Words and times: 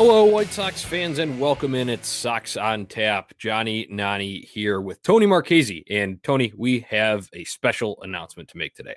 Hello, 0.00 0.24
White 0.24 0.52
Sox 0.52 0.80
fans, 0.80 1.18
and 1.18 1.40
welcome 1.40 1.74
in. 1.74 1.88
It's 1.88 2.06
Sox 2.06 2.56
on 2.56 2.86
Tap. 2.86 3.36
Johnny 3.36 3.84
Nani 3.90 4.42
here 4.42 4.80
with 4.80 5.02
Tony 5.02 5.26
Marchese. 5.26 5.82
And 5.90 6.22
Tony, 6.22 6.52
we 6.56 6.86
have 6.88 7.28
a 7.32 7.42
special 7.42 8.00
announcement 8.02 8.48
to 8.50 8.58
make 8.58 8.76
today. 8.76 8.94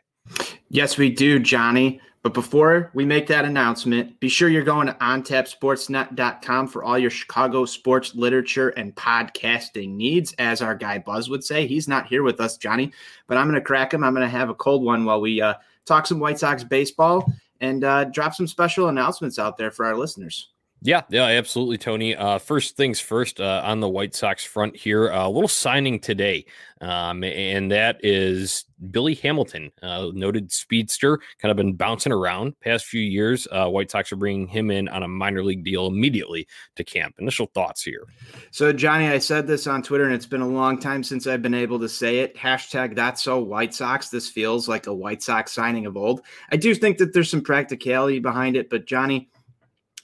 Yes, 0.69 0.99
we 0.99 1.09
do, 1.09 1.39
Johnny. 1.39 1.99
But 2.21 2.35
before 2.35 2.91
we 2.93 3.03
make 3.03 3.25
that 3.25 3.45
announcement, 3.45 4.19
be 4.19 4.29
sure 4.29 4.47
you're 4.47 4.61
going 4.61 4.85
to 4.85 4.93
ontapsportsnet.com 4.93 6.67
for 6.67 6.83
all 6.83 6.99
your 6.99 7.09
Chicago 7.09 7.65
sports 7.65 8.13
literature 8.13 8.69
and 8.69 8.95
podcasting 8.95 9.95
needs. 9.95 10.35
As 10.37 10.61
our 10.61 10.75
guy 10.75 10.99
Buzz 10.99 11.31
would 11.31 11.43
say, 11.43 11.65
he's 11.65 11.87
not 11.87 12.05
here 12.05 12.21
with 12.21 12.39
us, 12.39 12.57
Johnny, 12.57 12.91
but 13.25 13.37
I'm 13.37 13.47
going 13.47 13.55
to 13.55 13.65
crack 13.65 13.91
him. 13.91 14.03
I'm 14.03 14.13
going 14.13 14.21
to 14.21 14.29
have 14.29 14.49
a 14.49 14.53
cold 14.53 14.83
one 14.83 15.03
while 15.05 15.19
we 15.19 15.41
uh, 15.41 15.55
talk 15.83 16.05
some 16.05 16.19
White 16.19 16.37
Sox 16.37 16.63
baseball 16.63 17.25
and 17.59 17.83
uh, 17.83 18.03
drop 18.03 18.35
some 18.35 18.45
special 18.45 18.89
announcements 18.89 19.39
out 19.39 19.57
there 19.57 19.71
for 19.71 19.87
our 19.87 19.97
listeners. 19.97 20.50
Yeah, 20.83 21.03
yeah, 21.09 21.25
absolutely, 21.25 21.77
Tony. 21.77 22.15
Uh, 22.15 22.39
first 22.39 22.75
things 22.75 22.99
first, 22.99 23.39
uh, 23.39 23.61
on 23.63 23.81
the 23.81 23.89
White 23.89 24.15
Sox 24.15 24.43
front 24.43 24.75
here, 24.75 25.09
a 25.09 25.29
little 25.29 25.47
signing 25.47 25.99
today, 25.99 26.45
um, 26.81 27.23
and 27.23 27.71
that 27.71 27.99
is 28.01 28.65
Billy 28.89 29.13
Hamilton, 29.13 29.71
uh, 29.83 30.09
noted 30.11 30.51
speedster, 30.51 31.19
kind 31.39 31.51
of 31.51 31.57
been 31.57 31.73
bouncing 31.73 32.11
around 32.11 32.59
past 32.61 32.85
few 32.85 33.01
years. 33.01 33.47
Uh, 33.51 33.67
White 33.67 33.91
Sox 33.91 34.11
are 34.11 34.15
bringing 34.15 34.47
him 34.47 34.71
in 34.71 34.87
on 34.87 35.03
a 35.03 35.07
minor 35.07 35.43
league 35.43 35.63
deal 35.63 35.85
immediately 35.85 36.47
to 36.77 36.83
camp. 36.83 37.13
Initial 37.19 37.45
thoughts 37.53 37.83
here. 37.83 38.07
So, 38.49 38.73
Johnny, 38.73 39.07
I 39.07 39.19
said 39.19 39.45
this 39.45 39.67
on 39.67 39.83
Twitter, 39.83 40.05
and 40.05 40.15
it's 40.15 40.25
been 40.25 40.41
a 40.41 40.47
long 40.47 40.79
time 40.79 41.03
since 41.03 41.27
I've 41.27 41.43
been 41.43 41.53
able 41.53 41.79
to 41.79 41.89
say 41.89 42.21
it. 42.21 42.35
Hashtag 42.35 42.95
that's 42.95 43.21
so 43.21 43.39
White 43.39 43.75
Sox. 43.75 44.09
This 44.09 44.27
feels 44.27 44.67
like 44.67 44.87
a 44.87 44.93
White 44.93 45.21
Sox 45.21 45.51
signing 45.51 45.85
of 45.85 45.95
old. 45.95 46.21
I 46.51 46.57
do 46.57 46.73
think 46.73 46.97
that 46.97 47.13
there's 47.13 47.29
some 47.29 47.43
practicality 47.43 48.17
behind 48.17 48.55
it, 48.55 48.67
but 48.67 48.87
Johnny 48.87 49.29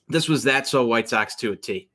this 0.08 0.30
was 0.30 0.44
that 0.44 0.68
so 0.68 0.86
White 0.86 1.10
Sox 1.10 1.36
to 1.36 1.52
a 1.52 1.56
T. 1.56 1.90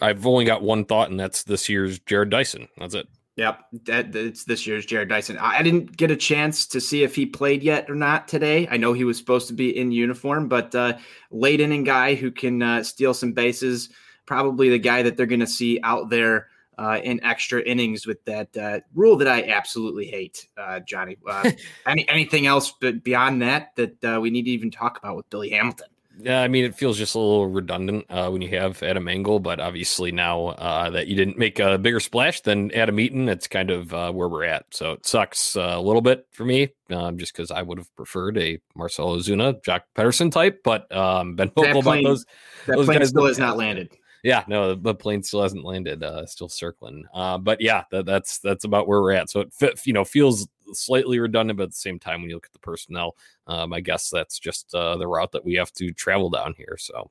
I've 0.00 0.26
only 0.26 0.44
got 0.44 0.62
one 0.62 0.84
thought, 0.84 1.10
and 1.10 1.20
that's 1.20 1.42
this 1.42 1.68
year's 1.68 1.98
Jarrod 2.00 2.30
Dyson. 2.30 2.68
That's 2.78 2.94
it. 2.94 3.06
Yep, 3.36 3.60
that, 3.84 4.14
it's 4.14 4.44
this 4.44 4.66
year's 4.66 4.86
Jarrod 4.86 5.08
Dyson. 5.08 5.38
I 5.38 5.62
didn't 5.62 5.96
get 5.96 6.10
a 6.10 6.16
chance 6.16 6.66
to 6.68 6.80
see 6.80 7.02
if 7.02 7.14
he 7.14 7.24
played 7.24 7.62
yet 7.62 7.88
or 7.90 7.94
not 7.94 8.28
today. 8.28 8.68
I 8.70 8.76
know 8.76 8.92
he 8.92 9.04
was 9.04 9.16
supposed 9.16 9.48
to 9.48 9.54
be 9.54 9.76
in 9.76 9.90
uniform, 9.90 10.48
but 10.48 10.74
uh, 10.74 10.98
late 11.30 11.60
inning 11.60 11.84
guy 11.84 12.14
who 12.14 12.30
can 12.30 12.62
uh, 12.62 12.82
steal 12.82 13.14
some 13.14 13.32
bases. 13.32 13.90
Probably 14.26 14.68
the 14.68 14.78
guy 14.78 15.02
that 15.02 15.16
they're 15.16 15.26
going 15.26 15.40
to 15.40 15.46
see 15.46 15.80
out 15.82 16.10
there 16.10 16.48
uh, 16.78 17.00
in 17.02 17.22
extra 17.24 17.62
innings 17.62 18.06
with 18.06 18.24
that 18.24 18.54
uh, 18.56 18.80
rule 18.94 19.16
that 19.16 19.28
I 19.28 19.44
absolutely 19.44 20.06
hate, 20.06 20.46
uh, 20.56 20.80
Johnny. 20.80 21.16
Uh, 21.26 21.52
any 21.86 22.08
anything 22.08 22.46
else 22.46 22.72
but 22.80 23.02
beyond 23.02 23.42
that 23.42 23.74
that 23.76 24.04
uh, 24.04 24.20
we 24.20 24.30
need 24.30 24.44
to 24.44 24.50
even 24.50 24.70
talk 24.70 24.98
about 24.98 25.16
with 25.16 25.28
Billy 25.30 25.50
Hamilton? 25.50 25.88
Yeah, 26.18 26.40
I 26.40 26.48
mean, 26.48 26.64
it 26.64 26.74
feels 26.74 26.98
just 26.98 27.14
a 27.14 27.18
little 27.18 27.48
redundant 27.48 28.06
uh, 28.10 28.28
when 28.28 28.42
you 28.42 28.48
have 28.58 28.82
Adam 28.82 29.08
Engel, 29.08 29.40
but 29.40 29.60
obviously 29.60 30.12
now 30.12 30.48
uh, 30.48 30.90
that 30.90 31.06
you 31.06 31.16
didn't 31.16 31.38
make 31.38 31.58
a 31.58 31.78
bigger 31.78 32.00
splash 32.00 32.40
than 32.42 32.70
Adam 32.72 33.00
Eaton, 33.00 33.28
it's 33.28 33.48
kind 33.48 33.70
of 33.70 33.92
uh, 33.92 34.12
where 34.12 34.28
we're 34.28 34.44
at. 34.44 34.66
So 34.70 34.92
it 34.92 35.06
sucks 35.06 35.56
uh, 35.56 35.74
a 35.74 35.80
little 35.80 36.02
bit 36.02 36.26
for 36.30 36.44
me, 36.44 36.68
um, 36.90 37.18
just 37.18 37.32
because 37.32 37.50
I 37.50 37.62
would 37.62 37.78
have 37.78 37.94
preferred 37.96 38.38
a 38.38 38.58
Marcell 38.76 39.16
Ozuna, 39.16 39.62
Joc 39.62 39.80
Pederson 39.96 40.30
type, 40.30 40.60
but 40.62 40.94
um, 40.94 41.34
been 41.34 41.50
vocal 41.50 41.82
plane, 41.82 42.00
about 42.00 42.10
those. 42.10 42.26
That 42.66 42.76
those 42.76 42.86
plane 42.86 43.06
still 43.06 43.26
has 43.26 43.38
not 43.38 43.56
landed. 43.56 43.90
Yeah, 44.22 44.44
no, 44.46 44.74
the 44.76 44.94
plane 44.94 45.24
still 45.24 45.42
hasn't 45.42 45.64
landed. 45.64 46.02
Uh, 46.04 46.26
still 46.26 46.48
circling. 46.48 47.04
Uh, 47.12 47.38
but 47.38 47.60
yeah, 47.60 47.84
that, 47.90 48.06
that's 48.06 48.38
that's 48.38 48.64
about 48.64 48.86
where 48.86 49.02
we're 49.02 49.12
at. 49.12 49.30
So 49.30 49.40
it 49.40 49.80
you 49.84 49.92
know 49.92 50.04
feels 50.04 50.46
slightly 50.74 51.18
redundant, 51.18 51.56
but 51.56 51.64
at 51.64 51.70
the 51.70 51.76
same 51.76 51.98
time, 51.98 52.20
when 52.20 52.30
you 52.30 52.36
look 52.36 52.46
at 52.46 52.52
the 52.52 52.58
personnel, 52.58 53.16
um, 53.46 53.72
I 53.72 53.80
guess 53.80 54.10
that's 54.10 54.38
just 54.38 54.74
uh, 54.74 54.96
the 54.96 55.06
route 55.06 55.32
that 55.32 55.44
we 55.44 55.54
have 55.54 55.72
to 55.74 55.92
travel 55.92 56.30
down 56.30 56.54
here. 56.56 56.76
So 56.78 57.10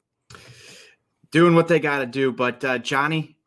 doing 1.31 1.55
what 1.55 1.67
they 1.67 1.79
got 1.79 1.99
to 1.99 2.05
do. 2.05 2.31
But 2.31 2.63
uh, 2.63 2.77
Johnny, 2.77 3.37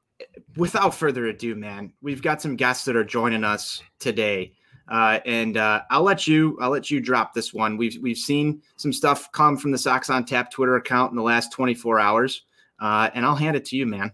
without 0.57 0.95
further 0.95 1.27
ado, 1.27 1.55
man, 1.55 1.93
we've 2.03 2.23
got 2.23 2.43
some 2.43 2.57
guests 2.57 2.85
that 2.87 2.97
are 2.97 3.05
joining 3.05 3.45
us 3.45 3.83
today. 3.99 4.55
Uh, 4.89 5.21
and 5.25 5.57
uh, 5.57 5.83
I'll 5.91 6.03
let 6.03 6.27
you 6.27 6.59
I'll 6.61 6.71
let 6.71 6.91
you 6.91 7.01
drop 7.01 7.33
this 7.33 7.55
one. 7.55 7.79
We've 7.79 7.97
we've 8.03 8.19
seen 8.19 8.61
some 8.77 8.93
stuff 8.93 9.33
come 9.33 9.57
from 9.57 9.71
the 9.71 9.79
Sox 9.79 10.11
on 10.11 10.27
Tap 10.27 10.51
Twitter 10.51 10.77
account 10.77 11.11
in 11.11 11.17
the 11.17 11.23
last 11.23 11.53
24 11.53 12.01
hours, 12.01 12.43
uh, 12.81 13.09
and 13.15 13.25
I'll 13.25 13.35
hand 13.35 13.57
it 13.57 13.65
to 13.67 13.77
you, 13.77 13.87
man. 13.87 14.13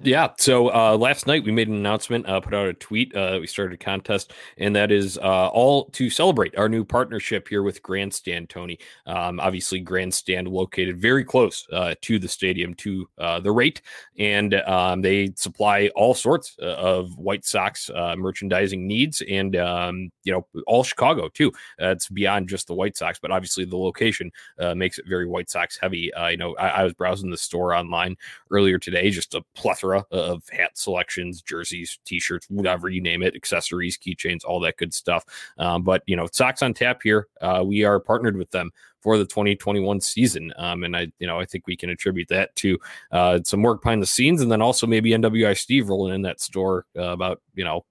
Yeah. 0.00 0.28
So 0.38 0.72
uh, 0.72 0.96
last 0.96 1.26
night 1.26 1.44
we 1.44 1.52
made 1.52 1.68
an 1.68 1.74
announcement, 1.74 2.26
uh, 2.26 2.40
put 2.40 2.54
out 2.54 2.66
a 2.66 2.72
tweet. 2.72 3.14
Uh, 3.14 3.38
we 3.40 3.46
started 3.46 3.74
a 3.74 3.76
contest, 3.76 4.32
and 4.56 4.74
that 4.74 4.90
is 4.90 5.18
uh, 5.18 5.48
all 5.48 5.86
to 5.90 6.08
celebrate 6.08 6.56
our 6.56 6.68
new 6.68 6.84
partnership 6.84 7.46
here 7.48 7.62
with 7.62 7.82
Grandstand, 7.82 8.48
Tony. 8.48 8.78
Um, 9.06 9.38
obviously, 9.38 9.80
Grandstand 9.80 10.48
located 10.48 11.00
very 11.00 11.24
close 11.24 11.66
uh, 11.72 11.94
to 12.02 12.18
the 12.18 12.28
stadium, 12.28 12.74
to 12.74 13.08
uh, 13.18 13.40
the 13.40 13.52
rate, 13.52 13.82
and 14.18 14.54
um, 14.54 15.02
they 15.02 15.32
supply 15.36 15.90
all 15.94 16.14
sorts 16.14 16.56
of 16.58 17.16
White 17.18 17.44
Sox 17.44 17.90
merchandising 18.16 18.86
needs 18.86 19.22
and, 19.28 19.56
um, 19.56 20.10
you 20.24 20.32
know, 20.32 20.46
all 20.66 20.84
Chicago 20.84 21.28
too. 21.28 21.52
it's 21.78 22.08
beyond 22.08 22.48
just 22.48 22.66
the 22.66 22.74
White 22.74 22.96
Sox, 22.96 23.18
but 23.18 23.30
obviously 23.30 23.64
the 23.64 23.76
location 23.76 24.30
makes 24.74 24.98
it 24.98 25.06
very 25.06 25.26
White 25.26 25.50
Sox 25.50 25.76
heavy. 25.76 26.10
you 26.30 26.36
know, 26.36 26.54
I, 26.56 26.68
I 26.68 26.84
was 26.84 26.94
browsing 26.94 27.30
the 27.30 27.36
store 27.36 27.74
online 27.74 28.16
earlier 28.50 28.78
today, 28.78 29.10
just 29.10 29.34
a 29.34 29.42
plethora 29.54 29.81
plethora 29.82 30.04
of 30.10 30.42
hat 30.50 30.76
selections, 30.78 31.42
jerseys, 31.42 31.98
t-shirts, 32.04 32.46
whatever 32.48 32.88
you 32.88 33.00
name 33.00 33.22
it, 33.22 33.34
accessories, 33.34 33.98
keychains, 33.98 34.44
all 34.44 34.60
that 34.60 34.76
good 34.76 34.94
stuff. 34.94 35.24
Um, 35.58 35.82
but 35.82 36.02
you 36.06 36.16
know, 36.16 36.28
Sox 36.32 36.62
on 36.62 36.74
Tap 36.74 37.00
here, 37.02 37.28
uh, 37.40 37.62
we 37.64 37.84
are 37.84 38.00
partnered 38.00 38.36
with 38.36 38.50
them 38.50 38.70
for 39.00 39.18
the 39.18 39.24
2021 39.24 40.00
season. 40.00 40.52
Um, 40.56 40.84
and 40.84 40.96
I, 40.96 41.08
you 41.18 41.26
know, 41.26 41.40
I 41.40 41.44
think 41.44 41.66
we 41.66 41.76
can 41.76 41.90
attribute 41.90 42.28
that 42.28 42.54
to 42.56 42.78
uh, 43.10 43.40
some 43.44 43.62
work 43.62 43.82
behind 43.82 44.02
the 44.02 44.06
scenes, 44.06 44.40
and 44.40 44.50
then 44.50 44.62
also 44.62 44.86
maybe 44.86 45.10
NWI 45.10 45.56
Steve 45.58 45.88
rolling 45.88 46.14
in 46.14 46.22
that 46.22 46.40
store 46.40 46.86
uh, 46.96 47.02
about 47.02 47.40
you 47.54 47.64
know 47.64 47.84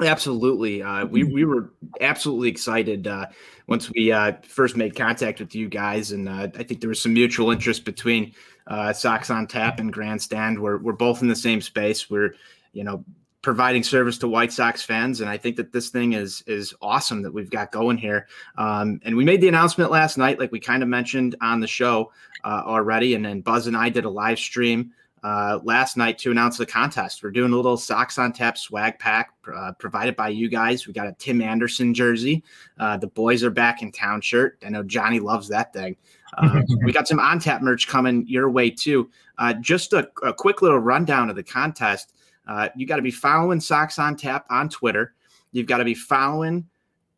Absolutely. 0.00 0.82
Uh, 0.82 1.06
we, 1.06 1.22
we 1.22 1.44
were 1.44 1.72
absolutely 2.00 2.48
excited 2.48 3.06
uh, 3.06 3.26
once 3.68 3.90
we 3.90 4.10
uh, 4.10 4.32
first 4.42 4.76
made 4.76 4.96
contact 4.96 5.38
with 5.38 5.54
you 5.54 5.68
guys. 5.68 6.10
And 6.12 6.28
uh, 6.28 6.48
I 6.56 6.62
think 6.64 6.80
there 6.80 6.88
was 6.88 7.00
some 7.00 7.12
mutual 7.12 7.50
interest 7.50 7.84
between 7.84 8.32
uh, 8.66 8.92
Sox 8.92 9.30
on 9.30 9.46
Tap 9.46 9.78
and 9.78 9.92
Grandstand. 9.92 10.60
We're, 10.60 10.78
we're 10.78 10.92
both 10.92 11.22
in 11.22 11.28
the 11.28 11.36
same 11.36 11.60
space. 11.60 12.10
We're, 12.10 12.34
you 12.72 12.82
know, 12.84 13.04
providing 13.42 13.82
service 13.82 14.18
to 14.18 14.28
White 14.28 14.52
Sox 14.52 14.82
fans. 14.82 15.20
And 15.20 15.28
I 15.28 15.36
think 15.36 15.56
that 15.56 15.72
this 15.72 15.90
thing 15.90 16.14
is 16.14 16.42
is 16.46 16.72
awesome 16.80 17.22
that 17.22 17.34
we've 17.34 17.50
got 17.50 17.72
going 17.72 17.98
here. 17.98 18.28
Um, 18.56 19.00
and 19.04 19.16
we 19.16 19.24
made 19.24 19.40
the 19.40 19.48
announcement 19.48 19.90
last 19.90 20.16
night, 20.16 20.38
like 20.38 20.52
we 20.52 20.60
kind 20.60 20.82
of 20.82 20.88
mentioned 20.88 21.34
on 21.40 21.60
the 21.60 21.66
show 21.66 22.12
uh, 22.44 22.62
already. 22.64 23.14
And 23.14 23.24
then 23.24 23.40
Buzz 23.40 23.66
and 23.66 23.76
I 23.76 23.88
did 23.88 24.04
a 24.04 24.10
live 24.10 24.38
stream 24.38 24.92
uh, 25.22 25.60
last 25.62 25.96
night 25.96 26.18
to 26.18 26.30
announce 26.30 26.58
the 26.58 26.66
contest. 26.66 27.22
We're 27.22 27.30
doing 27.30 27.52
a 27.52 27.56
little 27.56 27.76
Sox 27.76 28.18
on 28.18 28.32
Tap 28.32 28.58
swag 28.58 28.98
pack 28.98 29.32
uh, 29.54 29.72
provided 29.78 30.16
by 30.16 30.28
you 30.28 30.48
guys. 30.48 30.86
We 30.86 30.92
got 30.92 31.06
a 31.06 31.12
Tim 31.12 31.40
Anderson 31.40 31.94
jersey. 31.94 32.42
Uh, 32.78 32.96
the 32.96 33.06
boys 33.06 33.44
are 33.44 33.50
back 33.50 33.82
in 33.82 33.92
town 33.92 34.20
shirt. 34.20 34.58
I 34.64 34.70
know 34.70 34.82
Johnny 34.82 35.20
loves 35.20 35.48
that 35.48 35.72
thing. 35.72 35.96
Uh, 36.38 36.62
we 36.84 36.92
got 36.92 37.06
some 37.06 37.20
on 37.20 37.38
tap 37.38 37.62
merch 37.62 37.86
coming 37.86 38.26
your 38.26 38.50
way 38.50 38.70
too. 38.70 39.10
Uh, 39.38 39.54
just 39.54 39.92
a, 39.92 40.08
a, 40.22 40.32
quick 40.32 40.62
little 40.62 40.78
rundown 40.78 41.30
of 41.30 41.36
the 41.36 41.42
contest. 41.42 42.14
Uh, 42.46 42.68
you 42.76 42.86
got 42.86 42.96
to 42.96 43.02
be 43.02 43.10
following 43.10 43.60
Sox 43.60 43.98
on 43.98 44.16
Tap 44.16 44.46
on 44.50 44.68
Twitter. 44.68 45.14
You've 45.52 45.66
got 45.66 45.78
to 45.78 45.84
be 45.84 45.94
following 45.94 46.68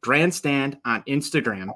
Grandstand 0.00 0.78
on 0.84 1.02
Instagram. 1.04 1.70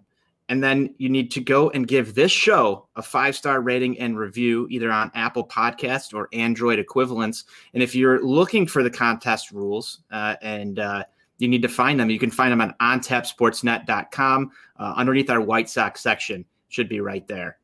And 0.51 0.63
then 0.63 0.95
you 0.99 1.09
need 1.09 1.31
to 1.33 1.41
go 1.41 1.69
and 1.71 1.87
give 1.87 2.15
this 2.15 2.33
show 2.33 2.89
a 2.97 3.03
five 3.03 3.37
star 3.37 3.61
rating 3.61 3.99
and 3.99 4.19
review 4.19 4.67
either 4.71 4.91
on 4.91 5.11
Apple 5.15 5.47
Podcast 5.47 6.15
or 6.15 6.29
Android 6.33 6.79
equivalents. 6.79 7.45
And 7.75 7.83
if 7.83 7.95
you're 7.95 8.25
looking 8.25 8.67
for 8.67 8.83
the 8.83 8.91
contest 8.91 9.51
rules 9.51 10.01
uh, 10.11 10.37
and 10.41 10.79
uh, 10.79 11.05
you 11.37 11.49
need 11.49 11.63
to 11.63 11.69
find 11.69 12.01
them, 12.01 12.09
you 12.09 12.19
can 12.19 12.31
find 12.31 12.51
them 12.51 12.63
on 12.63 12.75
ontapsportsnet.com 12.81 14.51
uh, 14.79 14.95
underneath 14.97 15.29
our 15.29 15.41
White 15.41 15.69
Sox 15.69 16.01
section. 16.01 16.45
Should 16.69 16.89
be 16.89 17.01
right 17.01 17.27
there. 17.29 17.59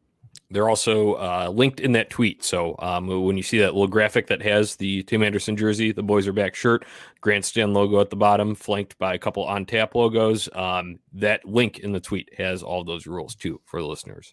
They're 0.55 0.69
also 0.69 1.15
uh, 1.15 1.53
linked 1.53 1.81
in 1.81 1.91
that 1.93 2.11
tweet. 2.11 2.45
So 2.45 2.77
um, 2.79 3.09
when 3.09 3.37
you 3.37 3.43
see 3.43 3.59
that 3.59 3.75
little 3.75 3.89
graphic 3.89 4.29
that 4.29 4.41
has 4.43 4.77
the 4.77 5.03
Tim 5.03 5.25
Anderson 5.25 5.57
jersey, 5.57 5.91
the 5.91 6.03
boys 6.03 6.29
are 6.29 6.33
back 6.33 6.55
shirt, 6.55 6.85
grandstand 7.21 7.75
logo 7.75 8.01
at 8.01 8.11
the 8.11 8.17
bottom, 8.17 8.55
flanked 8.55 8.97
by 8.99 9.15
a 9.15 9.19
couple 9.19 9.43
on 9.45 9.67
tap 9.67 9.97
logos, 9.97 10.49
um, 10.55 11.01
that 11.13 11.45
link 11.45 11.81
in 11.81 11.91
the 11.91 11.99
tweet 11.99 12.31
has 12.39 12.63
all 12.63 12.85
those 12.85 13.09
rules 13.09 13.35
too 13.35 13.61
for 13.65 13.83
the 13.83 13.89
listeners. 13.89 14.33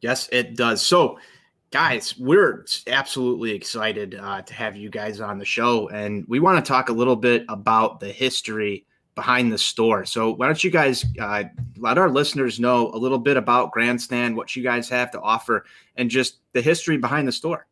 Yes, 0.00 0.30
it 0.32 0.56
does. 0.56 0.80
So, 0.80 1.18
guys, 1.70 2.16
we're 2.16 2.64
absolutely 2.86 3.50
excited 3.50 4.14
uh, 4.18 4.40
to 4.40 4.54
have 4.54 4.76
you 4.76 4.88
guys 4.88 5.20
on 5.20 5.38
the 5.38 5.44
show, 5.44 5.90
and 5.90 6.24
we 6.26 6.40
want 6.40 6.64
to 6.64 6.66
talk 6.66 6.88
a 6.88 6.94
little 6.94 7.16
bit 7.16 7.44
about 7.50 8.00
the 8.00 8.08
history 8.10 8.86
behind 9.16 9.50
the 9.50 9.58
store. 9.58 10.04
So 10.04 10.34
why 10.34 10.46
don't 10.46 10.62
you 10.62 10.70
guys 10.70 11.04
uh, 11.18 11.44
let 11.78 11.98
our 11.98 12.08
listeners 12.08 12.60
know 12.60 12.90
a 12.92 12.98
little 12.98 13.18
bit 13.18 13.36
about 13.36 13.72
Grandstand, 13.72 14.36
what 14.36 14.54
you 14.54 14.62
guys 14.62 14.88
have 14.90 15.10
to 15.12 15.20
offer, 15.20 15.64
and 15.96 16.08
just 16.08 16.38
the 16.52 16.60
history 16.62 16.98
behind 16.98 17.26
the 17.26 17.32
store. 17.32 17.66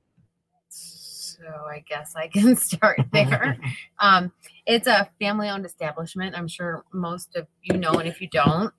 So 0.68 1.44
I 1.70 1.84
guess 1.86 2.16
I 2.16 2.28
can 2.28 2.56
start 2.70 3.00
there. 3.12 3.58
um, 4.00 4.32
it's 4.66 4.88
a 4.88 5.08
family-owned 5.20 5.66
establishment. 5.66 6.34
I'm 6.36 6.48
sure 6.48 6.84
most 6.92 7.36
of 7.36 7.46
you 7.62 7.76
know, 7.76 7.92
and 7.92 8.08
if 8.08 8.20
you 8.20 8.28
don't, 8.28 8.72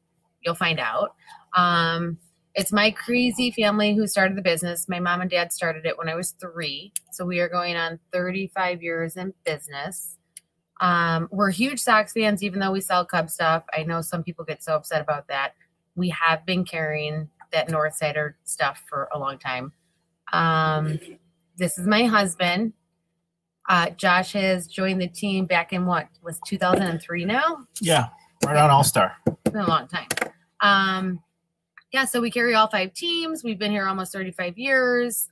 you'll 0.43 0.55
find 0.55 0.79
out. 0.79 1.13
Um, 1.55 2.17
it's 2.55 2.71
my 2.71 2.89
crazy 2.89 3.51
family 3.51 3.95
who 3.95 4.07
started 4.07 4.37
the 4.37 4.41
business. 4.41 4.89
My 4.89 4.99
mom 4.99 5.21
and 5.21 5.29
dad 5.29 5.53
started 5.53 5.85
it 5.85 5.97
when 5.97 6.09
I 6.09 6.15
was 6.15 6.31
three. 6.31 6.93
So 7.11 7.25
we 7.25 7.39
are 7.39 7.49
going 7.49 7.75
on 7.75 7.99
35 8.11 8.81
years 8.81 9.17
in 9.17 9.33
business. 9.43 10.17
Um, 10.81 11.29
we're 11.31 11.51
huge 11.51 11.79
Sox 11.79 12.13
fans, 12.13 12.43
even 12.43 12.59
though 12.59 12.71
we 12.71 12.81
sell 12.81 13.05
Cub 13.05 13.29
stuff. 13.29 13.63
I 13.73 13.83
know 13.83 14.01
some 14.01 14.23
people 14.23 14.43
get 14.45 14.63
so 14.63 14.75
upset 14.75 15.01
about 15.01 15.27
that. 15.27 15.53
We 15.95 16.09
have 16.09 16.45
been 16.45 16.65
carrying 16.65 17.29
that 17.53 17.69
Northsider 17.69 18.33
stuff 18.43 18.83
for 18.87 19.07
a 19.13 19.19
long 19.19 19.37
time. 19.37 19.71
Um, 20.33 20.99
this 21.57 21.77
is 21.77 21.87
my 21.87 22.03
husband. 22.03 22.73
Uh, 23.67 23.89
Josh 23.91 24.33
has 24.33 24.67
joined 24.67 25.01
the 25.01 25.07
team 25.07 25.45
back 25.45 25.73
in 25.73 25.85
what 25.85 26.07
was 26.21 26.39
2003 26.45 27.25
now? 27.25 27.65
Yeah, 27.81 28.07
right 28.45 28.57
on 28.57 28.69
All 28.69 28.83
Star. 28.83 29.15
It's 29.25 29.51
been 29.51 29.61
a 29.61 29.67
long 29.67 29.87
time. 29.87 30.07
Um, 30.59 31.23
yeah, 31.91 32.05
so 32.05 32.19
we 32.19 32.29
carry 32.29 32.53
all 32.53 32.67
five 32.67 32.93
teams. 32.93 33.43
We've 33.43 33.57
been 33.57 33.71
here 33.71 33.87
almost 33.87 34.11
35 34.11 34.57
years 34.57 35.29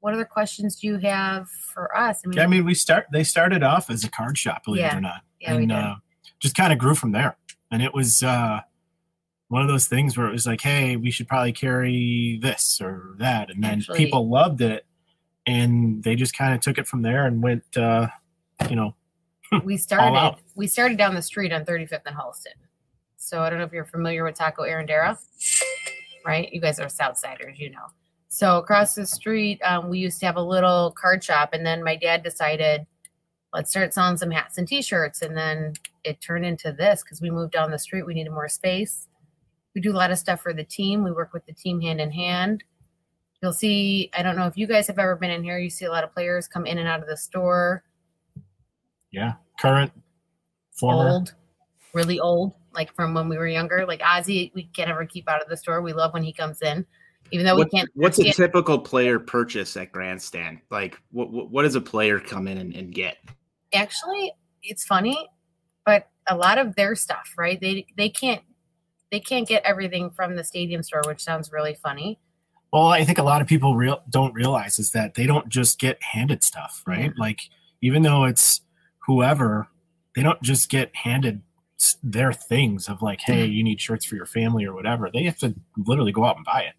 what 0.00 0.14
other 0.14 0.24
questions 0.24 0.76
do 0.76 0.86
you 0.86 0.96
have 0.98 1.48
for 1.48 1.96
us? 1.96 2.22
I 2.24 2.28
mean, 2.28 2.38
I 2.38 2.46
mean, 2.46 2.64
we 2.64 2.74
start. 2.74 3.06
They 3.12 3.24
started 3.24 3.62
off 3.62 3.90
as 3.90 4.04
a 4.04 4.10
card 4.10 4.38
shop, 4.38 4.64
believe 4.64 4.80
yeah, 4.80 4.94
it 4.94 4.98
or 4.98 5.00
not, 5.00 5.22
yeah, 5.40 5.54
and 5.54 5.72
uh, 5.72 5.94
just 6.40 6.54
kind 6.54 6.72
of 6.72 6.78
grew 6.78 6.94
from 6.94 7.12
there. 7.12 7.36
And 7.70 7.82
it 7.82 7.92
was 7.92 8.22
uh, 8.22 8.60
one 9.48 9.62
of 9.62 9.68
those 9.68 9.86
things 9.86 10.16
where 10.16 10.26
it 10.26 10.32
was 10.32 10.46
like, 10.46 10.60
hey, 10.60 10.96
we 10.96 11.10
should 11.10 11.28
probably 11.28 11.52
carry 11.52 12.38
this 12.40 12.80
or 12.80 13.16
that, 13.18 13.50
and 13.50 13.62
then 13.62 13.78
Actually, 13.78 13.98
people 13.98 14.28
loved 14.28 14.60
it, 14.60 14.86
and 15.46 16.02
they 16.04 16.14
just 16.14 16.36
kind 16.36 16.54
of 16.54 16.60
took 16.60 16.78
it 16.78 16.86
from 16.86 17.02
there 17.02 17.26
and 17.26 17.42
went, 17.42 17.64
uh, 17.76 18.08
you 18.68 18.76
know. 18.76 18.94
we 19.64 19.76
started. 19.76 20.36
We 20.54 20.66
started 20.66 20.98
down 20.98 21.14
the 21.14 21.22
street 21.22 21.52
on 21.52 21.64
35th 21.64 22.02
and 22.06 22.16
Halsted. 22.16 22.54
So 23.16 23.42
I 23.42 23.50
don't 23.50 23.58
know 23.58 23.64
if 23.64 23.72
you're 23.72 23.84
familiar 23.84 24.24
with 24.24 24.36
Taco 24.36 24.62
Arandera, 24.62 25.18
right? 26.24 26.48
You 26.52 26.60
guys 26.60 26.78
are 26.78 26.86
Southsiders, 26.86 27.58
you 27.58 27.70
know. 27.70 27.86
So 28.28 28.58
across 28.58 28.94
the 28.94 29.06
street, 29.06 29.60
um, 29.64 29.88
we 29.88 29.98
used 29.98 30.20
to 30.20 30.26
have 30.26 30.36
a 30.36 30.42
little 30.42 30.92
card 30.92 31.24
shop, 31.24 31.50
and 31.54 31.64
then 31.64 31.82
my 31.82 31.96
dad 31.96 32.22
decided, 32.22 32.86
let's 33.54 33.70
start 33.70 33.94
selling 33.94 34.18
some 34.18 34.30
hats 34.30 34.58
and 34.58 34.68
T-shirts, 34.68 35.22
and 35.22 35.36
then 35.36 35.72
it 36.04 36.20
turned 36.20 36.44
into 36.44 36.72
this 36.72 37.02
because 37.02 37.22
we 37.22 37.30
moved 37.30 37.52
down 37.52 37.70
the 37.70 37.78
street. 37.78 38.04
We 38.04 38.14
needed 38.14 38.30
more 38.30 38.48
space. 38.48 39.08
We 39.74 39.80
do 39.80 39.92
a 39.92 39.96
lot 39.96 40.10
of 40.10 40.18
stuff 40.18 40.42
for 40.42 40.52
the 40.52 40.64
team. 40.64 41.04
We 41.04 41.12
work 41.12 41.32
with 41.32 41.46
the 41.46 41.52
team 41.52 41.80
hand 41.80 42.00
in 42.00 42.10
hand. 42.10 42.64
You'll 43.42 43.52
see. 43.52 44.10
I 44.16 44.22
don't 44.22 44.36
know 44.36 44.46
if 44.46 44.56
you 44.56 44.66
guys 44.66 44.86
have 44.88 44.98
ever 44.98 45.16
been 45.16 45.30
in 45.30 45.44
here. 45.44 45.58
You 45.58 45.70
see 45.70 45.84
a 45.84 45.90
lot 45.90 46.04
of 46.04 46.12
players 46.12 46.48
come 46.48 46.66
in 46.66 46.78
and 46.78 46.88
out 46.88 47.00
of 47.00 47.06
the 47.06 47.16
store. 47.16 47.84
Yeah, 49.10 49.34
current, 49.58 49.92
former. 50.72 51.10
old, 51.10 51.34
really 51.94 52.20
old, 52.20 52.52
like 52.74 52.94
from 52.94 53.14
when 53.14 53.28
we 53.28 53.38
were 53.38 53.48
younger. 53.48 53.86
Like 53.86 54.00
Ozzy, 54.00 54.52
we 54.54 54.64
can't 54.74 54.90
ever 54.90 55.06
keep 55.06 55.28
out 55.30 55.40
of 55.40 55.48
the 55.48 55.56
store. 55.56 55.80
We 55.80 55.92
love 55.94 56.12
when 56.12 56.24
he 56.24 56.32
comes 56.32 56.60
in 56.60 56.84
even 57.30 57.46
though 57.46 57.56
what, 57.56 57.68
we 57.72 57.78
can't. 57.78 57.90
What's 57.94 58.18
a 58.18 58.32
typical 58.32 58.78
player 58.78 59.18
purchase 59.18 59.76
at 59.76 59.92
Grandstand? 59.92 60.60
Like, 60.70 61.00
what 61.10 61.30
what, 61.30 61.50
what 61.50 61.62
does 61.62 61.74
a 61.74 61.80
player 61.80 62.18
come 62.18 62.48
in 62.48 62.58
and, 62.58 62.74
and 62.74 62.92
get? 62.92 63.16
Actually, 63.74 64.32
it's 64.62 64.84
funny, 64.84 65.28
but 65.84 66.08
a 66.28 66.36
lot 66.36 66.58
of 66.58 66.74
their 66.76 66.94
stuff, 66.94 67.34
right? 67.36 67.60
They 67.60 67.86
they 67.96 68.08
can't 68.08 68.42
they 69.10 69.20
can't 69.20 69.48
get 69.48 69.62
everything 69.64 70.10
from 70.10 70.36
the 70.36 70.44
stadium 70.44 70.82
store, 70.82 71.02
which 71.06 71.22
sounds 71.22 71.50
really 71.52 71.74
funny. 71.74 72.18
Well, 72.72 72.88
I 72.88 73.04
think 73.04 73.18
a 73.18 73.22
lot 73.22 73.40
of 73.40 73.48
people 73.48 73.76
real 73.76 74.02
don't 74.10 74.34
realize 74.34 74.78
is 74.78 74.90
that 74.92 75.14
they 75.14 75.26
don't 75.26 75.48
just 75.48 75.78
get 75.78 76.02
handed 76.02 76.44
stuff, 76.44 76.82
right? 76.86 77.10
Mm-hmm. 77.10 77.20
Like 77.20 77.40
even 77.80 78.02
though 78.02 78.24
it's 78.24 78.60
whoever, 79.06 79.68
they 80.14 80.22
don't 80.22 80.42
just 80.42 80.68
get 80.68 80.94
handed 80.94 81.42
their 82.02 82.32
things 82.32 82.88
of 82.88 83.00
like, 83.02 83.20
hey, 83.20 83.46
you 83.46 83.62
need 83.62 83.80
shirts 83.80 84.04
for 84.04 84.16
your 84.16 84.26
family 84.26 84.64
or 84.64 84.74
whatever. 84.74 85.08
They 85.12 85.22
have 85.22 85.38
to 85.38 85.54
literally 85.76 86.12
go 86.12 86.24
out 86.24 86.36
and 86.36 86.44
buy 86.44 86.62
it. 86.62 86.74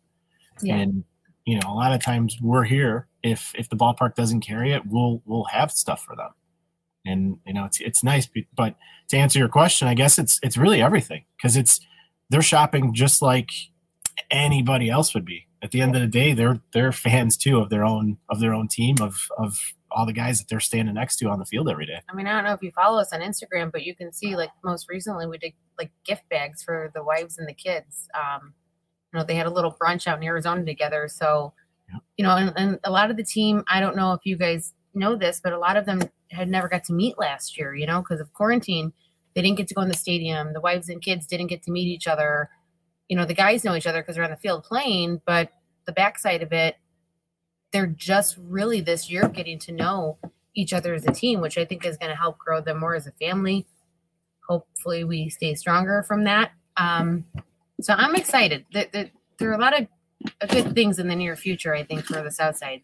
Yeah. 0.61 0.75
And 0.75 1.03
you 1.45 1.59
know, 1.59 1.71
a 1.71 1.73
lot 1.73 1.93
of 1.93 2.01
times 2.01 2.37
we're 2.41 2.63
here. 2.63 3.07
If 3.23 3.53
if 3.55 3.69
the 3.69 3.75
ballpark 3.75 4.15
doesn't 4.15 4.41
carry 4.41 4.71
it, 4.71 4.83
we'll 4.85 5.21
we'll 5.25 5.45
have 5.45 5.71
stuff 5.71 6.03
for 6.03 6.15
them. 6.15 6.29
And 7.05 7.37
you 7.45 7.53
know, 7.53 7.65
it's 7.65 7.79
it's 7.79 8.03
nice. 8.03 8.27
But 8.55 8.75
to 9.09 9.17
answer 9.17 9.39
your 9.39 9.49
question, 9.49 9.87
I 9.87 9.93
guess 9.93 10.19
it's 10.19 10.39
it's 10.43 10.57
really 10.57 10.81
everything 10.81 11.25
because 11.37 11.57
it's 11.57 11.79
they're 12.29 12.41
shopping 12.41 12.93
just 12.93 13.21
like 13.21 13.49
anybody 14.29 14.89
else 14.89 15.13
would 15.13 15.25
be. 15.25 15.47
At 15.61 15.71
the 15.71 15.81
end 15.81 15.95
of 15.95 16.01
the 16.01 16.07
day, 16.07 16.33
they're 16.33 16.59
they're 16.73 16.91
fans 16.91 17.35
too 17.35 17.59
of 17.59 17.69
their 17.69 17.83
own 17.83 18.17
of 18.29 18.39
their 18.39 18.53
own 18.53 18.67
team 18.67 18.97
of 19.01 19.27
of 19.37 19.57
all 19.91 20.05
the 20.05 20.13
guys 20.13 20.39
that 20.39 20.47
they're 20.47 20.59
standing 20.59 20.93
next 20.93 21.17
to 21.17 21.29
on 21.29 21.39
the 21.39 21.45
field 21.45 21.67
every 21.67 21.85
day. 21.85 21.99
I 22.07 22.13
mean, 22.13 22.27
I 22.27 22.33
don't 22.33 22.43
know 22.43 22.53
if 22.53 22.61
you 22.61 22.71
follow 22.71 22.99
us 22.99 23.11
on 23.11 23.21
Instagram, 23.21 23.71
but 23.71 23.83
you 23.83 23.95
can 23.95 24.13
see 24.13 24.35
like 24.35 24.51
most 24.63 24.87
recently 24.87 25.25
we 25.25 25.37
did 25.37 25.53
like 25.77 25.91
gift 26.05 26.29
bags 26.29 26.63
for 26.63 26.91
the 26.93 27.03
wives 27.03 27.37
and 27.37 27.47
the 27.47 27.53
kids. 27.53 28.07
Um, 28.13 28.53
you 29.11 29.19
know, 29.19 29.25
they 29.25 29.35
had 29.35 29.47
a 29.47 29.51
little 29.51 29.75
brunch 29.81 30.07
out 30.07 30.17
in 30.17 30.23
Arizona 30.23 30.63
together. 30.65 31.07
So, 31.07 31.53
you 32.17 32.23
know, 32.23 32.35
and, 32.35 32.53
and 32.55 32.79
a 32.83 32.91
lot 32.91 33.09
of 33.09 33.17
the 33.17 33.23
team, 33.23 33.63
I 33.67 33.79
don't 33.79 33.95
know 33.95 34.13
if 34.13 34.21
you 34.23 34.37
guys 34.37 34.73
know 34.93 35.15
this, 35.15 35.39
but 35.43 35.53
a 35.53 35.57
lot 35.57 35.77
of 35.77 35.85
them 35.85 36.03
had 36.31 36.49
never 36.49 36.67
got 36.67 36.83
to 36.85 36.93
meet 36.93 37.17
last 37.17 37.57
year, 37.57 37.73
you 37.75 37.87
know, 37.87 38.01
because 38.01 38.19
of 38.19 38.31
quarantine. 38.33 38.93
They 39.35 39.41
didn't 39.41 39.57
get 39.57 39.67
to 39.69 39.73
go 39.73 39.81
in 39.81 39.87
the 39.87 39.93
stadium. 39.95 40.53
The 40.53 40.61
wives 40.61 40.89
and 40.89 41.01
kids 41.01 41.25
didn't 41.25 41.47
get 41.47 41.63
to 41.63 41.71
meet 41.71 41.87
each 41.87 42.07
other. 42.07 42.49
you 43.09 43.17
know, 43.17 43.25
the 43.25 43.33
guys 43.33 43.63
know 43.63 43.75
each 43.75 43.87
other 43.87 44.01
because 44.01 44.15
they're 44.15 44.23
on 44.23 44.29
the 44.29 44.37
field 44.37 44.63
playing, 44.63 45.21
but 45.25 45.49
the 45.85 45.91
backside 45.91 46.43
of 46.43 46.53
it, 46.53 46.77
they're 47.73 47.87
just 47.87 48.37
really 48.37 48.81
this 48.81 49.09
year 49.09 49.27
getting 49.27 49.59
to 49.59 49.71
know 49.71 50.17
each 50.55 50.73
other 50.73 50.93
as 50.93 51.05
a 51.05 51.11
team, 51.11 51.41
which 51.41 51.57
I 51.57 51.65
think 51.65 51.85
is 51.85 51.97
going 51.97 52.11
to 52.11 52.15
help 52.15 52.37
grow 52.37 52.61
them 52.61 52.79
more 52.79 52.95
as 52.95 53.07
a 53.07 53.11
family. 53.13 53.65
Hopefully, 54.47 55.03
we 55.03 55.29
stay 55.29 55.55
stronger 55.55 56.03
from 56.03 56.23
that. 56.25 56.51
Um, 56.77 57.25
so 57.81 57.93
I'm 57.93 58.15
excited. 58.15 58.65
There, 58.71 58.87
there, 58.91 59.09
there 59.37 59.49
are 59.49 59.53
a 59.53 59.59
lot 59.59 59.79
of 59.79 59.87
good 60.49 60.73
things 60.73 60.99
in 60.99 61.07
the 61.07 61.15
near 61.15 61.35
future, 61.35 61.73
I 61.73 61.83
think, 61.83 62.05
for 62.05 62.21
the 62.21 62.31
South 62.31 62.57
Side. 62.57 62.81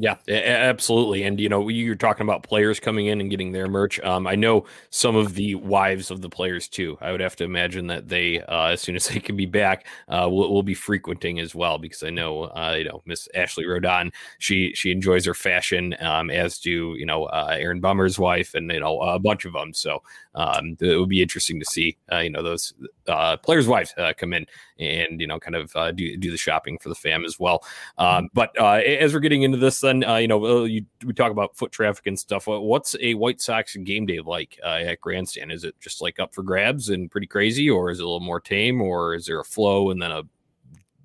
Yeah, 0.00 0.14
absolutely. 0.28 1.24
And 1.24 1.40
you 1.40 1.48
know, 1.48 1.68
you're 1.68 1.96
talking 1.96 2.22
about 2.22 2.44
players 2.44 2.78
coming 2.78 3.06
in 3.06 3.20
and 3.20 3.28
getting 3.28 3.50
their 3.50 3.66
merch. 3.66 3.98
Um, 4.00 4.28
I 4.28 4.36
know 4.36 4.64
some 4.90 5.16
of 5.16 5.34
the 5.34 5.56
wives 5.56 6.12
of 6.12 6.20
the 6.20 6.28
players 6.28 6.68
too. 6.68 6.96
I 7.00 7.10
would 7.10 7.20
have 7.20 7.34
to 7.36 7.44
imagine 7.44 7.88
that 7.88 8.08
they, 8.08 8.40
uh, 8.42 8.66
as 8.66 8.80
soon 8.80 8.94
as 8.94 9.08
they 9.08 9.18
can 9.18 9.36
be 9.36 9.44
back, 9.44 9.88
uh, 10.06 10.28
will, 10.30 10.54
will 10.54 10.62
be 10.62 10.74
frequenting 10.74 11.40
as 11.40 11.52
well. 11.52 11.78
Because 11.78 12.04
I 12.04 12.10
know, 12.10 12.44
uh, 12.44 12.76
you 12.78 12.84
know, 12.84 13.02
Miss 13.06 13.28
Ashley 13.34 13.64
Rodon, 13.64 14.12
she 14.38 14.72
she 14.72 14.92
enjoys 14.92 15.26
her 15.26 15.34
fashion, 15.34 15.96
um, 15.98 16.30
as 16.30 16.60
do 16.60 16.94
you 16.96 17.04
know 17.04 17.24
uh, 17.24 17.56
Aaron 17.58 17.80
Bummer's 17.80 18.20
wife, 18.20 18.54
and 18.54 18.70
you 18.70 18.78
know 18.78 19.00
a 19.00 19.18
bunch 19.18 19.46
of 19.46 19.52
them. 19.52 19.74
So 19.74 20.00
um, 20.38 20.76
it 20.80 20.96
would 20.96 21.08
be 21.08 21.20
interesting 21.20 21.58
to 21.58 21.66
see, 21.66 21.96
uh, 22.12 22.18
you 22.18 22.30
know, 22.30 22.44
those 22.44 22.72
uh, 23.08 23.36
players' 23.38 23.66
wives 23.66 23.92
uh, 23.98 24.12
come 24.16 24.32
in 24.32 24.46
and 24.78 25.20
you 25.20 25.26
know 25.26 25.40
kind 25.40 25.56
of 25.56 25.74
uh, 25.74 25.90
do 25.90 26.16
do 26.16 26.30
the 26.30 26.36
shopping 26.36 26.78
for 26.78 26.88
the 26.88 26.94
fam 26.94 27.24
as 27.24 27.40
well. 27.40 27.64
Um, 27.98 28.28
but 28.34 28.56
uh, 28.56 28.74
as 28.74 29.12
we're 29.12 29.18
getting 29.18 29.42
into 29.42 29.58
this, 29.58 29.80
then 29.80 30.04
uh, 30.04 30.14
you 30.16 30.28
know 30.28 30.62
you, 30.62 30.86
we 31.04 31.12
talk 31.12 31.32
about 31.32 31.56
foot 31.56 31.72
traffic 31.72 32.06
and 32.06 32.16
stuff. 32.16 32.46
What's 32.46 32.94
a 33.00 33.14
White 33.14 33.40
Sox 33.40 33.74
game 33.74 34.06
day 34.06 34.20
like 34.20 34.60
uh, 34.64 34.76
at 34.76 35.00
Grandstand? 35.00 35.50
Is 35.50 35.64
it 35.64 35.74
just 35.80 36.00
like 36.00 36.20
up 36.20 36.32
for 36.32 36.44
grabs 36.44 36.88
and 36.88 37.10
pretty 37.10 37.26
crazy, 37.26 37.68
or 37.68 37.90
is 37.90 37.98
it 37.98 38.04
a 38.04 38.06
little 38.06 38.20
more 38.20 38.40
tame, 38.40 38.80
or 38.80 39.16
is 39.16 39.26
there 39.26 39.40
a 39.40 39.44
flow 39.44 39.90
and 39.90 40.00
then 40.00 40.12
a, 40.12 40.22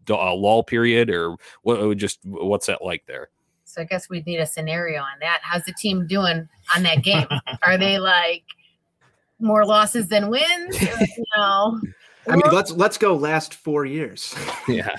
a 0.10 0.36
lull 0.36 0.62
period, 0.62 1.10
or 1.10 1.38
what? 1.63 1.98
Just 1.98 2.20
what's 2.24 2.68
that 2.68 2.84
like 2.84 3.08
there? 3.08 3.30
So 3.63 3.82
I 3.82 3.86
guess 3.86 4.12
we 4.12 4.22
need 4.22 4.38
a 4.38 4.46
scenario 4.46 5.02
on 5.02 5.18
that. 5.22 5.40
How's 5.42 5.63
the 5.63 5.74
team 5.74 6.06
doing 6.06 6.48
on 6.75 6.84
that 6.84 7.02
game? 7.02 7.25
Are 7.63 7.80
they 7.80 7.98
like 7.98 8.44
more 9.43 9.65
losses 9.65 10.07
than 10.07 10.29
wins? 10.29 10.81
you 10.81 11.23
know, 11.38 11.79
I 12.27 12.35
mean, 12.35 12.51
let's 12.51 12.71
let's 12.71 12.97
go 12.97 13.15
last 13.15 13.53
four 13.53 13.85
years. 13.85 14.33
yeah. 14.67 14.95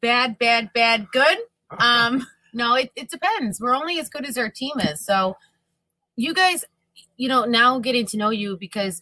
Bad, 0.00 0.38
bad, 0.38 0.72
bad, 0.72 1.08
good. 1.12 1.38
Um, 1.78 2.26
no, 2.54 2.74
it, 2.76 2.90
it 2.96 3.10
depends. 3.10 3.60
We're 3.60 3.74
only 3.74 3.98
as 3.98 4.08
good 4.08 4.24
as 4.24 4.38
our 4.38 4.48
team 4.48 4.78
is. 4.78 5.04
So 5.04 5.36
you 6.16 6.32
guys, 6.32 6.64
you 7.16 7.28
know, 7.28 7.44
now 7.44 7.78
getting 7.78 8.06
to 8.06 8.16
know 8.16 8.30
you 8.30 8.56
because 8.56 9.00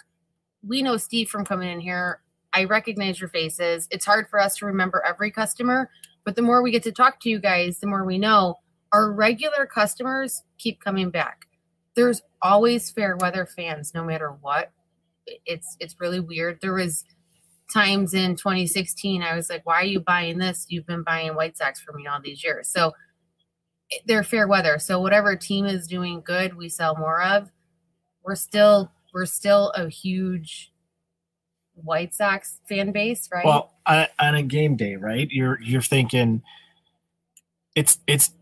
we 0.66 0.82
know 0.82 0.96
Steve 0.96 1.28
from 1.28 1.44
coming 1.44 1.68
in 1.68 1.80
here. 1.80 2.20
I 2.52 2.64
recognize 2.64 3.20
your 3.20 3.28
faces. 3.28 3.86
It's 3.90 4.06
hard 4.06 4.28
for 4.28 4.40
us 4.40 4.56
to 4.56 4.66
remember 4.66 5.04
every 5.06 5.30
customer, 5.30 5.90
but 6.24 6.36
the 6.36 6.42
more 6.42 6.62
we 6.62 6.70
get 6.70 6.82
to 6.84 6.92
talk 6.92 7.20
to 7.20 7.28
you 7.28 7.38
guys, 7.38 7.78
the 7.78 7.86
more 7.86 8.04
we 8.04 8.18
know. 8.18 8.56
Our 8.92 9.12
regular 9.12 9.66
customers 9.66 10.42
keep 10.58 10.80
coming 10.80 11.10
back. 11.10 11.45
There's 11.96 12.22
always 12.42 12.90
fair 12.90 13.16
weather 13.16 13.46
fans, 13.46 13.92
no 13.94 14.04
matter 14.04 14.36
what. 14.40 14.70
It's 15.44 15.76
it's 15.80 15.96
really 16.00 16.20
weird. 16.20 16.58
There 16.62 16.74
was 16.74 17.04
times 17.72 18.14
in 18.14 18.36
2016 18.36 19.22
I 19.22 19.34
was 19.34 19.50
like, 19.50 19.66
why 19.66 19.80
are 19.80 19.84
you 19.84 19.98
buying 19.98 20.38
this? 20.38 20.66
You've 20.68 20.86
been 20.86 21.02
buying 21.02 21.34
White 21.34 21.56
Sox 21.56 21.80
for 21.80 21.92
me 21.92 22.06
all 22.06 22.20
these 22.22 22.44
years. 22.44 22.68
So 22.68 22.92
they're 24.06 24.22
fair 24.22 24.46
weather. 24.46 24.78
So 24.78 25.00
whatever 25.00 25.34
team 25.36 25.66
is 25.66 25.86
doing 25.86 26.22
good, 26.24 26.56
we 26.56 26.68
sell 26.68 26.96
more 26.96 27.22
of. 27.22 27.50
We're 28.22 28.36
still 28.36 28.92
we're 29.12 29.26
still 29.26 29.70
a 29.70 29.88
huge 29.88 30.72
White 31.74 32.14
Sox 32.14 32.60
fan 32.68 32.92
base, 32.92 33.28
right? 33.32 33.44
Well, 33.44 33.72
on, 33.86 34.06
on 34.18 34.34
a 34.34 34.42
game 34.42 34.76
day, 34.76 34.96
right? 34.96 35.28
You're 35.30 35.60
you're 35.62 35.82
thinking 35.82 36.42
it's 37.74 37.98
it's 38.06 38.32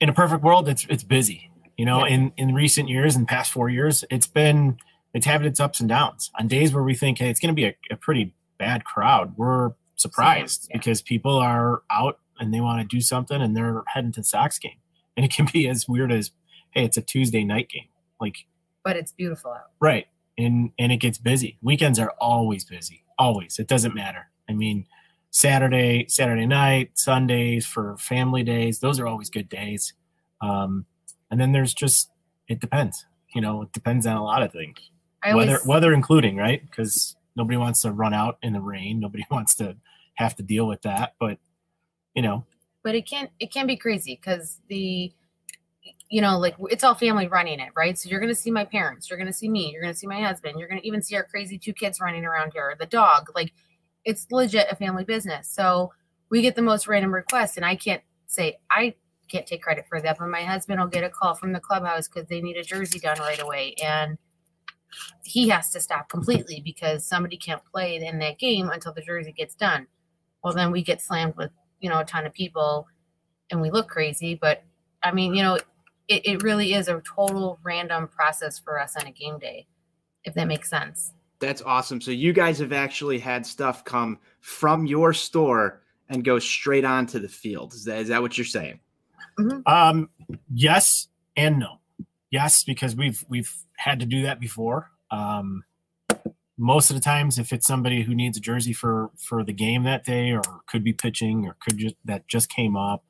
in 0.00 0.08
a 0.08 0.12
perfect 0.12 0.42
world, 0.42 0.68
it's 0.68 0.86
it's 0.88 1.02
busy. 1.02 1.50
You 1.76 1.84
know, 1.84 2.06
yeah. 2.06 2.14
in 2.14 2.32
in 2.36 2.54
recent 2.54 2.88
years, 2.88 3.16
in 3.16 3.26
past 3.26 3.52
four 3.52 3.68
years, 3.68 4.04
it's 4.10 4.26
been 4.26 4.78
it's 5.14 5.26
having 5.26 5.46
its 5.46 5.60
ups 5.60 5.80
and 5.80 5.88
downs. 5.88 6.30
On 6.38 6.48
days 6.48 6.72
where 6.72 6.82
we 6.82 6.94
think, 6.94 7.18
hey, 7.18 7.30
it's 7.30 7.40
going 7.40 7.54
to 7.54 7.54
be 7.54 7.66
a, 7.66 7.76
a, 7.90 7.96
pretty 7.96 8.34
bad 8.58 8.84
crowd, 8.84 9.34
we're 9.36 9.72
surprised 9.94 10.66
yeah. 10.68 10.78
because 10.78 11.00
people 11.00 11.36
are 11.36 11.82
out 11.90 12.18
and 12.40 12.52
they 12.52 12.60
want 12.60 12.80
to 12.80 12.96
do 12.96 13.00
something 13.00 13.40
and 13.40 13.56
they're 13.56 13.84
heading 13.86 14.10
to 14.12 14.20
the 14.20 14.24
Sox 14.24 14.58
game. 14.58 14.78
And 15.16 15.24
it 15.24 15.32
can 15.32 15.46
be 15.52 15.68
as 15.68 15.88
weird 15.88 16.10
as, 16.10 16.32
hey, 16.72 16.84
it's 16.84 16.96
a 16.96 17.02
Tuesday 17.02 17.44
night 17.44 17.68
game. 17.68 17.88
Like, 18.20 18.46
but 18.82 18.96
it's 18.96 19.12
beautiful 19.12 19.52
out. 19.52 19.70
Right. 19.80 20.08
And 20.36 20.72
and 20.78 20.90
it 20.90 20.96
gets 20.96 21.18
busy. 21.18 21.58
Weekends 21.62 21.98
are 22.00 22.12
always 22.20 22.64
busy. 22.64 23.04
Always. 23.16 23.60
It 23.60 23.68
doesn't 23.68 23.94
matter. 23.94 24.30
I 24.48 24.52
mean, 24.52 24.86
Saturday, 25.30 26.06
Saturday 26.08 26.46
night, 26.46 26.90
Sundays 26.94 27.66
for 27.66 27.96
family 27.98 28.42
days, 28.42 28.80
those 28.80 28.98
are 28.98 29.06
always 29.06 29.30
good 29.30 29.48
days. 29.48 29.94
Um, 30.40 30.86
and 31.34 31.40
then 31.40 31.50
there's 31.50 31.74
just 31.74 32.12
it 32.46 32.60
depends. 32.60 33.06
You 33.34 33.40
know, 33.40 33.62
it 33.62 33.72
depends 33.72 34.06
on 34.06 34.16
a 34.16 34.22
lot 34.22 34.44
of 34.44 34.52
things. 34.52 34.78
I 35.24 35.34
weather 35.34 35.54
always, 35.54 35.66
weather 35.66 35.92
including, 35.92 36.36
right? 36.36 36.62
Because 36.64 37.16
nobody 37.34 37.56
wants 37.56 37.80
to 37.80 37.90
run 37.90 38.14
out 38.14 38.38
in 38.40 38.52
the 38.52 38.60
rain. 38.60 39.00
Nobody 39.00 39.26
wants 39.32 39.56
to 39.56 39.76
have 40.14 40.36
to 40.36 40.44
deal 40.44 40.68
with 40.68 40.82
that. 40.82 41.14
But 41.18 41.38
you 42.14 42.22
know. 42.22 42.44
But 42.84 42.94
it 42.94 43.08
can't. 43.08 43.30
it 43.40 43.52
can 43.52 43.66
be 43.66 43.76
crazy 43.76 44.14
because 44.14 44.60
the 44.68 45.12
you 46.08 46.20
know, 46.20 46.38
like 46.38 46.54
it's 46.70 46.84
all 46.84 46.94
family 46.94 47.26
running 47.26 47.58
it, 47.58 47.70
right? 47.74 47.98
So 47.98 48.08
you're 48.08 48.20
gonna 48.20 48.32
see 48.32 48.52
my 48.52 48.64
parents, 48.64 49.10
you're 49.10 49.18
gonna 49.18 49.32
see 49.32 49.48
me, 49.48 49.72
you're 49.72 49.82
gonna 49.82 49.92
see 49.92 50.06
my 50.06 50.22
husband, 50.22 50.60
you're 50.60 50.68
gonna 50.68 50.82
even 50.84 51.02
see 51.02 51.16
our 51.16 51.24
crazy 51.24 51.58
two 51.58 51.72
kids 51.72 51.98
running 52.00 52.24
around 52.24 52.52
here, 52.54 52.76
the 52.78 52.86
dog. 52.86 53.28
Like 53.34 53.52
it's 54.04 54.30
legit 54.30 54.68
a 54.70 54.76
family 54.76 55.02
business. 55.02 55.48
So 55.48 55.92
we 56.30 56.42
get 56.42 56.54
the 56.54 56.62
most 56.62 56.86
random 56.86 57.12
requests, 57.12 57.56
and 57.56 57.66
I 57.66 57.74
can't 57.74 58.02
say 58.28 58.58
I 58.70 58.94
can't 59.28 59.46
take 59.46 59.62
credit 59.62 59.86
for 59.88 60.00
that, 60.00 60.18
but 60.18 60.28
my 60.28 60.42
husband 60.42 60.80
will 60.80 60.86
get 60.86 61.04
a 61.04 61.10
call 61.10 61.34
from 61.34 61.52
the 61.52 61.60
clubhouse 61.60 62.08
because 62.08 62.28
they 62.28 62.40
need 62.40 62.56
a 62.56 62.62
jersey 62.62 62.98
done 62.98 63.18
right 63.18 63.40
away. 63.40 63.74
And 63.82 64.18
he 65.22 65.48
has 65.48 65.70
to 65.70 65.80
stop 65.80 66.08
completely 66.08 66.60
because 66.64 67.06
somebody 67.06 67.36
can't 67.36 67.64
play 67.64 67.96
in 67.96 68.18
that 68.18 68.38
game 68.38 68.68
until 68.68 68.92
the 68.92 69.02
jersey 69.02 69.32
gets 69.32 69.54
done. 69.54 69.86
Well, 70.42 70.52
then 70.52 70.70
we 70.70 70.82
get 70.82 71.00
slammed 71.00 71.36
with, 71.36 71.50
you 71.80 71.88
know, 71.88 72.00
a 72.00 72.04
ton 72.04 72.26
of 72.26 72.32
people 72.32 72.86
and 73.50 73.60
we 73.60 73.70
look 73.70 73.88
crazy. 73.88 74.34
But 74.34 74.62
I 75.02 75.12
mean, 75.12 75.34
you 75.34 75.42
know, 75.42 75.58
it, 76.08 76.26
it 76.26 76.42
really 76.42 76.74
is 76.74 76.88
a 76.88 77.00
total 77.00 77.58
random 77.62 78.08
process 78.08 78.58
for 78.58 78.78
us 78.78 78.96
on 78.96 79.06
a 79.06 79.12
game 79.12 79.38
day, 79.38 79.66
if 80.24 80.34
that 80.34 80.46
makes 80.46 80.68
sense. 80.68 81.12
That's 81.40 81.62
awesome. 81.62 82.00
So 82.00 82.10
you 82.10 82.32
guys 82.32 82.58
have 82.58 82.72
actually 82.72 83.18
had 83.18 83.44
stuff 83.44 83.84
come 83.84 84.18
from 84.40 84.86
your 84.86 85.12
store 85.12 85.82
and 86.08 86.24
go 86.24 86.38
straight 86.38 86.84
onto 86.84 87.18
the 87.18 87.28
field. 87.28 87.74
Is 87.74 87.84
that, 87.84 87.98
is 87.98 88.08
that 88.08 88.22
what 88.22 88.38
you're 88.38 88.44
saying? 88.44 88.80
Mm-hmm. 89.38 89.60
Um, 89.66 90.10
yes 90.52 91.08
and 91.36 91.58
no. 91.58 91.80
Yes, 92.30 92.64
because 92.64 92.96
we've 92.96 93.24
we've 93.28 93.52
had 93.76 94.00
to 94.00 94.06
do 94.06 94.22
that 94.22 94.40
before. 94.40 94.90
Um, 95.10 95.64
most 96.56 96.90
of 96.90 96.96
the 96.96 97.02
times, 97.02 97.38
if 97.38 97.52
it's 97.52 97.66
somebody 97.66 98.02
who 98.02 98.14
needs 98.14 98.36
a 98.36 98.40
jersey 98.40 98.72
for 98.72 99.10
for 99.16 99.44
the 99.44 99.52
game 99.52 99.84
that 99.84 100.04
day, 100.04 100.32
or 100.32 100.42
could 100.66 100.82
be 100.82 100.92
pitching, 100.92 101.46
or 101.46 101.56
could 101.60 101.78
just 101.78 101.94
that 102.04 102.26
just 102.26 102.48
came 102.48 102.76
up, 102.76 103.04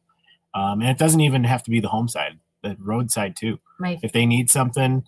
um, 0.54 0.81
and 0.81 0.90
it 0.90 0.99
doesn't 0.99 1.21
even 1.21 1.45
have 1.45 1.62
to 1.62 1.71
be 1.71 1.81
the 1.81 1.88
home 1.88 2.09
side, 2.09 2.38
the 2.62 2.76
road 2.78 3.11
side 3.11 3.37
too. 3.37 3.59
Right. 3.78 3.99
If 4.02 4.12
they 4.12 4.26
need 4.26 4.50
something, 4.50 5.04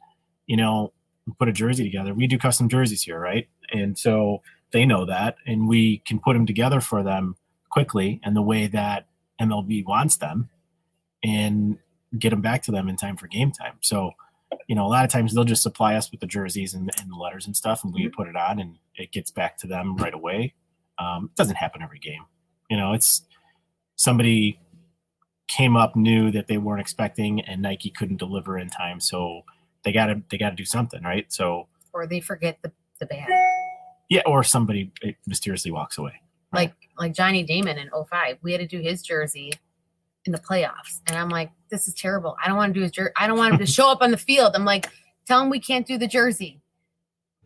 you 0.47 0.57
know, 0.57 0.93
put 1.39 1.49
a 1.49 1.53
jersey 1.53 1.85
together. 1.85 2.15
We 2.15 2.27
do 2.27 2.39
custom 2.39 2.69
jerseys 2.69 3.03
here, 3.03 3.19
right? 3.19 3.49
And 3.73 3.99
so 3.99 4.43
they 4.73 4.85
know 4.85 5.05
that, 5.07 5.37
and 5.47 5.69
we 5.69 5.99
can 6.07 6.19
put 6.19 6.35
them 6.35 6.47
together 6.47 6.81
for 6.81 7.03
them 7.03 7.37
quickly 7.71 8.21
and 8.25 8.35
the 8.37 8.43
way 8.43 8.67
that 8.69 9.07
MLB 9.41 9.85
wants 9.85 10.17
them, 10.17 10.49
and 11.27 11.77
get 12.19 12.31
them 12.31 12.41
back 12.41 12.63
to 12.63 12.71
them 12.71 12.89
in 12.89 12.97
time 12.97 13.17
for 13.17 13.27
game 13.27 13.51
time. 13.51 13.75
So, 13.81 14.13
you 14.69 14.77
know, 14.77 14.87
a 14.87 14.89
lot 14.89 15.05
of 15.05 15.11
times 15.11 15.35
they'll 15.35 15.45
just 15.45 15.63
supply 15.63 15.97
us 15.97 16.11
with 16.11 16.21
the 16.21 16.27
jerseys 16.27 16.73
and, 16.73 16.89
and 17.01 17.11
the 17.11 17.17
letters 17.17 17.47
and 17.47 17.57
stuff, 17.57 17.83
and 17.83 17.93
we 17.93 18.05
mm-hmm. 18.05 18.15
put 18.17 18.29
it 18.29 18.37
on, 18.37 18.61
and 18.61 18.77
it 18.95 19.11
gets 19.11 19.31
back 19.31 19.59
to 19.59 19.67
them 19.67 19.97
right 19.97 20.15
away. 20.15 20.55
Um, 20.99 21.31
it 21.33 21.37
doesn't 21.37 21.57
happen 21.57 21.83
every 21.83 21.99
game. 21.99 22.25
You 22.71 22.77
know, 22.77 22.93
it's 22.93 23.23
somebody 23.97 24.61
came 25.49 25.77
up 25.77 25.97
new 25.97 26.31
that 26.31 26.47
they 26.47 26.59
weren't 26.59 26.81
expecting, 26.81 27.41
and 27.41 27.61
Nike 27.61 27.91
couldn't 27.91 28.19
deliver 28.19 28.59
in 28.59 28.71
time, 28.71 29.01
so 29.01 29.43
they 29.85 29.93
gotta 29.93 30.23
they 30.31 30.39
gotta 30.39 30.57
do 30.57 30.65
something, 30.65 31.03
right? 31.03 31.31
So, 31.33 31.67
or 31.93 32.07
they 32.07 32.21
forget 32.21 32.59
the 32.63 32.71
the 33.01 33.07
band. 33.07 33.33
Yeah, 34.09 34.23
or 34.27 34.45
somebody 34.45 34.93
mysteriously 35.27 35.73
walks 35.73 35.99
away. 35.99 36.13
Right? 36.53 36.61
Like 36.61 36.75
like 36.99 37.15
Johnny 37.15 37.43
Damon 37.43 37.79
in 37.79 37.91
05. 37.91 38.39
We 38.43 38.53
had 38.53 38.61
to 38.61 38.67
do 38.67 38.81
his 38.81 39.03
jersey 39.03 39.53
in 40.27 40.33
the 40.33 40.39
playoffs. 40.39 41.01
And 41.07 41.17
I'm 41.17 41.29
like, 41.29 41.51
this 41.71 41.89
is 41.89 41.95
terrible. 41.95 42.37
I 42.43 42.49
don't 42.49 42.57
want 42.57 42.75
to 42.75 42.79
do 42.79 42.83
his 42.83 42.93
jersey. 42.93 43.13
I 43.17 43.27
don't 43.27 43.39
want 43.39 43.55
him 43.55 43.61
to 43.61 43.67
show 43.67 43.91
up 43.91 44.03
on 44.03 44.11
the 44.11 44.17
field. 44.17 44.53
I'm 44.55 44.65
like, 44.65 44.89
tell 45.27 45.41
him 45.41 45.51
we 45.51 45.61
can't 45.61 45.87
do 45.87 45.97
the 45.97 46.07
jersey. 46.07 46.61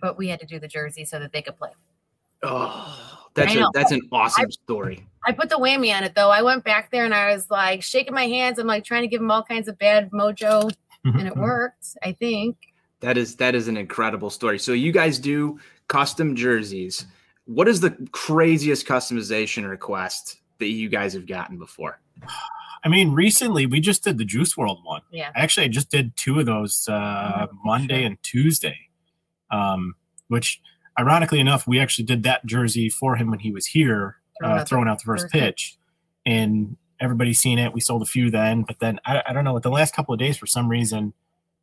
But 0.00 0.16
we 0.16 0.28
had 0.28 0.40
to 0.40 0.46
do 0.46 0.58
the 0.58 0.68
jersey 0.68 1.04
so 1.04 1.18
that 1.18 1.32
they 1.32 1.42
could 1.42 1.56
play. 1.56 1.70
Oh, 2.42 3.20
that's 3.34 3.54
a, 3.54 3.68
that's 3.74 3.92
an 3.92 4.00
awesome 4.10 4.46
I, 4.46 4.50
story. 4.50 5.06
I 5.26 5.32
put 5.32 5.50
the 5.50 5.56
whammy 5.56 5.94
on 5.94 6.04
it 6.04 6.14
though. 6.14 6.30
I 6.30 6.40
went 6.40 6.64
back 6.64 6.90
there 6.90 7.04
and 7.04 7.14
I 7.14 7.32
was 7.32 7.50
like 7.50 7.82
shaking 7.82 8.14
my 8.14 8.26
hands. 8.26 8.58
I'm 8.58 8.66
like 8.66 8.82
trying 8.82 9.02
to 9.02 9.08
give 9.08 9.20
him 9.20 9.30
all 9.30 9.42
kinds 9.42 9.68
of 9.68 9.78
bad 9.78 10.10
mojo, 10.10 10.72
and 11.04 11.26
it 11.26 11.36
worked. 11.36 11.98
I 12.02 12.12
think. 12.12 12.56
That 13.00 13.18
is 13.18 13.36
that 13.36 13.54
is 13.54 13.68
an 13.68 13.76
incredible 13.76 14.30
story. 14.30 14.58
So 14.58 14.72
you 14.72 14.90
guys 14.90 15.18
do 15.18 15.60
custom 15.88 16.34
jerseys. 16.34 17.04
What 17.44 17.68
is 17.68 17.80
the 17.80 17.90
craziest 18.12 18.86
customization 18.86 19.68
request 19.68 20.38
that 20.58 20.68
you 20.68 20.88
guys 20.88 21.12
have 21.12 21.26
gotten 21.26 21.58
before? 21.58 22.00
I 22.82 22.88
mean, 22.88 23.12
recently 23.12 23.66
we 23.66 23.80
just 23.80 24.04
did 24.04 24.18
the 24.18 24.24
Juice 24.24 24.54
WRLD 24.54 24.84
one. 24.84 25.02
Yeah. 25.10 25.30
Actually, 25.34 25.64
I 25.64 25.68
just 25.68 25.90
did 25.90 26.16
two 26.16 26.38
of 26.38 26.46
those 26.46 26.88
uh, 26.88 27.46
Oh, 27.50 27.56
Monday 27.64 28.04
and 28.04 28.16
Tuesday, 28.22 28.76
um, 29.50 29.94
which 30.28 30.60
ironically 30.98 31.40
enough, 31.40 31.66
we 31.66 31.78
actually 31.78 32.04
did 32.04 32.22
that 32.22 32.44
jersey 32.46 32.88
for 32.88 33.16
him 33.16 33.30
when 33.30 33.40
he 33.40 33.50
was 33.50 33.66
here, 33.66 34.16
Throwing 34.38 34.56
uh, 34.56 34.60
out 34.60 34.68
the 34.68 34.76
out 34.76 34.98
the 34.98 35.04
first 35.04 35.24
first 35.24 35.32
pitch. 35.32 35.76
And 36.24 36.76
everybody's 37.00 37.38
seen 37.38 37.58
it. 37.58 37.72
We 37.72 37.80
sold 37.80 38.02
a 38.02 38.06
few 38.06 38.30
then, 38.30 38.62
but 38.62 38.78
then 38.80 39.00
I, 39.04 39.22
I 39.26 39.32
don't 39.32 39.44
know, 39.44 39.54
with 39.54 39.62
the 39.62 39.70
last 39.70 39.94
couple 39.94 40.12
of 40.12 40.18
days, 40.18 40.36
for 40.36 40.46
some 40.46 40.68
reason, 40.68 41.14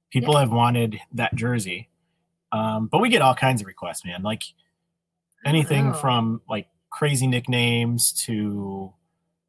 people 0.10 0.38
have 0.38 0.52
wanted 0.52 1.00
that 1.14 1.36
jersey. 1.36 1.90
Um, 2.52 2.88
but 2.88 3.00
we 3.00 3.10
get 3.10 3.22
all 3.22 3.36
kinds 3.36 3.62
of 3.62 3.68
requests, 3.68 4.06
man. 4.06 4.24
Like 4.24 4.44
anything 5.46 5.94
from 5.94 6.42
like 6.50 6.68
crazy 6.90 7.28
nicknames 7.28 8.12
to 8.26 8.94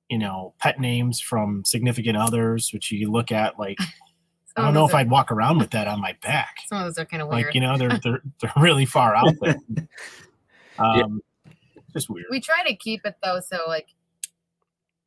you 0.08 0.18
know 0.18 0.54
pet 0.58 0.80
names 0.80 1.20
from 1.20 1.64
significant 1.64 2.16
others 2.16 2.72
which 2.72 2.90
you 2.90 3.10
look 3.10 3.30
at 3.32 3.58
like 3.58 3.76
i 4.56 4.62
don't 4.62 4.74
know 4.74 4.86
if 4.86 4.94
are- 4.94 4.98
i'd 4.98 5.10
walk 5.10 5.30
around 5.30 5.58
with 5.58 5.70
that 5.70 5.86
on 5.86 6.00
my 6.00 6.14
back 6.22 6.56
Some 6.66 6.78
of 6.78 6.84
those 6.84 6.98
are 6.98 7.04
kind 7.06 7.22
of 7.22 7.28
weird. 7.28 7.46
like 7.46 7.54
you 7.54 7.60
know 7.60 7.76
they're 7.76 7.98
they're, 8.02 8.22
they're 8.40 8.52
really 8.56 8.86
far 8.86 9.14
out 9.14 9.34
there 9.40 9.56
um 10.78 11.20
just 11.92 12.08
weird 12.10 12.26
we 12.30 12.40
try 12.40 12.62
to 12.66 12.74
keep 12.76 13.04
it 13.04 13.14
though, 13.22 13.40
so 13.40 13.58
like 13.66 13.88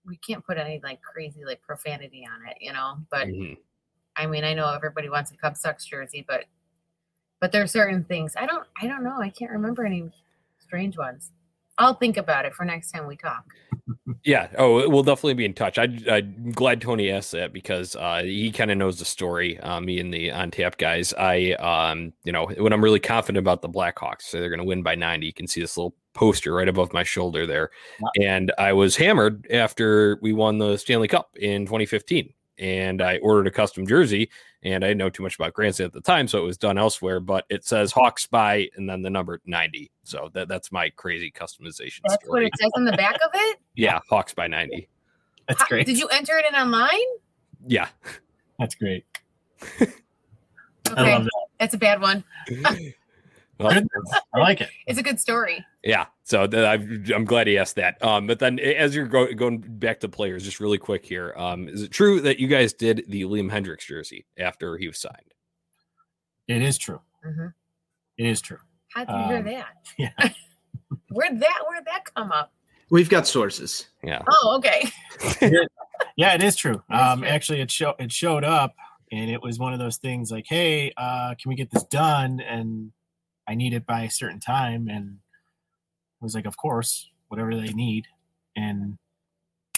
we 0.05 0.17
can't 0.17 0.43
put 0.46 0.58
any 0.58 0.79
like 0.84 1.00
crazy 1.01 1.46
like 1.46 1.62
profanity 1.62 2.27
on 2.31 2.48
it, 2.50 2.58
you 2.60 2.74
know. 2.74 2.96
But 3.12 3.27
Mhm. 3.27 3.55
I 4.15 4.25
mean, 4.25 4.43
I 4.43 4.55
know 4.55 4.67
everybody 4.74 5.10
wants 5.10 5.31
a 5.31 5.38
Cub 5.38 5.55
Sucks 5.55 5.86
jersey, 5.86 6.25
but 6.27 6.46
but 7.39 7.51
there 7.51 7.62
are 7.62 7.67
certain 7.67 8.03
things. 8.03 8.34
I 8.36 8.48
don't 8.48 8.65
I 8.81 8.88
don't 8.88 9.03
know. 9.03 9.22
I 9.22 9.29
can't 9.29 9.51
remember 9.51 9.86
any 9.86 10.12
strange 10.60 10.98
ones. 10.98 11.29
I'll 11.77 11.93
think 11.93 12.17
about 12.17 12.46
it 12.46 12.53
for 12.55 12.65
next 12.65 12.91
time 12.91 13.05
we 13.05 13.15
talk. 13.15 13.46
Yeah. 14.23 14.47
Oh, 14.57 14.88
we'll 14.89 15.03
definitely 15.03 15.33
be 15.35 15.45
in 15.45 15.53
touch. 15.53 15.77
I, 15.77 15.88
I'm 16.09 16.51
glad 16.51 16.81
Tony 16.81 17.09
asked 17.09 17.31
that 17.31 17.53
because 17.53 17.95
uh, 17.95 18.21
he 18.23 18.51
kind 18.51 18.71
of 18.71 18.77
knows 18.77 19.00
the 19.00 19.05
story. 19.05 19.59
Uh, 19.59 19.79
me 19.79 20.00
and 20.00 20.13
the 20.13 20.31
on 20.31 20.51
tap 20.51 20.77
guys. 20.77 21.13
I, 21.13 21.53
um, 21.53 22.13
you 22.23 22.31
know, 22.31 22.47
when 22.47 22.73
I'm 22.73 22.83
really 22.83 23.00
confident 23.00 23.39
about 23.39 23.61
the 23.61 23.69
Blackhawks, 23.69 24.23
so 24.23 24.39
they're 24.39 24.50
going 24.50 24.59
to 24.59 24.65
win 24.65 24.83
by 24.83 24.95
90. 24.95 25.25
You 25.25 25.33
can 25.33 25.47
see 25.47 25.61
this 25.61 25.77
little 25.77 25.95
poster 26.13 26.53
right 26.53 26.67
above 26.67 26.93
my 26.93 27.03
shoulder 27.03 27.45
there. 27.45 27.69
And 28.21 28.51
I 28.57 28.73
was 28.73 28.95
hammered 28.95 29.47
after 29.51 30.19
we 30.21 30.33
won 30.33 30.57
the 30.57 30.77
Stanley 30.77 31.07
Cup 31.07 31.31
in 31.39 31.65
2015. 31.65 32.33
And 32.61 33.01
I 33.01 33.17
ordered 33.17 33.47
a 33.47 33.51
custom 33.51 33.85
jersey, 33.85 34.29
and 34.63 34.85
I 34.85 34.89
didn't 34.89 34.99
know 34.99 35.09
too 35.09 35.23
much 35.23 35.35
about 35.35 35.53
Grandstand 35.53 35.87
at 35.87 35.93
the 35.93 36.01
time, 36.01 36.27
so 36.27 36.37
it 36.37 36.45
was 36.45 36.57
done 36.57 36.77
elsewhere. 36.77 37.19
But 37.19 37.45
it 37.49 37.65
says 37.65 37.91
Hawks 37.91 38.27
by 38.27 38.69
and 38.77 38.87
then 38.87 39.01
the 39.01 39.09
number 39.09 39.41
90. 39.45 39.91
So 40.03 40.29
that, 40.33 40.47
that's 40.47 40.71
my 40.71 40.89
crazy 40.91 41.31
customization 41.31 42.01
That's 42.07 42.23
what 42.27 42.43
it 42.43 42.53
says 42.59 42.69
on 42.75 42.85
the 42.85 42.91
back 42.93 43.15
of 43.15 43.31
it. 43.33 43.57
Yeah, 43.75 43.99
Hawks 44.09 44.33
by 44.33 44.47
90. 44.47 44.87
that's 45.47 45.63
great 45.65 45.85
Did 45.87 45.97
you 45.97 46.07
enter 46.09 46.37
it 46.37 46.45
in 46.45 46.53
online? 46.55 46.99
Yeah. 47.67 47.87
that's 48.59 48.75
great 48.75 49.05
Okay, 49.79 49.91
i 50.97 51.13
love 51.13 51.23
that 51.23 51.45
that's 51.59 51.73
a 51.75 51.77
bad 51.77 52.01
one. 52.01 52.23
Well, 53.61 53.81
i 54.33 54.39
like 54.39 54.61
it 54.61 54.69
It's 54.87 54.99
a 54.99 55.03
good 55.03 55.19
story. 55.19 55.63
yeah. 55.83 56.05
So 56.23 56.47
th- 56.47 56.63
I've, 56.65 57.11
I'm 57.13 57.25
glad 57.25 57.47
he 57.47 57.57
asked 57.57 57.75
that. 57.75 58.01
Um, 58.03 58.25
but 58.27 58.39
then 58.39 58.59
as 58.59 58.95
you're 58.95 59.05
go- 59.07 59.33
going 59.33 59.59
back 59.59 59.99
to 60.01 60.09
players, 60.09 60.43
just 60.43 60.59
really 60.59 60.77
quick 60.77 61.05
here, 61.05 61.33
um, 61.35 61.67
is 61.67 61.83
it 61.83 61.91
true 61.91 62.21
that 62.21 62.39
you 62.39 62.47
guys 62.47 62.73
did 62.73 63.03
the 63.09 63.23
Liam 63.23 63.51
Hendriks 63.51 63.85
jersey 63.85 64.25
after 64.37 64.77
he 64.77 64.87
was 64.87 64.97
signed? 64.99 65.33
it 66.47 66.61
is 66.61 66.77
true 66.77 66.99
hmm 67.23 67.47
it 68.17 68.25
is 68.25 68.41
true 68.41 68.57
How 68.93 69.05
did 69.05 69.13
you 69.13 69.25
hear 69.27 69.37
Um, 69.37 69.43
that? 69.45 69.67
yeah. 69.97 70.29
Where'd 71.11 71.39
that 71.39 71.59
Where'd 71.69 71.85
that 71.85 72.03
come 72.15 72.31
up? 72.31 72.51
We've 72.89 73.09
got 73.09 73.25
sources. 73.27 73.87
Yeah. 74.03 74.21
Oh, 74.29 74.55
okay. 74.57 74.89
yeah 76.17 76.33
it 76.33 76.43
is 76.43 76.55
true 76.55 76.81
um 76.89 77.19
true. 77.19 77.27
actually 77.27 77.61
it 77.61 77.69
showed 77.71 77.95
it 78.00 78.11
showed 78.11 78.43
up 78.43 78.74
and 79.11 79.29
it 79.29 79.41
was 79.41 79.59
one 79.59 79.71
of 79.71 79.79
those 79.79 79.97
things 79.97 80.29
like 80.31 80.45
hey 80.47 80.91
uh 80.97 81.33
can 81.41 81.47
we 81.50 81.55
get 81.55 81.69
this 81.71 81.83
done 81.85 82.39
and 82.41 82.91
i 83.51 83.55
need 83.55 83.74
it 83.74 83.85
by 83.85 84.03
a 84.03 84.09
certain 84.09 84.40
time. 84.40 84.87
And 84.87 85.18
I 86.22 86.25
was 86.25 86.33
like 86.33 86.46
of 86.46 86.55
course 86.55 87.09
whatever 87.27 87.55
they 87.55 87.74
need. 87.74 88.07
And 88.55 88.98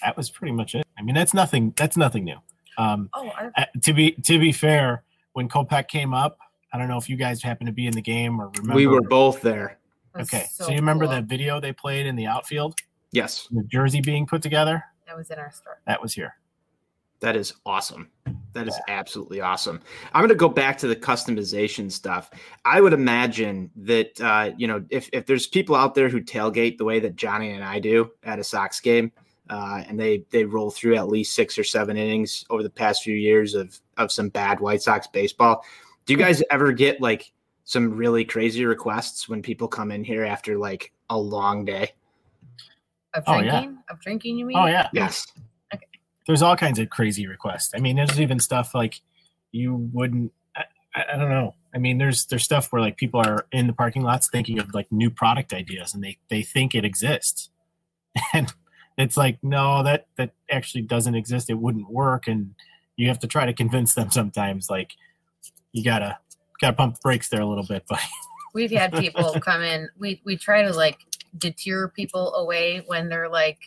that 0.04 0.16
was 0.16 0.30
pretty 0.30 0.54
much 0.54 0.76
it. 0.76 0.86
I 0.98 1.02
mean 1.02 1.16
that's 1.16 1.34
nothing 1.34 1.74
that's 1.76 1.98
nothing 1.98 2.24
new. 2.24 2.38
Um 2.78 3.10
Oh, 3.14 3.30
our, 3.30 3.52
uh, 3.58 3.66
to 3.82 3.94
be 3.94 4.12
to 4.12 4.40
be 4.40 4.52
fair 4.52 5.04
when 5.34 5.50
Kopech 5.50 5.88
came 5.88 6.14
up 6.14 6.38
i 6.72 6.78
don't 6.78 6.88
know 6.88 6.98
if 6.98 7.08
you 7.10 7.16
guys 7.16 7.42
happened 7.42 7.68
to 7.68 7.74
be 7.74 7.88
in 7.88 7.94
the 7.94 8.02
game 8.02 8.40
or 8.40 8.50
remember. 8.58 8.76
We 8.76 8.88
were 8.88 9.02
both 9.02 9.42
there. 9.42 9.78
was 10.16 10.28
okay 10.28 10.46
so, 10.52 10.70
you 10.70 10.76
remember 10.76 11.06
cool. 11.06 11.14
that 11.14 11.26
video 11.26 11.60
they 11.60 11.74
played 11.74 12.06
in 12.06 12.16
the 12.16 12.28
outfield? 12.28 12.76
Yes, 13.12 13.48
the 13.52 13.64
jersey 13.64 14.02
being 14.02 14.26
put 14.26 14.42
together? 14.42 14.84
That 15.08 15.18
was 15.18 15.30
in 15.30 15.38
our 15.38 15.52
store. 15.52 15.80
that 15.86 16.02
was 16.02 16.14
here 16.14 16.36
that 17.24 17.38
is 17.38 17.54
awesome. 17.66 18.10
That 18.52 18.68
is 18.68 18.78
absolutely 18.90 19.40
awesome. 19.40 19.82
I'm 20.14 20.20
going 20.20 20.30
to 20.30 20.36
go 20.36 20.50
back 20.50 20.78
to 20.80 20.88
the 20.88 20.96
customization 20.96 21.90
stuff. 21.92 22.30
I 22.66 22.82
would 22.82 22.94
imagine 22.94 23.72
that 23.78 24.20
uh, 24.22 24.52
you 24.58 24.68
know 24.68 24.84
if 24.90 25.10
if 25.14 25.26
there's 25.26 25.48
people 25.48 25.76
out 25.76 25.96
there 25.96 26.10
who 26.10 26.22
tailgate 26.22 26.78
the 26.78 26.84
way 26.84 27.00
that 27.00 27.16
Johnny 27.16 27.52
and 27.52 27.64
I 27.64 27.80
do 27.80 28.12
at 28.24 28.40
a 28.40 28.44
Sox 28.44 28.80
game, 28.82 29.12
uh, 29.50 29.84
and 29.88 29.98
they 29.98 30.26
they 30.32 30.44
roll 30.44 30.70
through 30.70 30.98
at 30.98 31.08
least 31.08 31.34
six 31.34 31.58
or 31.58 31.64
seven 31.64 31.98
innings 31.98 32.46
over 32.50 32.62
the 32.62 32.70
past 32.70 33.04
few 33.04 33.16
years 33.16 33.56
of 33.56 33.80
of 33.98 34.12
some 34.12 34.30
bad 34.30 34.60
White 34.60 34.82
Sox 34.82 35.08
baseball. 35.08 35.66
Do 36.06 36.14
you 36.14 36.20
guys 36.20 36.44
ever 36.52 36.74
get 36.74 37.00
like 37.02 37.32
some 37.64 37.94
really 37.94 38.26
crazy 38.26 38.66
requests 38.66 39.30
when 39.30 39.42
people 39.42 39.70
come 39.70 39.92
in 39.92 40.04
here 40.04 40.26
after 40.26 40.58
like 40.58 40.92
a 41.10 41.18
long 41.18 41.64
day? 41.64 41.94
Of 43.14 43.24
Oh, 43.26 43.40
yeah. 43.40 43.62
drinking? 43.62 43.78
Of 43.90 44.00
drinking, 44.02 44.38
you 44.38 44.46
mean? 44.46 44.58
oh 44.58 44.66
yeah 44.66 44.90
Yes. 44.92 45.26
There's 46.28 46.42
all 46.42 46.56
kinds 46.56 46.80
of 46.80 46.90
crazy 46.90 47.28
requests. 47.28 47.72
I 47.76 47.80
mean, 47.80 47.96
there's 47.96 48.20
even 48.20 48.40
stuff 48.40 48.74
like 48.74 49.02
you 49.52 49.90
wouldn't. 49.94 50.32
I, 50.56 50.64
I 51.14 51.18
don't 51.18 51.30
know. 51.30 51.56
I 51.74 51.78
mean, 51.78 51.98
there's 51.98 52.26
there's 52.26 52.44
stuff 52.44 52.72
where 52.72 52.82
like 52.82 52.98
people 52.98 53.20
are 53.20 53.46
in 53.52 53.68
the 53.68 53.74
parking 53.74 54.04
lots 54.04 54.30
thinking 54.30 54.60
of 54.60 54.74
like 54.74 54.92
new 54.92 55.10
product 55.10 55.54
ideas, 55.54 55.94
and 55.94 56.04
they 56.04 56.18
they 56.30 56.42
think 56.42 56.76
it 56.76 56.86
exists, 56.86 57.50
and 58.34 58.54
it's 58.98 59.18
like 59.18 59.40
no, 59.44 59.84
that 59.84 60.08
that 60.18 60.32
actually 60.50 60.84
doesn't 60.84 61.16
exist. 61.16 61.50
It 61.50 61.56
wouldn't 61.56 61.90
work, 61.90 62.28
and 62.28 62.56
you 62.96 63.08
have 63.08 63.20
to 63.20 63.28
try 63.28 63.46
to 63.46 63.54
convince 63.54 63.94
them 63.94 64.12
sometimes. 64.12 64.70
Like 64.70 64.92
you 65.72 65.84
gotta 65.84 66.18
gotta 66.62 66.74
pump 66.74 66.96
the 66.96 67.02
brakes 67.02 67.30
there 67.30 67.42
a 67.42 67.48
little 67.48 67.66
bit, 67.66 67.84
but 67.90 68.00
We've 68.54 68.72
had 68.72 68.94
people 68.94 69.34
come 69.40 69.64
in. 69.64 69.90
We 69.98 70.22
we 70.24 70.38
try 70.38 70.62
to 70.62 70.72
like 70.72 71.00
deter 71.38 71.88
people 71.88 72.36
away 72.36 72.84
when 72.86 73.10
they're 73.10 73.30
like 73.30 73.58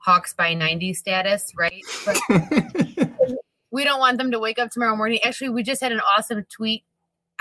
Hawks 0.00 0.32
by 0.34 0.54
90 0.54 0.94
status, 0.94 1.52
right? 1.56 1.82
But 2.04 2.18
we 3.70 3.84
don't 3.84 4.00
want 4.00 4.18
them 4.18 4.30
to 4.30 4.38
wake 4.38 4.58
up 4.58 4.70
tomorrow 4.70 4.96
morning. 4.96 5.20
Actually, 5.22 5.50
we 5.50 5.62
just 5.62 5.82
had 5.82 5.92
an 5.92 6.00
awesome 6.00 6.44
tweet. 6.50 6.84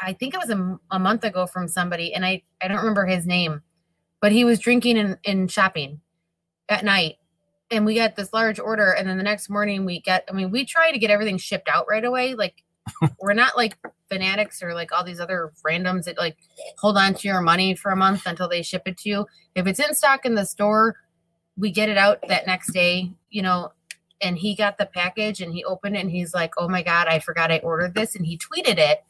I 0.02 0.14
think 0.14 0.34
it 0.34 0.40
was 0.40 0.50
a, 0.50 0.80
a 0.92 1.00
month 1.00 1.24
ago 1.24 1.46
from 1.46 1.68
somebody, 1.68 2.14
and 2.14 2.26
I, 2.26 2.44
I 2.62 2.68
don't 2.68 2.78
remember 2.78 3.06
his 3.06 3.26
name, 3.26 3.62
but 4.22 4.32
he 4.32 4.46
was 4.46 4.60
drinking 4.60 4.98
and, 4.98 5.18
and 5.26 5.52
shopping 5.52 6.02
at 6.70 6.86
night. 6.86 7.16
And 7.72 7.86
we 7.86 7.96
got 7.96 8.16
this 8.16 8.34
large 8.34 8.60
order. 8.60 8.92
And 8.92 9.08
then 9.08 9.18
the 9.18 9.24
next 9.24 9.50
morning, 9.50 9.86
we 9.86 10.02
get, 10.02 10.24
I 10.30 10.32
mean, 10.32 10.50
we 10.50 10.66
try 10.66 10.92
to 10.92 10.98
get 10.98 11.12
everything 11.12 11.38
shipped 11.38 11.70
out 11.70 11.86
right 11.88 12.04
away. 12.04 12.34
Like, 12.34 12.64
we're 13.20 13.34
not 13.34 13.56
like 13.56 13.78
fanatics 14.10 14.64
or 14.64 14.74
like 14.74 14.92
all 14.92 15.04
these 15.04 15.20
other 15.20 15.52
randoms 15.66 16.06
that 16.06 16.18
like 16.18 16.38
hold 16.80 16.98
on 16.98 17.14
to 17.14 17.28
your 17.28 17.42
money 17.42 17.76
for 17.76 17.92
a 17.92 17.96
month 17.96 18.24
until 18.26 18.50
they 18.50 18.64
ship 18.64 18.84
it 18.86 18.98
to 18.98 19.10
you. 19.10 19.26
If 19.56 19.68
it's 19.68 19.80
in 19.80 19.94
stock 19.94 20.26
in 20.26 20.36
the 20.36 20.46
store, 20.46 20.96
we 21.60 21.72
get 21.72 21.90
it 21.90 21.98
out 21.98 22.20
that 22.28 22.48
next 22.48 22.72
day, 22.72 23.12
you 23.30 23.42
know, 23.42 23.72
and 24.22 24.38
he 24.38 24.56
got 24.56 24.78
the 24.78 24.86
package 24.86 25.42
and 25.42 25.54
he 25.54 25.64
opened 25.64 25.96
it 25.96 26.00
and 26.00 26.12
he's 26.12 26.34
like, 26.34 26.54
"Oh 26.58 26.68
my 26.68 26.82
god, 26.82 27.08
I 27.08 27.20
forgot 27.20 27.52
I 27.52 27.60
ordered 27.60 27.94
this." 27.94 28.16
And 28.16 28.26
he 28.26 28.38
tweeted 28.38 28.78
it 28.78 29.04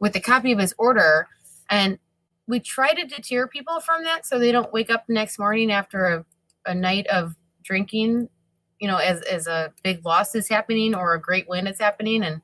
with 0.00 0.14
a 0.16 0.20
copy 0.20 0.52
of 0.52 0.58
his 0.58 0.74
order 0.78 1.28
and 1.70 1.98
we 2.46 2.60
try 2.60 2.92
to 2.92 3.06
deter 3.06 3.48
people 3.48 3.80
from 3.80 4.04
that 4.04 4.26
so 4.26 4.38
they 4.38 4.52
don't 4.52 4.72
wake 4.72 4.90
up 4.90 5.06
the 5.06 5.14
next 5.14 5.38
morning 5.38 5.72
after 5.72 6.06
a, 6.06 6.24
a 6.66 6.74
night 6.74 7.06
of 7.06 7.34
drinking, 7.62 8.28
you 8.78 8.88
know, 8.88 8.98
as 8.98 9.22
as 9.22 9.46
a 9.46 9.72
big 9.82 10.04
loss 10.04 10.34
is 10.34 10.48
happening 10.48 10.94
or 10.94 11.14
a 11.14 11.20
great 11.20 11.48
win 11.48 11.66
is 11.66 11.78
happening 11.78 12.22
and 12.22 12.42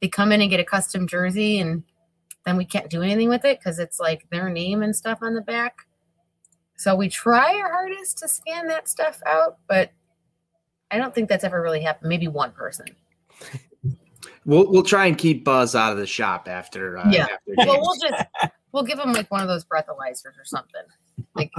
they 0.00 0.08
come 0.08 0.32
in 0.32 0.40
and 0.40 0.50
get 0.50 0.60
a 0.60 0.64
custom 0.64 1.06
jersey 1.06 1.58
and 1.58 1.82
then 2.44 2.56
we 2.56 2.64
can't 2.64 2.90
do 2.90 3.02
anything 3.02 3.28
with 3.28 3.44
it 3.44 3.58
because 3.58 3.78
it's 3.78 4.00
like 4.00 4.26
their 4.30 4.48
name 4.48 4.82
and 4.82 4.94
stuff 4.94 5.18
on 5.22 5.34
the 5.34 5.40
back. 5.40 5.86
So 6.82 6.96
we 6.96 7.08
try 7.08 7.54
our 7.60 7.70
hardest 7.70 8.18
to 8.18 8.28
scan 8.28 8.66
that 8.66 8.88
stuff 8.88 9.22
out, 9.24 9.58
but 9.68 9.92
I 10.90 10.98
don't 10.98 11.14
think 11.14 11.28
that's 11.28 11.44
ever 11.44 11.62
really 11.62 11.80
happened. 11.80 12.08
Maybe 12.08 12.26
one 12.26 12.50
person. 12.50 12.86
We'll 14.44 14.68
we'll 14.68 14.82
try 14.82 15.06
and 15.06 15.16
keep 15.16 15.44
Buzz 15.44 15.76
out 15.76 15.92
of 15.92 15.98
the 15.98 16.08
shop 16.08 16.48
after. 16.48 16.98
Uh, 16.98 17.08
Yeah. 17.12 17.22
After 17.22 17.38
Well, 17.56 17.80
we'll 17.80 18.00
just 18.00 18.24
we'll 18.72 18.82
give 18.82 18.98
him 18.98 19.12
like 19.12 19.30
one 19.30 19.42
of 19.42 19.46
those 19.46 19.64
breathalyzers 19.64 20.36
or 20.36 20.44
something. 20.44 20.82
Like 21.36 21.52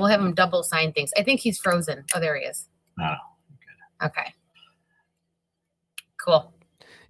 we'll 0.00 0.08
have 0.08 0.20
him 0.20 0.34
double 0.34 0.64
sign 0.64 0.92
things. 0.92 1.12
I 1.16 1.22
think 1.22 1.38
he's 1.38 1.60
frozen. 1.60 2.04
Oh, 2.12 2.18
there 2.18 2.36
he 2.36 2.44
is. 2.44 2.68
Oh, 3.00 3.14
Okay. 4.04 4.34
Cool. 6.20 6.52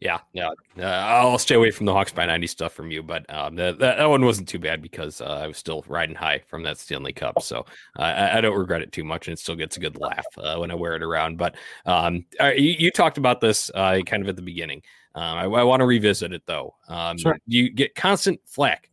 Yeah, 0.00 0.18
yeah. 0.32 0.50
Uh, 0.78 0.82
I'll 0.84 1.38
stay 1.38 1.56
away 1.56 1.72
from 1.72 1.87
the 1.87 1.92
Hawks 1.92 2.12
by 2.12 2.24
90 2.24 2.46
stuff 2.46 2.72
from 2.72 2.90
you, 2.90 3.02
but 3.02 3.28
um, 3.34 3.56
that, 3.56 3.80
that, 3.80 3.98
that 3.98 4.08
one 4.08 4.24
wasn't 4.24 4.48
too 4.48 4.61
bad 4.61 4.80
because 4.80 5.20
uh, 5.20 5.40
I 5.42 5.48
was 5.48 5.56
still 5.56 5.84
riding 5.88 6.14
high 6.14 6.40
from 6.46 6.62
that 6.62 6.78
Stanley 6.78 7.12
Cup. 7.12 7.42
So 7.42 7.66
uh, 7.98 8.02
I, 8.02 8.38
I, 8.38 8.40
don't 8.40 8.56
regret 8.56 8.80
it 8.80 8.92
too 8.92 9.02
much 9.02 9.26
and 9.26 9.32
it 9.32 9.40
still 9.40 9.56
gets 9.56 9.76
a 9.76 9.80
good 9.80 9.98
laugh 9.98 10.26
uh, 10.37 10.56
when 10.56 10.70
I 10.70 10.76
wear 10.76 10.94
it 10.94 11.02
around. 11.02 11.37
But 11.37 11.56
um, 11.84 12.24
you, 12.40 12.76
you, 12.78 12.90
talked 12.92 13.18
about 13.18 13.40
this 13.40 13.72
uh, 13.74 14.00
kind 14.06 14.22
of 14.22 14.28
at 14.28 14.37
the 14.37 14.42
beginning. 14.42 14.82
Um, 15.16 15.38
I, 15.38 15.44
I 15.44 15.64
want 15.64 15.80
to 15.80 15.87
revisit 15.87 16.32
it 16.32 16.42
though. 16.46 16.76
Um, 16.88 17.18
sure. 17.18 17.38
You 17.46 17.68
get 17.68 17.96
constant 17.96 18.40
flack 18.46 18.90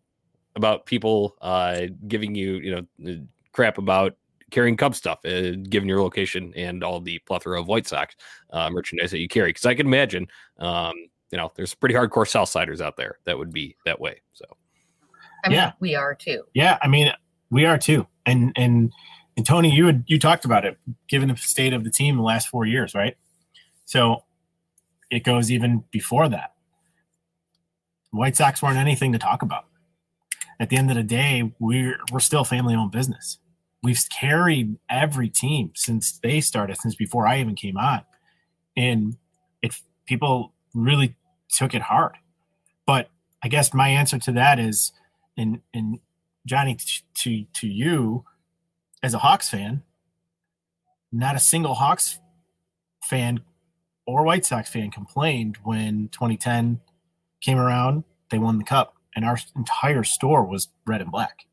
about 0.55 0.87
people 0.87 1.35
uh, 1.39 1.81
giving 2.07 2.33
you, 2.33 2.55
you 2.55 2.87
know, 2.99 3.25
crap 3.51 3.77
about 3.77 4.15
carrying 4.55 4.77
Cub 4.77 4.95
stuff, 4.95 5.19
uh, 5.25 5.51
given 5.69 5.89
your 5.89 6.01
location 6.01 6.53
and 6.55 6.81
all 6.81 7.01
the 7.01 7.19
plethora 7.27 7.59
of 7.59 7.67
White 7.67 7.85
Sox 7.87 8.15
uh, 8.51 8.69
merchandise 8.69 9.11
that 9.11 9.19
you 9.19 9.27
carry. 9.27 9.49
Because 9.49 9.65
I 9.65 9.75
can 9.75 9.85
imagine, 9.85 10.27
um, 10.59 10.93
you 11.29 11.37
know, 11.37 11.51
there's 11.55 11.75
pretty 11.75 11.93
hardcore 11.93 12.25
Southsiders 12.25 12.79
out 12.79 12.95
there 12.95 13.19
that 13.25 13.37
would 13.37 13.51
be 13.51 13.75
that 13.85 13.99
way. 13.99 14.21
So, 14.31 14.45
I 15.43 15.49
mean, 15.49 15.57
yeah, 15.57 15.73
we 15.81 15.93
are 15.93 16.15
too. 16.15 16.43
Yeah, 16.53 16.77
I 16.81 16.87
mean, 16.87 17.11
we 17.51 17.65
are 17.65 17.77
too. 17.77 18.07
And 18.25 18.53
and 18.55 18.93
and 19.35 19.45
Tony, 19.45 19.69
you 19.69 19.87
had 19.87 20.05
you 20.07 20.17
talked 20.17 20.45
about 20.45 20.63
it, 20.63 20.77
given 21.09 21.27
the 21.27 21.35
state 21.35 21.73
of 21.73 21.83
the 21.83 21.91
team 21.91 22.15
the 22.15 22.23
last 22.23 22.47
four 22.47 22.65
years, 22.65 22.95
right? 22.95 23.17
So 23.83 24.23
it 25.11 25.23
goes 25.23 25.51
even 25.51 25.83
before 25.91 26.29
that. 26.29 26.53
White 28.11 28.37
Sox 28.37 28.61
weren't 28.61 28.77
anything 28.77 29.11
to 29.11 29.19
talk 29.19 29.41
about. 29.41 29.65
At 30.61 30.69
the 30.69 30.77
end 30.77 30.89
of 30.89 30.95
the 30.95 31.03
day, 31.03 31.53
we're 31.59 31.99
we're 32.13 32.21
still 32.21 32.45
family 32.45 32.73
owned 32.73 32.93
business 32.93 33.39
we've 33.85 34.01
carried 34.09 34.77
every 34.89 35.29
team 35.29 35.71
since 35.75 36.19
they 36.23 36.41
started, 36.41 36.75
since 36.77 36.95
before 36.95 37.27
I 37.27 37.39
even 37.39 37.55
came 37.55 37.77
on, 37.77 38.01
and 38.75 39.15
it 39.61 39.75
people 40.07 40.53
really 40.73 41.15
took 41.49 41.75
it 41.75 41.83
hard. 41.83 42.15
But 42.87 43.09
I 43.43 43.47
guess 43.47 43.73
my 43.73 43.87
answer 43.87 44.17
to 44.17 44.31
that 44.33 44.59
is, 44.59 44.91
in 45.37 45.61
in 45.71 45.99
Johnny 46.47 46.77
to 47.19 47.45
to 47.53 47.67
you 47.67 48.25
as 49.03 49.13
a 49.13 49.19
Hawks 49.19 49.49
fan, 49.49 49.83
not 51.11 51.35
a 51.35 51.39
single 51.39 51.75
Hawks 51.75 52.19
fan 53.03 53.41
or 54.07 54.23
White 54.23 54.45
Sox 54.45 54.67
fan 54.67 54.89
complained 54.89 55.57
when 55.63 56.09
2010 56.09 56.81
came 57.39 57.59
around. 57.59 58.03
They 58.31 58.39
won 58.39 58.57
the 58.57 58.63
cup, 58.63 58.95
and 59.15 59.23
our 59.23 59.37
entire 59.55 60.03
store 60.03 60.43
was 60.43 60.69
red 60.87 61.01
and 61.01 61.11
black, 61.11 61.45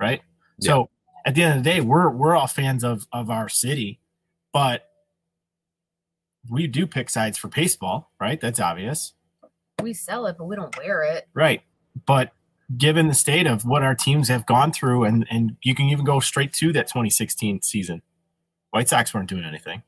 right? 0.00 0.22
Yeah. 0.58 0.68
So 0.68 0.90
at 1.24 1.34
the 1.34 1.42
end 1.42 1.58
of 1.58 1.64
the 1.64 1.70
day, 1.70 1.80
we're 1.80 2.10
we're 2.10 2.34
all 2.34 2.46
fans 2.46 2.84
of 2.84 3.06
of 3.12 3.30
our 3.30 3.48
city, 3.48 4.00
but 4.52 4.86
we 6.48 6.66
do 6.66 6.86
pick 6.86 7.10
sides 7.10 7.38
for 7.38 7.48
baseball, 7.48 8.10
right? 8.20 8.40
That's 8.40 8.60
obvious. 8.60 9.12
We 9.82 9.92
sell 9.92 10.26
it, 10.26 10.36
but 10.38 10.44
we 10.44 10.56
don't 10.56 10.76
wear 10.76 11.02
it. 11.02 11.28
Right. 11.34 11.62
But 12.06 12.32
given 12.76 13.08
the 13.08 13.14
state 13.14 13.46
of 13.46 13.64
what 13.64 13.82
our 13.82 13.94
teams 13.94 14.28
have 14.28 14.46
gone 14.46 14.72
through, 14.72 15.04
and 15.04 15.26
and 15.30 15.56
you 15.62 15.74
can 15.74 15.86
even 15.86 16.04
go 16.04 16.20
straight 16.20 16.52
to 16.54 16.72
that 16.72 16.86
2016 16.86 17.62
season. 17.62 18.02
White 18.70 18.88
Sox 18.88 19.12
weren't 19.12 19.28
doing 19.28 19.44
anything. 19.44 19.82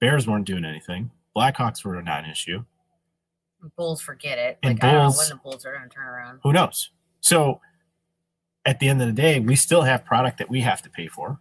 Bears 0.00 0.26
weren't 0.26 0.44
doing 0.44 0.64
anything. 0.64 1.10
Blackhawks 1.36 1.84
were 1.84 2.02
not 2.02 2.24
an 2.24 2.30
issue. 2.30 2.64
Bulls 3.76 4.00
forget 4.00 4.38
it. 4.38 4.58
And 4.62 4.74
like 4.74 4.80
Bulls, 4.80 4.90
I 4.90 4.92
don't 4.92 5.02
know 5.02 5.18
when 5.18 5.28
the 5.28 5.36
Bulls 5.36 5.66
are 5.66 5.72
going 5.72 5.88
to 5.88 5.94
turn 5.94 6.06
around. 6.06 6.40
Who 6.42 6.52
knows? 6.52 6.90
So 7.20 7.60
at 8.68 8.80
the 8.80 8.88
end 8.88 9.00
of 9.00 9.08
the 9.08 9.14
day, 9.14 9.40
we 9.40 9.56
still 9.56 9.82
have 9.82 10.04
product 10.04 10.36
that 10.36 10.50
we 10.50 10.60
have 10.60 10.82
to 10.82 10.90
pay 10.90 11.08
for. 11.08 11.40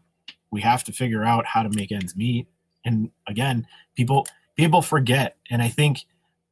We 0.50 0.62
have 0.62 0.86
to 0.86 0.94
figure 0.94 1.26
out 1.26 1.46
how 1.46 1.62
to 1.62 1.70
make 1.70 1.92
ends 1.92 2.16
meet. 2.16 2.48
And 2.86 3.12
again, 3.28 3.68
people 3.98 4.26
people 4.56 4.82
forget, 4.82 5.36
and 5.50 5.62
I 5.62 5.68
think 5.68 6.06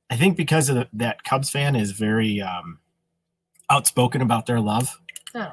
I 0.09 0.17
think 0.17 0.35
because 0.35 0.67
of 0.67 0.75
the, 0.75 0.89
that 0.91 1.23
Cubs 1.23 1.49
fan 1.49 1.77
is 1.77 1.91
very 1.91 2.41
um, 2.41 2.79
outspoken 3.69 4.21
about 4.21 4.47
their 4.47 4.59
love, 4.59 4.99
oh. 5.33 5.49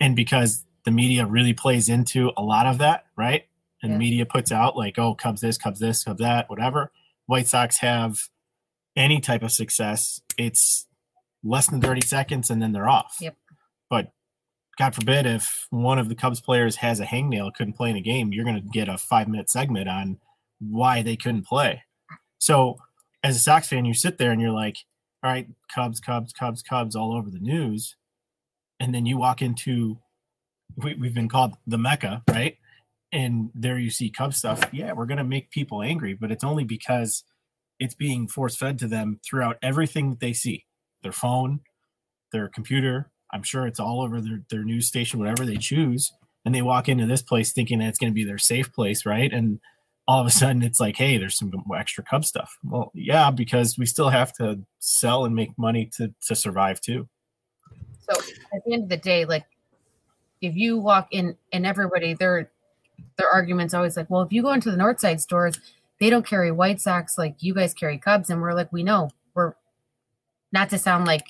and 0.00 0.16
because 0.16 0.64
the 0.84 0.90
media 0.90 1.24
really 1.24 1.52
plays 1.52 1.88
into 1.88 2.32
a 2.36 2.42
lot 2.42 2.66
of 2.66 2.78
that, 2.78 3.06
right? 3.16 3.46
And 3.80 3.92
yeah. 3.92 3.98
media 3.98 4.26
puts 4.26 4.50
out 4.50 4.76
like, 4.76 4.98
"Oh, 4.98 5.14
Cubs 5.14 5.40
this, 5.40 5.56
Cubs 5.56 5.78
this, 5.78 6.02
Cubs 6.02 6.18
that, 6.18 6.50
whatever." 6.50 6.90
White 7.26 7.46
Sox 7.46 7.78
have 7.78 8.28
any 8.96 9.20
type 9.20 9.44
of 9.44 9.52
success, 9.52 10.20
it's 10.36 10.86
less 11.42 11.68
than 11.68 11.80
30 11.80 12.02
seconds 12.02 12.50
and 12.50 12.60
then 12.60 12.72
they're 12.72 12.88
off. 12.88 13.16
Yep. 13.20 13.36
But 13.90 14.12
God 14.78 14.94
forbid, 14.94 15.26
if 15.26 15.66
one 15.70 15.98
of 15.98 16.08
the 16.08 16.14
Cubs 16.14 16.40
players 16.40 16.76
has 16.76 17.00
a 17.00 17.04
hangnail, 17.04 17.54
couldn't 17.54 17.74
play 17.74 17.90
in 17.90 17.96
a 17.96 18.00
game, 18.00 18.32
you're 18.32 18.44
going 18.44 18.60
to 18.60 18.68
get 18.68 18.88
a 18.88 18.98
five 18.98 19.28
minute 19.28 19.50
segment 19.50 19.88
on 19.88 20.18
why 20.58 21.02
they 21.02 21.16
couldn't 21.16 21.46
play. 21.46 21.82
So, 22.38 22.78
as 23.22 23.36
a 23.36 23.40
Sox 23.40 23.68
fan, 23.68 23.84
you 23.84 23.94
sit 23.94 24.18
there 24.18 24.32
and 24.32 24.40
you're 24.40 24.50
like, 24.50 24.76
all 25.22 25.30
right, 25.30 25.48
Cubs, 25.74 26.00
Cubs, 26.00 26.32
Cubs, 26.32 26.62
Cubs 26.62 26.94
all 26.94 27.16
over 27.16 27.30
the 27.30 27.38
news. 27.38 27.96
And 28.80 28.94
then 28.94 29.06
you 29.06 29.16
walk 29.16 29.40
into, 29.40 29.98
we, 30.76 30.90
have 30.90 31.14
been 31.14 31.28
called 31.28 31.54
the 31.66 31.78
Mecca, 31.78 32.22
right? 32.28 32.58
And 33.12 33.50
there 33.54 33.78
you 33.78 33.90
see 33.90 34.10
Cubs 34.10 34.36
stuff. 34.36 34.62
Yeah, 34.72 34.92
we're 34.92 35.06
going 35.06 35.18
to 35.18 35.24
make 35.24 35.50
people 35.50 35.82
angry, 35.82 36.14
but 36.14 36.30
it's 36.30 36.44
only 36.44 36.64
because 36.64 37.24
it's 37.78 37.94
being 37.94 38.28
force 38.28 38.56
fed 38.56 38.78
to 38.80 38.88
them 38.88 39.20
throughout 39.24 39.56
everything 39.62 40.10
that 40.10 40.20
they 40.20 40.32
see 40.32 40.66
their 41.02 41.12
phone, 41.12 41.60
their 42.32 42.48
computer, 42.48 43.10
I'm 43.34 43.42
sure 43.42 43.66
it's 43.66 43.80
all 43.80 44.00
over 44.00 44.20
their, 44.20 44.42
their 44.48 44.64
news 44.64 44.86
station, 44.86 45.18
whatever 45.18 45.44
they 45.44 45.56
choose. 45.56 46.12
And 46.46 46.54
they 46.54 46.62
walk 46.62 46.88
into 46.88 47.06
this 47.06 47.22
place 47.22 47.52
thinking 47.52 47.80
that 47.80 47.88
it's 47.88 47.98
going 47.98 48.12
to 48.12 48.14
be 48.14 48.24
their 48.24 48.38
safe 48.38 48.72
place, 48.72 49.04
right? 49.04 49.32
And 49.32 49.60
all 50.06 50.20
of 50.20 50.26
a 50.26 50.30
sudden 50.30 50.62
it's 50.62 50.80
like, 50.80 50.96
hey, 50.96 51.18
there's 51.18 51.36
some 51.36 51.52
extra 51.76 52.04
Cub 52.04 52.24
stuff. 52.24 52.56
Well, 52.62 52.92
yeah, 52.94 53.30
because 53.30 53.76
we 53.78 53.86
still 53.86 54.10
have 54.10 54.32
to 54.34 54.60
sell 54.78 55.24
and 55.24 55.34
make 55.34 55.58
money 55.58 55.90
to 55.96 56.14
to 56.26 56.34
survive 56.36 56.80
too. 56.80 57.08
So 58.08 58.20
at 58.54 58.64
the 58.64 58.74
end 58.74 58.84
of 58.84 58.88
the 58.88 58.98
day, 58.98 59.24
like 59.24 59.46
if 60.40 60.54
you 60.54 60.78
walk 60.78 61.08
in 61.10 61.36
and 61.52 61.66
everybody, 61.66 62.14
their 62.14 62.50
their 63.16 63.28
arguments 63.30 63.74
always 63.74 63.96
like, 63.96 64.10
well, 64.10 64.22
if 64.22 64.32
you 64.32 64.42
go 64.42 64.52
into 64.52 64.70
the 64.70 64.76
Northside 64.76 65.20
stores, 65.20 65.58
they 66.00 66.10
don't 66.10 66.26
carry 66.26 66.50
White 66.50 66.80
Sox 66.80 67.16
like 67.16 67.36
you 67.42 67.54
guys 67.54 67.72
carry 67.72 67.98
Cubs, 67.98 68.28
and 68.30 68.42
we're 68.42 68.52
like, 68.52 68.72
we 68.72 68.82
know 68.82 69.08
we're 69.34 69.54
not 70.52 70.68
to 70.70 70.78
sound 70.78 71.06
like 71.06 71.24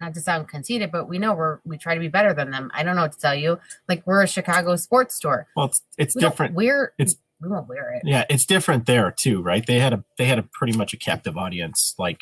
not 0.00 0.14
to 0.14 0.20
sound 0.20 0.48
conceited, 0.48 0.92
but 0.92 1.08
we 1.08 1.18
know 1.18 1.34
we're 1.34 1.60
we 1.64 1.78
try 1.78 1.94
to 1.94 2.00
be 2.00 2.08
better 2.08 2.34
than 2.34 2.50
them. 2.50 2.70
I 2.74 2.82
don't 2.82 2.96
know 2.96 3.02
what 3.02 3.12
to 3.12 3.18
tell 3.18 3.34
you. 3.34 3.58
Like 3.88 4.06
we're 4.06 4.22
a 4.22 4.28
Chicago 4.28 4.76
sports 4.76 5.14
store. 5.14 5.46
Well, 5.56 5.66
it's 5.66 5.82
it's 5.96 6.14
we 6.14 6.20
different. 6.20 6.54
We're 6.54 6.92
it's 6.98 7.16
we 7.40 7.48
won't 7.48 7.68
wear 7.68 7.92
it. 7.94 8.02
Yeah, 8.04 8.24
it's 8.28 8.46
different 8.46 8.86
there 8.86 9.10
too, 9.10 9.42
right? 9.42 9.64
They 9.66 9.78
had 9.78 9.92
a 9.92 10.04
they 10.18 10.26
had 10.26 10.38
a 10.38 10.42
pretty 10.42 10.76
much 10.76 10.92
a 10.92 10.96
captive 10.96 11.36
audience, 11.36 11.94
like 11.98 12.20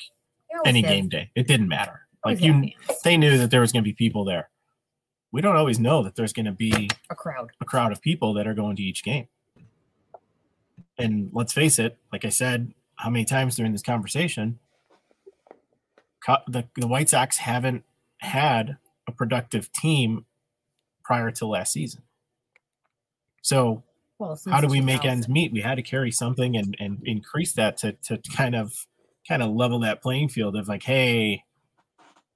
any 0.65 0.83
did. 0.83 0.89
game 0.89 1.09
day. 1.09 1.31
It 1.35 1.47
didn't 1.47 1.69
matter. 1.69 2.01
Like 2.25 2.41
you, 2.41 2.71
they 3.03 3.17
knew 3.17 3.37
that 3.39 3.51
there 3.51 3.61
was 3.61 3.71
going 3.71 3.83
to 3.85 3.89
be 3.89 3.93
people 3.93 4.25
there. 4.25 4.49
We 5.31 5.43
don't 5.43 5.57
always 5.57 5.79
know 5.79 6.03
that 6.05 6.15
there's 6.15 6.33
going 6.33 6.47
to 6.47 6.53
be 6.53 6.89
a 7.11 7.15
crowd, 7.15 7.51
a 7.61 7.65
crowd 7.65 7.93
of 7.93 8.01
people 8.01 8.35
that 8.35 8.47
are 8.47 8.55
going 8.55 8.77
to 8.77 8.83
each 8.83 9.05
game. 9.05 9.27
And 10.97 11.31
let's 11.33 11.53
face 11.53 11.79
it, 11.79 11.99
like 12.13 12.25
I 12.25 12.29
said, 12.29 12.73
how 12.97 13.11
many 13.11 13.25
times 13.25 13.57
during 13.57 13.73
this 13.73 13.83
conversation, 13.83 14.59
the, 16.47 16.65
the 16.77 16.87
White 16.87 17.09
Sox 17.09 17.39
haven't 17.39 17.85
had 18.19 18.79
a 19.07 19.13
productive 19.13 19.71
team 19.73 20.25
prior 21.05 21.31
to 21.31 21.47
last 21.47 21.73
season. 21.73 22.03
So 23.43 23.83
well, 24.19 24.39
how 24.49 24.61
do 24.61 24.69
we 24.69 24.81
make 24.81 25.05
ends 25.05 25.29
meet? 25.29 25.53
We 25.53 25.61
had 25.61 25.75
to 25.75 25.83
carry 25.83 26.11
something 26.11 26.57
and, 26.57 26.77
and 26.79 27.01
increase 27.05 27.53
that 27.55 27.77
to, 27.79 27.93
to 28.05 28.19
kind 28.35 28.55
of 28.55 28.87
kind 29.29 29.43
of 29.43 29.51
level 29.51 29.81
that 29.81 30.03
playing 30.03 30.29
field 30.29 30.57
of 30.57 30.69
like, 30.69 30.83
hey, 30.83 31.45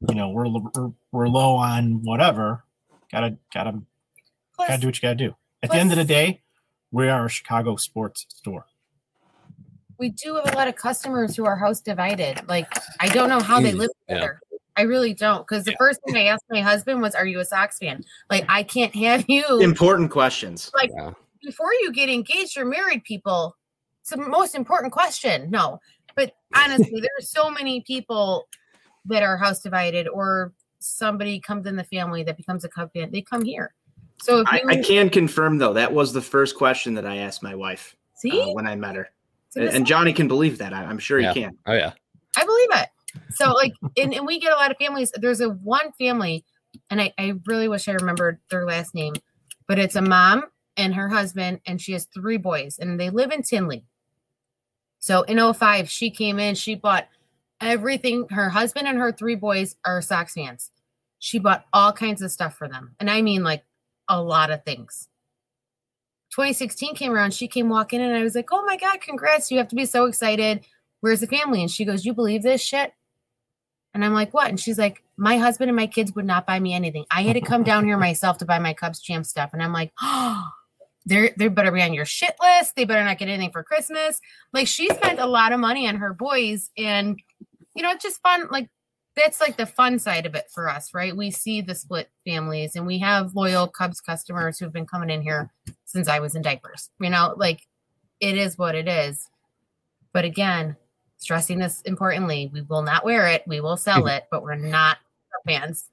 you 0.09 0.15
know, 0.15 0.31
we're 0.31 0.49
we're, 0.49 0.93
we're 1.13 1.29
low 1.29 1.57
on 1.57 2.03
whatever. 2.03 2.65
Gotta 3.11 3.39
gotta 3.53 3.81
plus, 4.55 4.69
gotta 4.69 4.81
do 4.81 4.89
what 4.89 4.97
you 4.97 5.03
gotta 5.03 5.15
do. 5.15 5.35
At 5.63 5.71
plus, 5.71 5.77
the 5.77 5.81
end 5.81 5.93
of 5.93 5.99
the 5.99 6.05
day, 6.05 6.43
we 6.91 7.09
are 7.09 7.27
a 7.27 7.31
Chicago 7.31 7.77
sports 7.77 8.27
store 8.29 8.67
we 9.99 10.11
do 10.11 10.37
have 10.37 10.53
a 10.53 10.57
lot 10.57 10.69
of 10.69 10.77
customers 10.77 11.37
who 11.37 11.45
are 11.45 11.57
house 11.57 11.81
divided. 11.81 12.41
Like 12.49 12.73
I 13.01 13.09
don't 13.09 13.29
know 13.29 13.41
how 13.41 13.61
they 13.61 13.73
live 13.73 13.91
together. 14.07 14.41
Yeah. 14.51 14.59
I 14.77 14.83
really 14.83 15.13
don't. 15.13 15.47
Because 15.47 15.65
the 15.65 15.73
yeah. 15.73 15.77
first 15.79 16.01
thing 16.07 16.17
I 16.17 16.27
asked 16.27 16.45
my 16.51 16.61
husband 16.61 17.03
was, 17.03 17.15
"Are 17.15 17.27
you 17.27 17.41
a 17.41 17.45
Sox 17.45 17.79
fan?" 17.79 18.05
Like 18.31 18.45
I 18.49 18.63
can't 18.63 18.95
have 18.95 19.25
you. 19.29 19.61
Important 19.61 20.11
questions. 20.11 20.71
Like 20.75 20.91
yeah. 20.97 21.13
before 21.43 21.73
you 21.81 21.93
get 21.93 22.09
engaged 22.09 22.57
or 22.57 22.65
married, 22.65 23.05
people. 23.05 23.57
It's 24.03 24.11
the 24.11 24.17
most 24.19 24.55
important 24.55 24.93
question. 24.93 25.51
No, 25.51 25.81
but 26.15 26.33
honestly, 26.55 27.01
there's 27.01 27.31
so 27.31 27.51
many 27.51 27.81
people 27.83 28.47
that 29.07 29.23
are 29.23 29.37
house 29.37 29.61
divided, 29.61 30.07
or 30.07 30.53
somebody 30.79 31.41
comes 31.41 31.67
in 31.67 31.75
the 31.75 31.85
family 31.85 32.23
that 32.23 32.37
becomes 32.37 32.65
a 32.65 32.69
Cub 32.69 32.93
fan. 32.93 33.11
They 33.11 33.23
come 33.23 33.45
here. 33.45 33.75
So 34.21 34.43
I, 34.47 34.63
I, 34.67 34.77
can 34.79 35.11
confirm 35.11 35.59
though 35.59 35.73
that 35.75 35.93
was 35.93 36.13
the 36.13 36.21
first 36.21 36.57
question 36.57 36.95
that 36.95 37.07
I 37.07 37.19
asked 37.19 37.41
my 37.41 37.55
wife. 37.55 37.95
See 38.17 38.41
uh, 38.41 38.53
when 38.53 38.67
I 38.67 38.75
met 38.75 38.97
her 38.97 39.11
and 39.57 39.87
Johnny 39.87 40.13
can 40.13 40.29
believe 40.29 40.59
that. 40.59 40.73
I'm 40.73 40.99
sure 40.99 41.19
yeah. 41.19 41.33
he 41.33 41.43
can. 41.43 41.59
Oh 41.67 41.75
yeah, 41.75 41.93
I 42.37 42.45
believe 42.45 42.83
it. 42.83 42.89
So 43.35 43.53
like, 43.53 43.73
and, 43.97 44.15
and 44.15 44.27
we 44.27 44.39
get 44.39 44.53
a 44.53 44.57
lot 44.57 44.71
of 44.71 44.77
families. 44.77 45.13
There's 45.15 45.41
a 45.41 45.51
one 45.51 45.93
family, 45.93 46.45
and 46.91 47.01
I, 47.01 47.13
I 47.19 47.35
really 47.47 47.69
wish 47.69 47.89
I 47.89 47.93
remembered 47.93 48.39
their 48.51 48.65
last 48.65 48.95
name, 48.95 49.15
but 49.67 49.79
it's 49.79 49.97
a 49.97 50.03
mom 50.03 50.45
and 50.77 50.95
her 50.95 51.09
husband, 51.09 51.61
and 51.67 51.81
she 51.81 51.93
has 51.93 52.07
three 52.07 52.37
boys, 52.37 52.79
and 52.79 52.99
they 52.99 53.11
live 53.11 53.33
in 53.33 53.43
Tinley. 53.43 53.85
So 55.01 55.23
in 55.23 55.53
05, 55.53 55.89
she 55.89 56.11
came 56.11 56.39
in, 56.39 56.55
she 56.55 56.75
bought 56.75 57.09
everything. 57.61 58.27
Her 58.31 58.49
husband 58.49 58.89
and 58.89 58.99
her 58.99 59.13
three 59.13 59.35
boys 59.35 59.77
are 59.85 60.03
Sox 60.03 60.35
fans. 60.35 60.71
She 61.19 61.39
bought 61.39 61.65
all 61.73 61.93
kinds 61.93 62.23
of 62.23 62.31
stuff 62.31 62.57
for 62.57 62.69
them. 62.69 62.95
And 63.01 63.11
I 63.11 63.23
mean, 63.23 63.43
like 63.43 63.65
a 64.09 64.23
lot 64.23 64.51
of 64.51 64.65
things. 64.65 65.09
2016 66.39 66.95
came 66.95 67.13
around. 67.13 67.35
She 67.35 67.49
came 67.49 67.69
walking 67.69 68.01
in, 68.01 68.07
and 68.07 68.17
I 68.17 68.23
was 68.23 68.37
like, 68.37 68.51
oh 68.53 68.65
my 68.65 68.77
God, 68.77 69.01
congrats. 69.01 69.51
You 69.51 69.59
have 69.59 69.67
to 69.69 69.75
be 69.75 69.85
so 69.85 70.05
excited. 70.05 70.65
Where's 71.01 71.19
the 71.19 71.27
family? 71.27 71.61
And 71.61 71.71
she 71.71 71.85
goes, 71.85 72.05
You 72.05 72.15
believe 72.15 72.45
this 72.45 72.63
shit? 72.63 72.93
And 73.93 74.05
I'm 74.05 74.15
like, 74.15 74.33
What? 74.33 74.49
And 74.49 74.59
she's 74.59 74.79
like, 74.79 75.03
My 75.17 75.37
husband 75.39 75.69
and 75.69 75.77
my 75.77 75.89
kids 75.89 76.15
would 76.15 76.25
not 76.25 76.47
buy 76.47 76.61
me 76.61 76.75
anything. 76.75 77.07
I 77.11 77.23
had 77.23 77.35
to 77.35 77.41
come 77.41 77.65
down 77.65 77.85
here 77.85 77.99
myself 77.99 78.39
to 78.39 78.45
buy 78.45 78.61
my 78.61 78.73
Cubs 78.73 79.01
champ 79.01 79.27
stuff. 79.27 79.51
And 79.53 79.63
I'm 79.63 79.73
like, 79.73 79.93
Oh, 80.01 80.45
they're 81.07 81.31
they 81.37 81.49
better 81.49 81.73
be 81.73 81.83
on 81.83 81.95
your 81.95 82.05
shit 82.05 82.37
list. 82.41 82.77
They 82.77 82.85
better 82.85 83.05
not 83.05 83.19
get 83.19 83.29
anything 83.29 83.51
for 83.51 83.65
Christmas. 83.65 84.21
Like 84.53 84.69
she 84.69 84.89
spent 84.91 85.19
a 85.19 85.27
lot 85.27 85.53
of 85.53 85.59
money 85.59 85.89
on 85.89 85.97
her 85.97 86.13
boys, 86.13 86.71
and 86.79 87.21
you 87.75 87.83
know, 87.83 87.91
it's 87.91 88.05
just 88.05 88.23
fun. 88.23 88.47
Like 88.51 88.69
that's 89.17 89.41
like 89.41 89.57
the 89.57 89.67
fun 89.67 89.99
side 89.99 90.27
of 90.27 90.37
it 90.37 90.47
for 90.53 90.69
us, 90.69 90.95
right? 90.95 91.17
We 91.17 91.33
see 91.33 91.61
the 91.63 91.75
split 91.75 92.09
families 92.25 92.77
and 92.77 92.87
we 92.87 92.99
have 93.01 93.35
loyal 93.35 93.67
Cubs 93.67 94.01
customers 94.01 94.59
who've 94.61 94.73
been 94.73 94.87
coming 94.87 95.11
in 95.11 95.23
here 95.23 95.51
since 95.89 96.07
I 96.07 96.21
was 96.21 96.35
in 96.35 96.43
diapers. 96.43 96.91
You 97.01 97.11
know, 97.11 97.35
like 97.37 97.67
it 98.21 98.37
is 98.37 98.59
what 98.59 98.75
it 98.75 98.87
is. 98.87 99.29
But 100.13 100.25
again, 100.25 100.77
stressing 101.17 101.59
this 101.59 101.81
importantly, 101.83 102.51
we 102.53 102.63
will 102.63 102.83
not 102.83 103.05
wear 103.05 103.27
it, 103.27 103.43
we 103.47 103.61
will 103.61 103.77
sell 103.77 104.07
it, 104.07 104.25
but 104.31 104.43
we're 104.43 104.55
not 104.55 104.99
fans. 105.47 105.89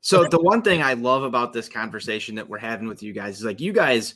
so 0.00 0.24
the 0.24 0.40
one 0.40 0.62
thing 0.62 0.82
I 0.82 0.94
love 0.94 1.22
about 1.22 1.52
this 1.52 1.68
conversation 1.68 2.34
that 2.34 2.48
we're 2.48 2.58
having 2.58 2.88
with 2.88 3.02
you 3.02 3.12
guys 3.12 3.38
is 3.38 3.44
like 3.44 3.60
you 3.60 3.72
guys 3.72 4.14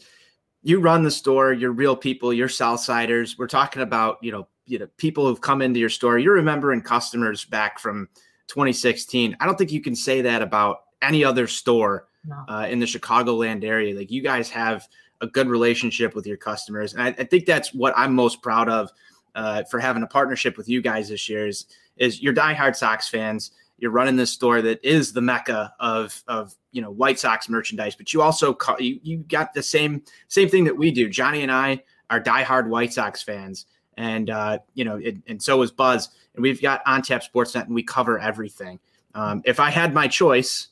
you 0.62 0.80
run 0.80 1.02
the 1.02 1.10
store, 1.10 1.52
you're 1.52 1.72
real 1.72 1.94
people, 1.94 2.32
you're 2.32 2.48
Southsiders. 2.48 3.38
We're 3.38 3.46
talking 3.46 3.82
about, 3.82 4.16
you 4.22 4.32
know, 4.32 4.48
you 4.64 4.78
know, 4.78 4.88
people 4.96 5.26
who've 5.26 5.40
come 5.40 5.60
into 5.60 5.78
your 5.78 5.90
store. 5.90 6.18
You're 6.18 6.34
remembering 6.34 6.80
customers 6.80 7.44
back 7.44 7.78
from 7.78 8.08
2016. 8.48 9.36
I 9.38 9.46
don't 9.46 9.58
think 9.58 9.70
you 9.70 9.82
can 9.82 9.94
say 9.94 10.22
that 10.22 10.40
about 10.40 10.84
any 11.02 11.22
other 11.22 11.46
store 11.46 12.08
no. 12.24 12.44
uh, 12.48 12.66
in 12.68 12.78
the 12.78 12.86
Chicagoland 12.86 13.62
area. 13.62 13.94
Like 13.94 14.10
you 14.10 14.22
guys 14.22 14.48
have 14.50 14.88
a 15.24 15.30
good 15.30 15.48
relationship 15.48 16.14
with 16.14 16.26
your 16.26 16.36
customers, 16.36 16.94
and 16.94 17.02
I, 17.02 17.08
I 17.08 17.24
think 17.24 17.46
that's 17.46 17.74
what 17.74 17.92
I'm 17.96 18.14
most 18.14 18.42
proud 18.42 18.68
of 18.68 18.90
uh, 19.34 19.64
for 19.64 19.80
having 19.80 20.02
a 20.02 20.06
partnership 20.06 20.56
with 20.56 20.68
you 20.68 20.80
guys 20.80 21.08
this 21.08 21.28
year. 21.28 21.46
Is 21.46 21.66
is 21.96 22.22
you're 22.22 22.34
diehard 22.34 22.76
Sox 22.76 23.08
fans. 23.08 23.50
You're 23.78 23.90
running 23.90 24.16
this 24.16 24.30
store 24.30 24.62
that 24.62 24.84
is 24.84 25.12
the 25.12 25.20
mecca 25.20 25.74
of 25.80 26.22
of 26.28 26.54
you 26.70 26.80
know 26.80 26.90
White 26.90 27.18
Sox 27.18 27.48
merchandise, 27.48 27.96
but 27.96 28.12
you 28.12 28.22
also 28.22 28.56
you, 28.78 29.00
you 29.02 29.18
got 29.18 29.52
the 29.52 29.62
same 29.62 30.02
same 30.28 30.48
thing 30.48 30.64
that 30.64 30.76
we 30.76 30.90
do. 30.90 31.08
Johnny 31.08 31.42
and 31.42 31.50
I 31.50 31.82
are 32.10 32.20
diehard 32.20 32.68
White 32.68 32.92
Sox 32.92 33.22
fans, 33.22 33.66
and 33.96 34.30
uh, 34.30 34.58
you 34.74 34.84
know, 34.84 34.96
it, 34.96 35.16
and 35.26 35.42
so 35.42 35.60
is 35.62 35.70
Buzz. 35.70 36.10
And 36.34 36.42
we've 36.42 36.60
got 36.60 36.82
on 36.86 37.02
tap 37.02 37.22
Sportsnet, 37.22 37.66
and 37.66 37.74
we 37.74 37.82
cover 37.82 38.18
everything. 38.18 38.78
Um, 39.14 39.42
if 39.44 39.60
I 39.60 39.70
had 39.70 39.94
my 39.94 40.08
choice, 40.08 40.68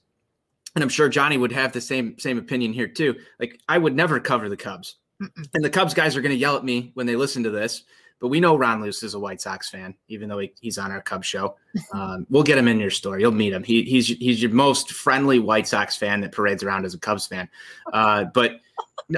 and 0.75 0.83
I'm 0.83 0.89
sure 0.89 1.09
Johnny 1.09 1.37
would 1.37 1.53
have 1.53 1.73
the 1.73 1.81
same 1.81 2.19
same 2.19 2.39
opinion 2.39 2.73
here 2.73 2.89
too. 2.89 3.17
Like 3.39 3.61
I 3.69 3.79
would 3.79 3.95
never 3.95 4.21
cover 4.21 4.49
the 4.49 4.57
Cubs, 4.57 4.97
Mm-mm. 5.23 5.49
and 5.55 5.65
the 5.65 5.71
Cubs 5.71 5.95
guys 5.95 6.17
are 6.17 6.23
going 6.23 6.35
to 6.35 6.39
yell 6.39 6.57
at 6.57 6.65
me 6.65 6.93
when 6.95 7.07
they 7.07 7.17
listen 7.17 7.43
to 7.45 7.51
this. 7.51 7.85
But 8.21 8.29
we 8.29 8.39
know 8.39 8.57
Ron 8.57 8.81
Luce 8.81 9.03
is 9.03 9.15
a 9.15 9.19
White 9.19 9.41
Sox 9.41 9.69
fan, 9.69 9.97
even 10.07 10.29
though 10.29 10.39
he, 10.39 10.53
he's 10.61 10.79
on 10.79 10.93
our 10.93 11.03
Cubs 11.03 11.27
show. 11.27 11.57
Um, 11.95 12.27
we'll 12.29 12.43
get 12.43 12.59
him 12.59 12.69
in 12.69 12.79
your 12.79 12.91
store. 12.91 13.19
You'll 13.19 13.33
meet 13.33 13.53
him. 13.53 13.65
He, 13.65 13.83
he's 13.83 14.07
he's 14.07 14.43
your 14.43 14.51
most 14.51 14.93
friendly 14.93 15.39
White 15.39 15.67
Sox 15.67 15.97
fan 15.97 16.21
that 16.21 16.33
parades 16.33 16.63
around 16.63 16.85
as 16.85 16.93
a 16.93 16.99
Cubs 16.99 17.27
fan. 17.27 17.49
Uh, 17.93 18.25
but 18.25 18.61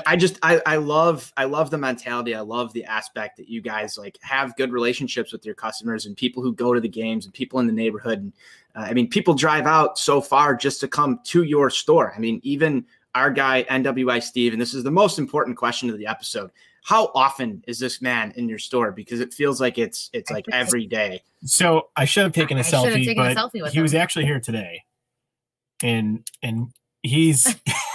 I 0.07 0.17
just 0.17 0.39
I, 0.43 0.61
I 0.67 0.77
love 0.77 1.33
I 1.37 1.45
love 1.45 1.71
the 1.71 1.79
mentality. 1.79 2.35
I 2.35 2.41
love 2.41 2.73
the 2.73 2.85
aspect 2.85 3.37
that 3.37 3.49
you 3.49 3.61
guys 3.61 3.99
like 3.99 4.19
have 4.23 4.57
good 4.57 4.73
relationships 4.73 5.33
with 5.33 5.45
your 5.45 5.55
customers 5.55 6.07
and 6.07 6.17
people 6.17 6.43
who 6.43 6.55
go 6.55 6.75
to 6.75 6.81
the 6.81 6.89
games 6.89 7.25
and 7.25 7.35
people 7.35 7.59
in 7.61 7.67
the 7.67 7.73
neighborhood. 7.73 8.19
And 8.19 8.33
I 8.75 8.93
mean, 8.93 9.09
people 9.09 9.35
drive 9.35 9.67
out 9.67 9.99
so 9.99 10.21
far 10.21 10.55
just 10.55 10.81
to 10.81 10.89
come 10.89 11.21
to 11.25 11.43
your 11.45 11.71
store. 11.71 12.13
I 12.15 12.19
mean, 12.19 12.41
even 12.43 12.85
our 13.15 13.31
guy 13.31 13.65
NWI 13.71 14.23
Steve, 14.23 14.53
and 14.53 14.61
this 14.61 14.75
is 14.75 14.83
the 14.83 14.91
most 14.91 15.19
important 15.19 15.57
question 15.57 15.89
of 15.91 15.99
the 15.99 16.07
episode. 16.07 16.51
How 16.83 17.11
often 17.15 17.63
is 17.67 17.79
this 17.79 18.03
man 18.03 18.33
in 18.37 18.49
your 18.49 18.59
store? 18.59 18.93
Because 18.93 19.21
it 19.21 19.33
feels 19.33 19.61
like 19.61 19.79
it's 19.79 20.11
it's 20.13 20.31
like 20.31 20.45
every 20.53 20.87
day. 20.87 21.23
So 21.45 21.89
I 21.97 22.05
should 22.05 22.25
have 22.25 22.33
taken 22.33 22.57
a 22.57 22.61
I 22.61 22.65
selfie, 22.65 23.05
taken 23.05 23.17
but 23.17 23.33
a 23.33 23.35
selfie 23.35 23.69
he 23.71 23.79
him. 23.79 23.83
was 23.83 23.95
actually 23.95 24.27
here 24.27 24.41
today, 24.41 24.83
and 25.83 26.29
and 26.43 26.73
he's 27.03 27.57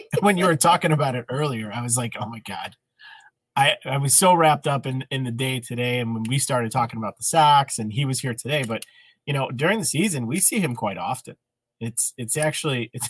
when 0.20 0.36
you 0.36 0.46
were 0.46 0.56
talking 0.56 0.92
about 0.92 1.14
it 1.14 1.26
earlier, 1.28 1.72
I 1.72 1.82
was 1.82 1.96
like, 1.96 2.14
oh 2.18 2.26
my 2.26 2.40
God. 2.40 2.76
I, 3.54 3.76
I 3.84 3.98
was 3.98 4.14
so 4.14 4.32
wrapped 4.32 4.66
up 4.66 4.86
in, 4.86 5.04
in 5.10 5.24
the 5.24 5.30
day 5.30 5.60
today. 5.60 6.00
And 6.00 6.14
when 6.14 6.24
we 6.24 6.38
started 6.38 6.72
talking 6.72 6.98
about 6.98 7.18
the 7.18 7.22
Sox 7.22 7.78
and 7.78 7.92
he 7.92 8.06
was 8.06 8.20
here 8.20 8.32
today, 8.32 8.64
but 8.66 8.86
you 9.26 9.32
know, 9.32 9.50
during 9.50 9.78
the 9.78 9.84
season, 9.84 10.26
we 10.26 10.40
see 10.40 10.60
him 10.60 10.74
quite 10.74 10.98
often. 10.98 11.36
It's, 11.80 12.12
it's 12.16 12.36
actually, 12.36 12.90
it's, 12.92 13.08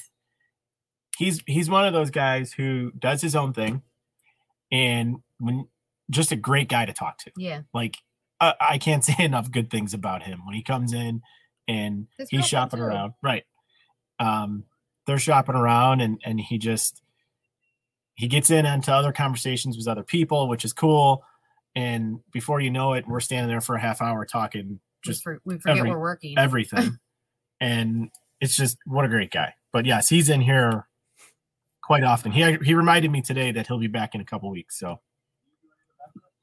he's, 1.19 1.43
he's 1.47 1.71
one 1.71 1.87
of 1.87 1.93
those 1.93 2.11
guys 2.11 2.53
who 2.53 2.93
does 2.99 3.21
his 3.21 3.37
own 3.37 3.53
thing 3.53 3.83
and 4.71 5.19
when 5.39 5.69
just 6.11 6.33
a 6.33 6.37
great 6.37 6.69
guy 6.69 6.87
to 6.87 6.93
talk 6.93 7.19
to. 7.19 7.33
Yeah. 7.37 7.63
Like 7.75 7.97
I, 8.41 8.55
I 8.61 8.79
can't 8.79 9.05
say 9.05 9.25
enough 9.25 9.51
good 9.51 9.71
things 9.71 9.95
about 9.95 10.23
him 10.23 10.45
when 10.45 10.55
he 10.55 10.63
comes 10.63 10.93
in 10.93 11.23
and 11.69 12.07
he's 12.29 12.47
shopping 12.47 12.81
around. 12.81 13.15
Right. 13.23 13.45
Um, 14.19 14.65
they're 15.07 15.19
shopping 15.19 15.57
around 15.57 16.01
and 16.01 16.21
and 16.25 16.41
he 16.41 16.59
just 16.59 17.03
he 18.15 18.29
gets 18.29 18.51
in 18.51 18.67
into 18.67 18.93
other 18.93 19.13
conversations 19.13 19.77
with 19.77 19.89
other 19.89 20.05
people, 20.05 20.49
which 20.49 20.65
is 20.65 20.73
cool. 20.73 21.25
And 21.75 22.21
before 22.31 22.61
you 22.61 22.71
know 22.71 22.93
it, 22.93 23.09
we're 23.09 23.21
standing 23.21 23.49
there 23.49 23.63
for 23.63 23.75
a 23.75 23.81
half 23.81 24.03
hour 24.03 24.25
talking 24.27 24.81
just 25.03 25.25
we, 25.27 25.35
we 25.45 25.59
forget 25.59 25.79
every, 25.79 25.91
we're 25.91 25.99
working 25.99 26.39
everything. 26.39 26.99
and 27.61 28.11
it's 28.41 28.57
just 28.57 28.79
what 28.87 29.05
a 29.05 29.09
great 29.09 29.31
guy. 29.31 29.55
But 29.73 29.87
yes, 29.87 30.09
he's 30.09 30.29
in 30.29 30.41
here 30.41 30.87
quite 31.83 32.05
often. 32.05 32.33
He 32.33 32.57
he 32.65 32.75
reminded 32.75 33.11
me 33.11 33.23
today 33.23 33.53
that 33.53 33.67
he'll 33.67 33.79
be 33.79 33.87
back 33.87 34.15
in 34.15 34.21
a 34.21 34.25
couple 34.25 34.51
weeks. 34.51 34.79
So 34.79 35.01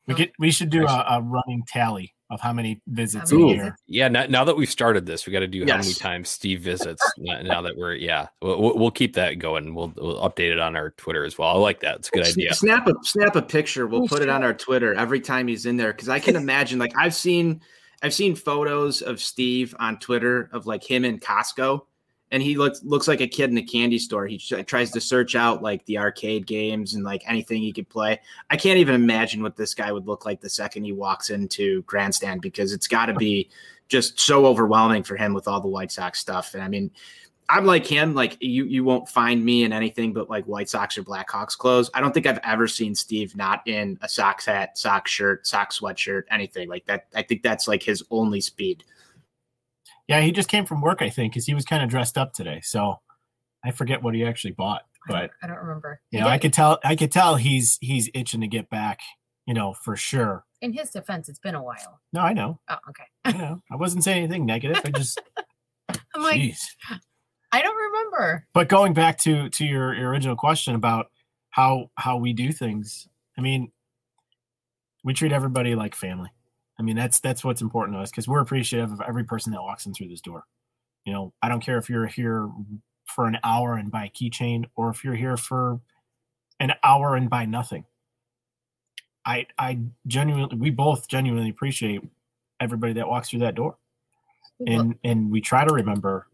we 0.08 0.16
get 0.16 0.32
we 0.40 0.52
should 0.52 0.70
do 0.70 0.86
a, 0.86 1.06
a 1.10 1.22
running 1.22 1.64
tally 1.68 2.14
of 2.30 2.40
how 2.40 2.54
many 2.54 2.82
visits 2.88 3.32
Ooh, 3.34 3.50
a 3.50 3.54
year. 3.54 3.78
Yeah, 3.88 4.08
now, 4.08 4.26
now, 4.28 4.44
that 4.44 4.56
we've 4.56 4.70
started 4.70 5.06
this, 5.06 5.26
we 5.26 5.34
got 5.34 5.40
to 5.40 5.48
do 5.48 5.60
yes. 5.60 5.70
how 5.70 5.78
many 5.78 5.94
times 5.94 6.30
Steve 6.30 6.62
visits. 6.62 7.02
now 7.18 7.62
that 7.62 7.76
we're 7.76 7.96
yeah, 7.96 8.28
we'll, 8.42 8.78
we'll, 8.78 8.92
keep 8.92 9.16
that 9.16 9.40
going. 9.40 9.74
We'll, 9.74 9.92
we'll 9.96 10.22
update 10.22 10.52
it 10.52 10.60
on 10.60 10.76
our 10.76 10.92
Twitter 10.92 11.26
as 11.26 11.38
well. 11.38 11.50
I 11.50 11.54
like 11.54 11.80
that. 11.80 11.98
It's 11.98 12.10
a 12.10 12.12
good 12.12 12.28
idea. 12.28 12.54
Snap 12.54 12.88
a 12.88 12.94
snap 13.04 13.36
a 13.36 13.42
picture. 13.42 13.88
We'll 13.88 14.08
put 14.08 14.22
it 14.22 14.30
on 14.30 14.44
our 14.44 14.54
Twitter 14.54 14.94
every 14.94 15.22
time 15.22 15.48
he's 15.48 15.66
in 15.66 15.78
there 15.78 15.92
because 15.92 16.10
I 16.10 16.20
can 16.20 16.36
imagine. 16.36 16.78
Like 16.78 16.94
I've 16.96 17.16
seen 17.16 17.62
I've 18.02 18.14
seen 18.14 18.36
photos 18.36 19.02
of 19.02 19.20
Steve 19.20 19.76
on 19.80 20.00
Twitter 20.00 20.50
of 20.54 20.66
like 20.66 20.84
him 20.84 21.04
in 21.06 21.20
Costco 21.20 21.82
and 22.32 22.44
he 22.44 22.56
looks 22.56 22.84
looks 22.84 23.08
like 23.08 23.22
a 23.22 23.28
kid 23.28 23.50
in 23.50 23.58
a 23.58 23.64
candy 23.64 23.98
store. 23.98 24.28
He 24.28 24.38
tries 24.38 24.92
to 24.92 25.02
search 25.02 25.36
out 25.36 25.62
like 25.62 25.86
the 25.86 25.98
arcade 25.98 26.46
games 26.46 26.94
and 26.94 27.04
like 27.04 27.24
anything 27.28 27.62
he 27.62 27.74
could 27.74 27.90
play. 27.90 28.20
I 28.50 28.58
can't 28.58 28.78
even 28.78 28.96
imagine 28.96 29.42
what 29.42 29.56
this 29.56 29.74
guy 29.74 29.92
would 29.92 30.08
look 30.08 30.26
like 30.26 30.42
the 30.42 30.50
second 30.50 30.84
he 30.84 30.92
walks 30.92 31.30
into 31.30 31.82
grandstand 31.84 32.42
because 32.42 32.72
it's 32.72 32.88
got 32.88 33.08
to 33.08 33.14
be 33.14 33.50
just 33.88 34.20
so 34.20 34.46
overwhelming 34.46 35.04
for 35.04 35.16
him 35.16 35.34
with 35.34 35.48
all 35.48 35.60
the 35.60 35.68
White 35.68 35.92
Sox 35.92 36.20
stuff. 36.20 36.54
And 36.54 36.64
I 36.64 36.68
mean, 36.68 36.92
I'm 37.50 37.66
like 37.66 37.86
him. 37.86 38.14
Like 38.14 38.38
you, 38.40 38.66
you 38.66 38.84
won't 38.84 39.10
find 39.10 39.44
me 39.44 39.64
in 39.64 39.74
anything 39.74 40.14
but 40.14 40.30
like 40.30 40.46
White 40.46 40.70
Sox 40.70 40.98
or 40.98 41.04
Blackhawks 41.04 41.58
clothes. 41.58 41.90
I 41.96 42.00
don't 42.00 42.14
think 42.14 42.28
I've 42.28 42.40
ever 42.44 42.68
seen 42.68 42.94
Steve 42.94 43.36
not 43.36 43.68
in 43.68 43.98
a 44.02 44.08
Sox 44.08 44.46
hat, 44.46 44.78
Sox 44.78 45.10
shirt, 45.10 45.48
Sox 45.48 45.80
sweatshirt, 45.80 46.24
anything 46.30 46.70
like 46.70 46.86
that. 46.86 47.08
I 47.16 47.24
think 47.24 47.42
that's 47.42 47.68
like 47.68 47.82
his 47.82 48.04
only 48.12 48.40
speed. 48.40 48.84
Yeah, 50.08 50.22
he 50.22 50.32
just 50.32 50.50
came 50.50 50.66
from 50.66 50.82
work, 50.82 51.02
I 51.02 51.10
think, 51.10 51.34
because 51.34 51.46
he 51.46 51.56
was 51.56 51.66
kind 51.66 51.84
of 51.84 51.90
dressed 51.90 52.18
up 52.18 52.34
today. 52.34 52.62
So 52.64 53.00
I 53.64 53.72
forget 53.72 54.02
what 54.02 54.14
he 54.14 54.24
actually 54.24 54.52
bought, 54.52 54.84
but 55.08 55.16
I 55.16 55.20
don't, 55.20 55.32
I 55.44 55.48
don't 55.48 55.58
remember. 55.58 56.02
Yeah, 56.12 56.20
you 56.20 56.26
know, 56.26 56.32
I 56.32 56.38
could 56.38 56.54
tell. 56.54 56.80
I 56.84 56.96
could 56.96 57.12
tell 57.12 57.36
he's 57.36 57.80
he's 57.82 58.10
itching 58.14 58.42
to 58.42 58.48
get 58.48 58.70
back. 58.70 59.00
You 59.48 59.56
know, 59.56 59.74
for 59.74 59.96
sure. 59.96 60.46
In 60.62 60.74
his 60.74 60.92
defense, 60.92 61.30
it's 61.30 61.40
been 61.40 61.56
a 61.56 61.64
while. 61.64 62.00
No, 62.14 62.22
I 62.22 62.34
know. 62.34 62.60
Oh, 62.70 62.78
okay. 62.90 63.06
I 63.26 63.32
know. 63.32 63.60
I 63.72 63.76
wasn't 63.76 64.04
saying 64.04 64.24
anything 64.24 64.46
negative. 64.46 64.80
I 64.86 64.92
just. 64.92 65.20
I'm 66.16 66.22
like, 66.22 66.36
geez. 66.36 66.76
Remember. 68.12 68.46
But 68.54 68.70
going 68.70 68.94
back 68.94 69.18
to 69.20 69.50
to 69.50 69.66
your, 69.66 69.94
your 69.94 70.10
original 70.10 70.36
question 70.36 70.76
about 70.76 71.12
how 71.50 71.92
how 71.96 72.18
we 72.18 72.34
do 72.34 72.52
things, 72.52 73.08
I 73.38 73.42
mean, 73.42 73.72
we 75.04 75.14
treat 75.14 75.32
everybody 75.32 75.76
like 75.76 75.96
family. 75.96 76.30
I 76.80 76.84
mean, 76.84 76.96
that's 76.96 77.20
that's 77.20 77.44
what's 77.44 77.62
important 77.62 77.98
to 77.98 78.02
us 78.02 78.12
because 78.12 78.28
we're 78.28 78.40
appreciative 78.40 78.92
of 78.92 79.02
every 79.08 79.24
person 79.24 79.52
that 79.54 79.62
walks 79.62 79.86
in 79.86 79.94
through 79.94 80.10
this 80.10 80.22
door. 80.22 80.44
You 81.06 81.14
know, 81.14 81.34
I 81.42 81.50
don't 81.50 81.64
care 81.64 81.78
if 81.78 81.90
you're 81.90 82.08
here 82.08 82.50
for 83.06 83.26
an 83.26 83.38
hour 83.44 83.76
and 83.76 83.92
buy 83.92 84.06
a 84.06 84.10
keychain 84.10 84.66
or 84.76 84.90
if 84.90 85.04
you're 85.04 85.16
here 85.16 85.38
for 85.38 85.80
an 86.60 86.74
hour 86.84 87.16
and 87.16 87.30
buy 87.30 87.46
nothing. 87.46 87.86
I 89.26 89.48
I 89.58 89.80
genuinely 90.08 90.58
we 90.58 90.70
both 90.70 91.08
genuinely 91.08 91.50
appreciate 91.50 92.02
everybody 92.60 92.94
that 92.94 93.08
walks 93.08 93.30
through 93.30 93.40
that 93.40 93.56
door. 93.56 93.78
And 94.68 94.96
and 95.06 95.32
we 95.32 95.40
try 95.40 95.66
to 95.66 95.74
remember, 95.74 96.28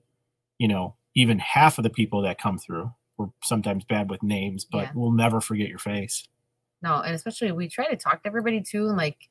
you 0.57 0.67
know, 0.67 0.95
even 1.15 1.39
half 1.39 1.77
of 1.77 1.83
the 1.83 1.89
people 1.89 2.21
that 2.21 2.39
come 2.39 2.57
through. 2.57 2.91
We're 3.17 3.27
sometimes 3.43 3.85
bad 3.85 4.09
with 4.09 4.21
names, 4.21 4.65
but 4.65 4.83
yeah. 4.83 4.91
we'll 4.93 5.11
never 5.11 5.39
forget 5.39 5.69
your 5.69 5.79
face. 5.79 6.27
No, 6.81 6.99
and 6.99 7.15
especially 7.15 7.51
we 7.51 7.69
try 7.69 7.87
to 7.87 7.95
talk 7.95 8.23
to 8.23 8.27
everybody 8.27 8.61
too 8.61 8.87
and 8.87 8.97
like 8.97 9.29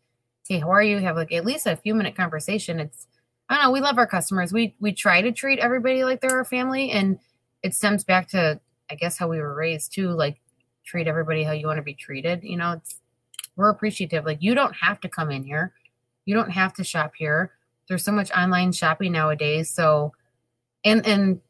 hey, 0.48 0.58
how 0.58 0.70
are 0.70 0.82
you? 0.82 0.98
Have 0.98 1.16
like 1.16 1.32
at 1.32 1.44
least 1.44 1.66
a 1.66 1.76
few 1.76 1.94
minute 1.94 2.16
conversation. 2.16 2.80
It's 2.80 3.06
I 3.48 3.56
don't 3.56 3.64
know. 3.64 3.70
We 3.70 3.80
love 3.80 3.98
our 3.98 4.06
customers. 4.06 4.52
We 4.52 4.74
we 4.80 4.92
try 4.92 5.22
to 5.22 5.32
treat 5.32 5.58
everybody 5.58 6.04
like 6.04 6.20
they're 6.20 6.36
our 6.36 6.44
family, 6.44 6.90
and 6.90 7.18
it 7.62 7.74
stems 7.74 8.04
back 8.04 8.28
to 8.28 8.60
I 8.90 8.94
guess 8.94 9.18
how 9.18 9.28
we 9.28 9.38
were 9.38 9.54
raised 9.54 9.94
too. 9.94 10.10
Like 10.10 10.40
treat 10.84 11.06
everybody 11.06 11.42
how 11.42 11.52
you 11.52 11.66
want 11.66 11.78
to 11.78 11.82
be 11.82 11.94
treated. 11.94 12.42
You 12.42 12.56
know, 12.56 12.72
it's 12.72 13.00
we're 13.56 13.70
appreciative. 13.70 14.24
Like 14.24 14.42
you 14.42 14.54
don't 14.54 14.74
have 14.74 15.00
to 15.00 15.08
come 15.08 15.30
in 15.30 15.44
here. 15.44 15.72
You 16.24 16.34
don't 16.34 16.50
have 16.50 16.74
to 16.74 16.84
shop 16.84 17.12
here. 17.16 17.52
There's 17.88 18.04
so 18.04 18.12
much 18.12 18.30
online 18.32 18.72
shopping 18.72 19.12
nowadays. 19.12 19.70
So 19.70 20.12
and 20.84 21.06
and 21.06 21.40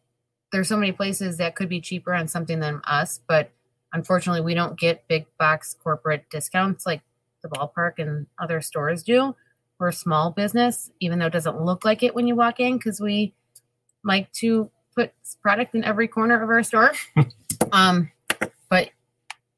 there's 0.55 0.69
so 0.69 0.77
many 0.77 0.93
places 0.93 1.38
that 1.38 1.57
could 1.57 1.69
be 1.69 1.81
cheaper 1.81 2.14
on 2.14 2.29
something 2.29 2.61
than 2.61 2.81
us, 2.85 3.19
but 3.27 3.51
unfortunately 3.93 4.40
we 4.40 4.55
don't 4.55 4.79
get 4.79 5.09
big 5.09 5.27
box 5.37 5.75
corporate 5.83 6.31
discounts 6.31 6.87
like 6.87 7.03
the 7.43 7.49
ballpark 7.49 7.95
and 7.99 8.29
other 8.38 8.61
stores 8.61 9.03
do. 9.03 9.35
We're 9.81 9.88
a 9.88 9.93
small 9.93 10.31
business, 10.31 10.93
even 11.01 11.19
though 11.19 11.27
it 11.27 11.33
doesn't 11.33 11.61
look 11.61 11.85
like 11.85 12.05
it 12.05 12.14
when 12.14 12.29
you 12.29 12.37
walk 12.37 12.61
in, 12.61 12.77
because 12.77 13.01
we 13.01 13.35
like 14.05 14.31
to 14.35 14.71
put 14.95 15.11
product 15.43 15.75
in 15.75 15.83
every 15.83 16.07
corner 16.07 16.40
of 16.40 16.49
our 16.49 16.62
store. 16.62 16.93
um, 17.73 18.12
but 18.71 18.90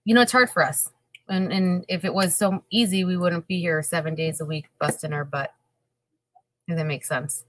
you 0.07 0.15
know, 0.15 0.23
it's 0.23 0.33
hard 0.33 0.49
for 0.49 0.65
us. 0.65 0.91
And 1.29 1.53
and 1.53 1.85
if 1.91 2.07
it 2.07 2.15
was 2.15 2.35
so 2.35 2.65
easy, 2.71 3.05
we 3.05 3.19
wouldn't 3.19 3.47
be 3.47 3.61
here 3.61 3.83
seven 3.83 4.15
days 4.15 4.41
a 4.41 4.47
week 4.47 4.65
busting 4.81 5.13
our 5.13 5.27
butt. 5.27 5.53
If 6.67 6.79
that 6.79 6.87
makes 6.87 7.07
sense. 7.07 7.45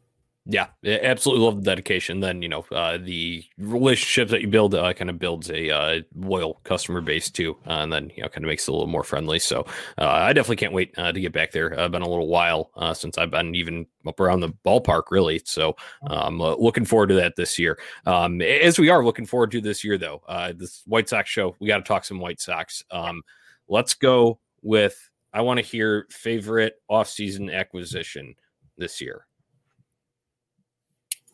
Yeah, 0.49 0.67
absolutely 0.85 1.43
love 1.43 1.57
the 1.57 1.69
dedication. 1.69 2.21
Then 2.21 2.41
you 2.41 2.47
know 2.47 2.65
uh, 2.71 2.97
the 2.97 3.43
relationships 3.57 4.31
that 4.31 4.39
you 4.39 4.47
build 4.47 4.75
uh, 4.75 4.93
kind 4.93 5.09
of 5.09 5.19
builds 5.19 5.51
a 5.51 5.69
uh, 5.69 6.01
loyal 6.15 6.61
customer 6.63 7.01
base 7.01 7.29
too, 7.29 7.57
uh, 7.67 7.79
and 7.81 7.91
then 7.91 8.11
you 8.15 8.23
know 8.23 8.29
kind 8.29 8.45
of 8.45 8.47
makes 8.47 8.65
it 8.65 8.71
a 8.71 8.73
little 8.73 8.87
more 8.87 9.03
friendly. 9.03 9.39
So 9.39 9.65
uh, 9.97 10.07
I 10.07 10.31
definitely 10.31 10.55
can't 10.55 10.71
wait 10.71 10.93
uh, 10.97 11.11
to 11.11 11.19
get 11.19 11.33
back 11.33 11.51
there. 11.51 11.77
I've 11.77 11.91
been 11.91 12.01
a 12.01 12.07
little 12.07 12.29
while 12.29 12.71
since 12.93 13.17
I've 13.17 13.31
been 13.31 13.55
even 13.55 13.87
up 14.07 14.21
around 14.21 14.39
the 14.39 14.53
ballpark, 14.65 15.03
really. 15.11 15.41
So 15.43 15.75
I'm 16.03 16.39
looking 16.39 16.85
forward 16.85 17.09
to 17.09 17.15
that 17.15 17.35
this 17.35 17.59
year. 17.59 17.77
Um, 18.05 18.41
as 18.41 18.79
we 18.79 18.87
are 18.89 19.03
looking 19.03 19.25
forward 19.25 19.51
to 19.51 19.59
this 19.59 19.83
year, 19.83 19.97
though, 19.97 20.21
this 20.55 20.81
White 20.85 21.09
Sox 21.09 21.29
show, 21.29 21.57
we 21.59 21.67
got 21.67 21.79
to 21.79 21.83
talk 21.83 22.05
some 22.05 22.21
White 22.21 22.39
Sox. 22.39 22.85
Um, 22.89 23.21
let's 23.67 23.95
go 23.95 24.39
with. 24.61 24.97
I 25.33 25.41
want 25.41 25.59
to 25.59 25.65
hear 25.65 26.07
favorite 26.09 26.75
offseason 26.89 27.53
acquisition 27.53 28.35
this 28.77 29.01
year. 29.01 29.25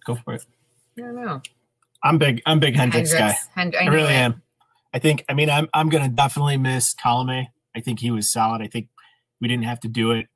Go 0.05 0.15
for 0.15 0.33
it. 0.33 0.45
I 0.97 1.01
don't 1.01 1.15
know. 1.15 1.41
I'm 2.03 2.17
big. 2.17 2.41
I'm 2.45 2.59
big 2.59 2.75
Hendriks, 2.75 3.13
Hendriks. 3.13 3.17
guy. 3.17 3.35
Hend- 3.55 3.75
I 3.75 3.85
knew 3.85 3.91
really 3.91 4.13
it. 4.13 4.17
am. 4.17 4.41
I 4.93 4.99
think. 4.99 5.23
I 5.29 5.33
mean, 5.33 5.49
I'm. 5.49 5.67
I'm 5.73 5.89
gonna 5.89 6.09
definitely 6.09 6.57
miss 6.57 6.93
Colome. 6.93 7.47
I 7.75 7.79
think 7.79 7.99
he 7.99 8.11
was 8.11 8.29
solid. 8.31 8.61
I 8.61 8.67
think 8.67 8.89
we 9.41 9.47
didn't 9.47 9.63
have 9.65 9.79
to 9.81 9.87
do 9.87 10.11
it, 10.11 10.27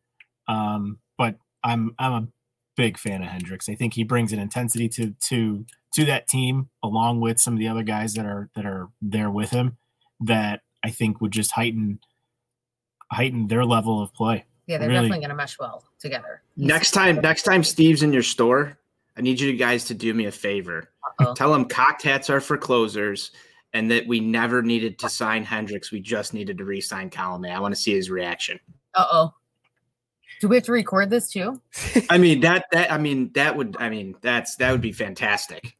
um, 0.48 1.00
but 1.18 1.36
I'm. 1.64 1.94
I'm 2.00 2.14
a 2.14 2.28
big 2.76 2.98
fan 2.98 3.22
of 3.22 3.30
Hendriks. 3.30 3.70
I 3.70 3.76
think 3.76 3.94
he 3.94 4.04
brings 4.04 4.32
an 4.34 4.40
intensity 4.40 4.88
to 4.90 5.14
to 5.30 5.66
to 5.96 6.06
that 6.06 6.28
team, 6.28 6.70
along 6.84 7.22
with 7.22 7.40
some 7.40 7.54
of 7.54 7.60
the 7.60 7.68
other 7.68 7.84
guys 7.84 8.14
that 8.16 8.26
are 8.26 8.50
that 8.56 8.66
are 8.66 8.90
there 9.02 9.30
with 9.30 9.50
him, 9.52 9.78
that 10.22 10.62
I 10.84 10.90
think 10.90 11.22
would 11.22 11.32
just 11.32 11.52
heighten 11.52 12.00
heighten 13.12 13.48
their 13.48 13.66
level 13.66 14.02
of 14.02 14.14
play. 14.14 14.46
Yeah, 14.68 14.78
they're 14.80 14.90
Really- 14.90 15.02
definitely 15.08 15.20
going 15.20 15.30
to 15.30 15.36
mesh 15.36 15.58
well 15.60 15.84
together. 16.00 16.42
Next 16.58 16.92
time, 16.92 17.22
next 17.22 17.44
time 17.44 17.64
Steve's 17.64 18.04
in 18.04 18.12
your 18.12 18.24
store, 18.24 18.78
I 19.18 19.22
need 19.22 19.40
you 19.40 19.54
guys 19.56 19.86
to 19.86 19.94
do 19.94 20.14
me 20.14 20.26
a 20.26 20.32
favor. 20.32 20.92
Uh-oh. 21.20 21.34
Tell 21.34 21.54
him 21.54 21.66
cocked 21.66 22.04
hats 22.04 22.30
are 22.30 22.40
for 22.40 22.58
closers, 22.58 23.32
and 23.74 23.90
that 23.92 24.08
we 24.08 24.20
never 24.20 24.62
needed 24.62 25.00
to 25.00 25.10
sign 25.10 25.44
Hendriks. 25.46 25.92
We 25.92 26.00
just 26.00 26.34
needed 26.34 26.58
to 26.60 26.66
re-sign 26.66 27.10
Colome. 27.10 27.52
I 27.54 27.60
want 27.60 27.74
to 27.74 27.80
see 27.80 27.94
his 27.94 28.10
reaction. 28.10 28.60
Uh 28.94 29.06
oh. 29.12 29.34
Do 30.40 30.48
we 30.48 30.56
have 30.58 30.66
to 30.66 30.72
record 30.72 31.10
this 31.10 31.32
too? 31.32 31.60
I 32.10 32.18
mean 32.18 32.42
that 32.42 32.66
that 32.72 32.92
I 32.92 32.98
mean 32.98 33.32
that 33.34 33.58
would 33.58 33.76
I 33.80 33.90
mean 33.90 34.16
that's 34.22 34.56
that 34.58 34.72
would 34.72 34.82
be 34.82 34.92
fantastic. 34.92 35.76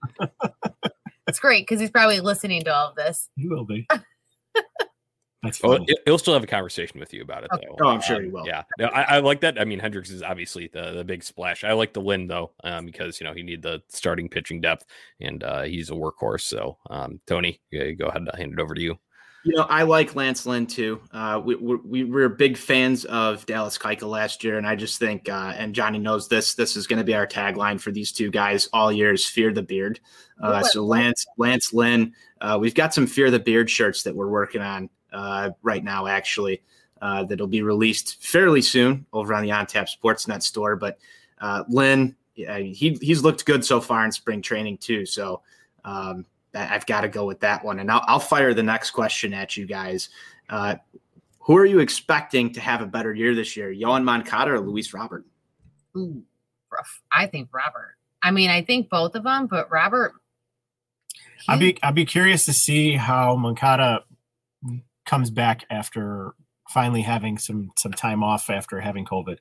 It's 1.28 1.40
great 1.40 1.68
because 1.68 1.80
he's 1.80 1.92
probably 1.92 2.22
listening 2.22 2.64
to 2.64 2.74
all 2.74 2.90
of 2.90 2.96
this. 2.96 3.30
He 3.36 3.48
will 3.48 3.66
be. 3.66 3.88
That's 5.44 5.60
Oh, 5.64 5.74
funny. 5.74 5.86
he- 5.88 5.98
he'll 6.06 6.18
still 6.18 6.34
have 6.34 6.44
a 6.44 6.48
conversation 6.48 7.00
with 7.00 7.14
you 7.14 7.22
about 7.22 7.44
it, 7.44 7.52
though. 7.52 7.76
Oh, 7.80 7.90
I'm 7.90 8.02
sure 8.02 8.16
Um, 8.18 8.24
he 8.24 8.30
will. 8.30 8.46
Yeah, 8.48 8.64
no, 8.80 8.88
I, 8.88 9.18
I 9.18 9.20
like 9.20 9.42
that. 9.42 9.62
I 9.62 9.66
mean, 9.66 9.80
Hendriks 9.80 10.12
is 10.12 10.24
obviously 10.24 10.68
the 10.74 10.94
the 10.94 11.04
big 11.04 11.24
splash. 11.24 11.64
I 11.64 11.74
like 11.74 11.94
the 11.94 12.02
Lynn 12.02 12.28
though, 12.28 12.52
um, 12.64 12.86
because 12.88 13.20
you 13.20 13.26
know 13.28 13.34
he 13.34 13.44
need 13.44 13.62
the 13.62 13.82
starting 13.90 14.30
pitching 14.30 14.62
depth, 14.62 14.86
and 15.22 15.44
uh, 15.44 15.64
he's 15.64 15.90
a 15.92 15.94
workhorse. 15.94 16.42
So, 16.42 16.78
um, 16.90 17.20
Tony, 17.28 17.62
yeah, 17.72 17.92
go 17.92 18.08
ahead, 18.08 18.28
I'll 18.34 18.38
hand 18.38 18.54
it 18.54 18.60
over 18.60 18.74
to 18.74 18.82
you. 18.82 18.98
You 19.46 19.56
know, 19.56 19.64
I 19.70 19.84
like 19.84 20.16
Lance 20.16 20.46
Lynn 20.46 20.66
too. 20.66 21.00
Uh, 21.14 21.40
we, 21.46 21.56
we, 21.56 21.76
we 21.78 22.04
were 22.04 22.28
big 22.28 22.58
fans 22.58 23.06
of 23.06 23.46
Dallas 23.46 23.78
Keuchel 23.78 24.10
last 24.10 24.44
year, 24.44 24.58
and 24.58 24.68
I 24.68 24.76
just 24.76 25.00
think, 25.00 25.30
uh, 25.30 25.54
and 25.56 25.74
Johnny 25.74 26.00
knows 26.00 26.28
this. 26.28 26.56
This 26.56 26.76
is 26.76 26.86
going 26.86 26.98
to 26.98 27.06
be 27.06 27.14
our 27.14 27.28
tagline 27.28 27.80
for 27.80 27.92
these 27.92 28.12
two 28.12 28.30
guys 28.30 28.68
all 28.74 28.92
year: 28.92 29.14
is 29.14 29.26
"Fear 29.26 29.54
the 29.54 29.62
Beard." 29.62 30.00
Uh, 30.42 30.64
so 30.64 30.84
Lance, 30.84 31.26
Lance 31.38 31.72
Lynn, 31.74 32.14
uh, 32.42 32.58
we've 32.60 32.74
got 32.76 32.94
some 32.94 33.08
"Fear 33.08 33.32
the 33.32 33.40
Beard" 33.40 33.70
shirts 33.70 34.04
that 34.04 34.16
we're 34.16 34.28
working 34.28 34.62
on 34.62 34.90
uh, 35.14 35.52
right 35.62 35.84
now, 35.84 36.08
actually. 36.08 36.62
Uh, 37.00 37.24
that'll 37.24 37.46
be 37.46 37.62
released 37.62 38.24
fairly 38.24 38.62
soon 38.62 39.06
over 39.14 39.36
on 39.36 39.44
the 39.44 39.50
OnTap 39.50 39.88
Sportsnet 39.88 40.42
store. 40.42 40.76
But 40.76 40.98
uh, 41.40 41.64
Lynn, 41.70 42.16
yeah, 42.34 42.58
he 42.58 42.98
he's 43.02 43.22
looked 43.22 43.46
good 43.46 43.64
so 43.64 43.80
far 43.80 44.04
in 44.04 44.12
spring 44.12 44.42
training 44.42 44.80
too. 44.80 45.06
So 45.06 45.42
um, 45.86 46.26
I- 46.56 46.74
I've 46.74 46.88
got 46.88 47.02
to 47.02 47.08
go 47.08 47.26
with 47.28 47.40
that 47.42 47.64
one. 47.64 47.80
And 47.80 47.92
I'll, 47.92 48.04
I'll 48.08 48.20
fire 48.20 48.54
the 48.56 48.64
next 48.64 48.92
question 48.92 49.32
at 49.34 49.56
you 49.56 49.68
guys. 49.68 50.10
Uh, 50.50 50.76
who 51.40 51.56
are 51.56 51.68
you 51.68 51.80
expecting 51.80 52.52
to 52.54 52.60
have 52.62 52.82
a 52.82 52.88
better 52.88 53.14
year 53.14 53.36
this 53.36 53.56
year, 53.56 53.72
Yoán 53.72 54.04
Moncada 54.04 54.54
or 54.54 54.60
Luis 54.60 54.92
Robert? 54.92 55.24
Ooh, 55.96 56.24
rough. 56.72 57.02
I 57.12 57.28
think 57.28 57.50
Robert. 57.54 57.96
I 58.24 58.32
mean, 58.32 58.50
I 58.50 58.64
think 58.64 58.90
both 58.90 59.14
of 59.16 59.24
them, 59.24 59.46
but 59.46 59.72
Robert. 59.72 60.14
I'd 61.48 61.60
be 61.60 61.78
I'd 61.84 61.96
be 61.96 62.06
curious 62.06 62.46
to 62.46 62.54
see 62.54 62.94
how 62.94 63.36
Moncada 63.36 64.04
comes 65.08 65.32
back 65.32 65.66
after 65.72 66.36
finally 66.70 67.02
having 67.02 67.38
some 67.38 67.72
some 67.78 67.94
time 67.94 68.24
off 68.24 68.50
after 68.50 68.80
having 68.82 69.06
COVID. 69.06 69.38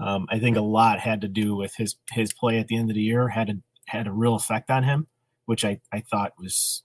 Um, 0.00 0.26
I 0.28 0.40
think 0.40 0.56
a 0.56 0.62
lot 0.62 0.98
had 0.98 1.20
to 1.20 1.28
do 1.28 1.54
with 1.54 1.76
his 1.76 1.96
his 2.10 2.32
play 2.32 2.58
at 2.58 2.66
the 2.66 2.76
end 2.76 2.90
of 2.90 2.96
the 2.96 3.02
year 3.02 3.28
had 3.28 3.50
a 3.50 3.54
had 3.86 4.08
a 4.08 4.12
real 4.12 4.34
effect 4.34 4.70
on 4.70 4.82
him, 4.82 5.06
which 5.46 5.64
I 5.64 5.80
I 5.92 6.00
thought 6.00 6.32
was 6.38 6.82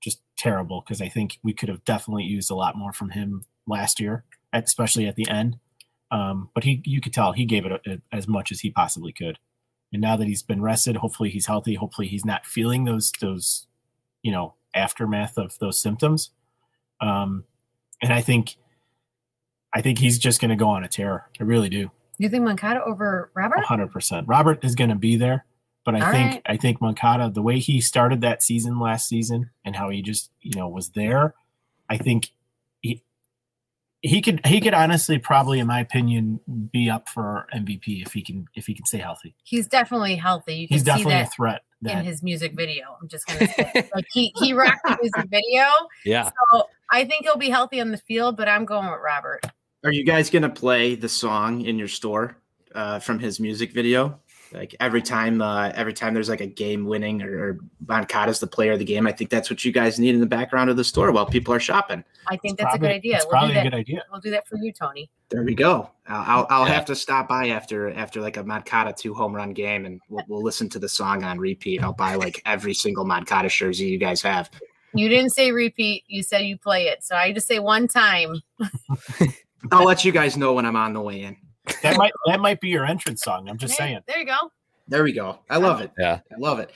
just 0.00 0.22
terrible 0.36 0.82
because 0.82 1.00
I 1.00 1.08
think 1.08 1.38
we 1.42 1.52
could 1.52 1.68
have 1.68 1.84
definitely 1.84 2.24
used 2.24 2.50
a 2.50 2.54
lot 2.54 2.76
more 2.76 2.92
from 2.92 3.10
him 3.10 3.44
last 3.66 3.98
year, 3.98 4.24
especially 4.52 5.06
at 5.06 5.16
the 5.16 5.28
end. 5.28 5.58
Um, 6.10 6.50
but 6.54 6.64
he 6.64 6.82
you 6.84 7.00
could 7.00 7.14
tell 7.14 7.32
he 7.32 7.46
gave 7.46 7.64
it 7.64 7.72
a, 7.72 8.00
as 8.12 8.28
much 8.28 8.52
as 8.52 8.60
he 8.60 8.70
possibly 8.70 9.12
could. 9.12 9.38
And 9.92 10.00
now 10.00 10.16
that 10.16 10.28
he's 10.28 10.42
been 10.42 10.62
rested, 10.62 10.96
hopefully 10.96 11.30
he's 11.30 11.46
healthy. 11.46 11.74
Hopefully 11.74 12.06
he's 12.06 12.24
not 12.24 12.46
feeling 12.46 12.84
those 12.84 13.12
those 13.20 13.66
you 14.22 14.30
know 14.30 14.54
aftermath 14.74 15.36
of 15.36 15.58
those 15.58 15.78
symptoms 15.78 16.30
um 17.02 17.44
and 18.02 18.12
i 18.12 18.20
think 18.20 18.56
i 19.74 19.80
think 19.80 19.98
he's 19.98 20.18
just 20.18 20.40
going 20.40 20.50
to 20.50 20.56
go 20.56 20.68
on 20.68 20.84
a 20.84 20.88
tear 20.88 21.26
i 21.40 21.44
really 21.44 21.68
do 21.68 21.90
you 22.18 22.28
think 22.28 22.44
Moncada 22.44 22.84
over 22.84 23.30
Robert? 23.34 23.64
100% 23.64 24.24
robert 24.26 24.64
is 24.64 24.74
going 24.74 24.90
to 24.90 24.96
be 24.96 25.16
there 25.16 25.46
but 25.84 25.94
i 25.94 26.00
All 26.00 26.12
think 26.12 26.32
right. 26.32 26.42
i 26.46 26.56
think 26.56 26.80
moncada 26.80 27.30
the 27.30 27.42
way 27.42 27.58
he 27.58 27.80
started 27.80 28.20
that 28.20 28.42
season 28.42 28.78
last 28.78 29.08
season 29.08 29.50
and 29.64 29.76
how 29.76 29.88
he 29.88 30.02
just 30.02 30.30
you 30.40 30.54
know 30.54 30.68
was 30.68 30.90
there 30.90 31.34
i 31.88 31.96
think 31.96 32.32
he 34.02 34.20
could 34.20 34.44
he 34.44 34.60
could 34.60 34.74
honestly 34.74 35.18
probably 35.18 35.58
in 35.60 35.66
my 35.66 35.80
opinion 35.80 36.40
be 36.72 36.90
up 36.90 37.08
for 37.08 37.46
mvp 37.54 38.04
if 38.04 38.12
he 38.12 38.20
can 38.20 38.46
if 38.54 38.66
he 38.66 38.74
can 38.74 38.84
stay 38.84 38.98
healthy 38.98 39.34
He's 39.44 39.68
definitely 39.68 40.16
healthy. 40.16 40.54
You 40.54 40.68
can 40.68 40.74
he's 40.74 40.82
see 40.82 40.86
definitely 40.86 41.14
a 41.14 41.16
that 41.18 41.32
threat 41.32 41.62
in 41.84 42.04
his 42.04 42.22
music 42.22 42.54
video. 42.54 42.96
I'm 43.00 43.08
just 43.08 43.26
gonna 43.26 43.48
say, 43.48 43.90
like 43.94 44.06
he 44.12 44.32
he 44.36 44.52
rocked 44.52 44.82
the 44.84 44.96
music 45.00 45.30
video. 45.30 45.64
Yeah, 46.04 46.30
So 46.50 46.68
I 46.90 47.04
think 47.04 47.24
he'll 47.24 47.36
be 47.36 47.50
healthy 47.50 47.80
on 47.80 47.90
the 47.90 47.98
field, 47.98 48.36
but 48.36 48.48
I'm 48.48 48.64
going 48.64 48.90
with 48.90 49.00
Robert. 49.04 49.40
Are 49.84 49.92
you 49.92 50.04
guys 50.04 50.30
going 50.30 50.42
to 50.42 50.48
play 50.48 50.94
the 50.94 51.08
song 51.08 51.62
in 51.62 51.76
your 51.76 51.88
store 51.88 52.36
uh, 52.74 53.00
from 53.00 53.18
his 53.18 53.40
music 53.40 53.72
video? 53.72 54.20
Like 54.54 54.74
every 54.80 55.02
time, 55.02 55.40
uh, 55.42 55.70
every 55.74 55.92
time 55.92 56.14
there's 56.14 56.28
like 56.28 56.40
a 56.40 56.46
game 56.46 56.84
winning 56.86 57.22
or, 57.22 57.38
or 57.38 57.58
Moncada's 57.86 58.38
the 58.40 58.46
player 58.46 58.72
of 58.72 58.78
the 58.78 58.84
game. 58.84 59.06
I 59.06 59.12
think 59.12 59.30
that's 59.30 59.48
what 59.50 59.64
you 59.64 59.72
guys 59.72 59.98
need 59.98 60.14
in 60.14 60.20
the 60.20 60.26
background 60.26 60.70
of 60.70 60.76
the 60.76 60.84
store 60.84 61.10
while 61.12 61.26
people 61.26 61.52
are 61.54 61.60
shopping. 61.60 62.04
I 62.28 62.36
think 62.36 62.54
It's 62.60 62.64
that's 62.64 62.76
a 62.76 62.78
good 62.78 62.90
idea. 62.90 63.16
it's 63.16 63.24
We'll 63.26 63.30
do 63.32 63.36
probably 63.38 63.52
a 63.52 63.54
that. 63.56 63.62
good 63.64 63.74
idea 63.74 64.02
We'll 64.10 64.20
do 64.20 64.30
that 64.30 64.46
for 64.46 64.56
you, 64.58 64.72
Tony. 64.72 65.10
There 65.30 65.42
we 65.42 65.54
go. 65.54 65.90
I'll 66.06 66.40
I'll, 66.40 66.46
I'll 66.50 66.66
Yeah. 66.68 66.74
have 66.74 66.84
to 66.86 66.94
stop 66.94 67.28
by 67.28 67.48
after 67.48 67.92
after 67.94 68.20
like 68.20 68.36
a 68.36 68.42
Moncada 68.42 68.92
two 68.92 69.14
home 69.14 69.34
run 69.34 69.52
game, 69.52 69.86
and 69.86 70.00
we'll, 70.08 70.24
we'll 70.28 70.42
listen 70.42 70.68
to 70.70 70.78
the 70.78 70.88
song 70.88 71.24
on 71.24 71.38
repeat. 71.38 71.82
I'll 71.82 71.92
buy 71.94 72.14
like 72.16 72.42
every 72.44 72.74
single 72.74 73.04
Moncada 73.04 73.48
jersey 73.48 73.86
you 73.86 73.98
guys 73.98 74.20
have. 74.22 74.50
You 74.94 75.08
didn't 75.08 75.30
say 75.30 75.52
repeat. 75.52 76.04
You 76.06 76.22
said 76.22 76.40
you 76.40 76.58
play 76.58 76.84
it. 76.88 77.02
So 77.02 77.16
I 77.16 77.32
just 77.32 77.46
say 77.48 77.58
one 77.60 77.88
time. 77.88 78.42
I'll 79.70 79.84
let 79.84 80.04
you 80.04 80.12
guys 80.12 80.36
know 80.36 80.52
when 80.54 80.66
I'm 80.66 80.76
on 80.76 80.92
the 80.92 81.00
way 81.00 81.22
in. 81.22 81.36
That 81.82 81.96
might 81.96 82.12
that 82.26 82.40
might 82.40 82.60
be 82.60 82.68
your 82.68 82.84
entrance 82.86 83.22
song 83.22 83.48
i'm 83.48 83.58
just 83.58 83.76
There- 83.78 83.86
saying 83.88 84.00
There 84.06 84.18
you 84.18 84.26
go. 84.26 84.38
There 84.88 85.04
we 85.04 85.12
go. 85.12 85.38
I 85.48 85.58
love 85.58 85.80
it. 85.80 85.92
yeah. 85.96 86.18
I 86.30 86.38
love 86.38 86.58
it. 86.58 86.70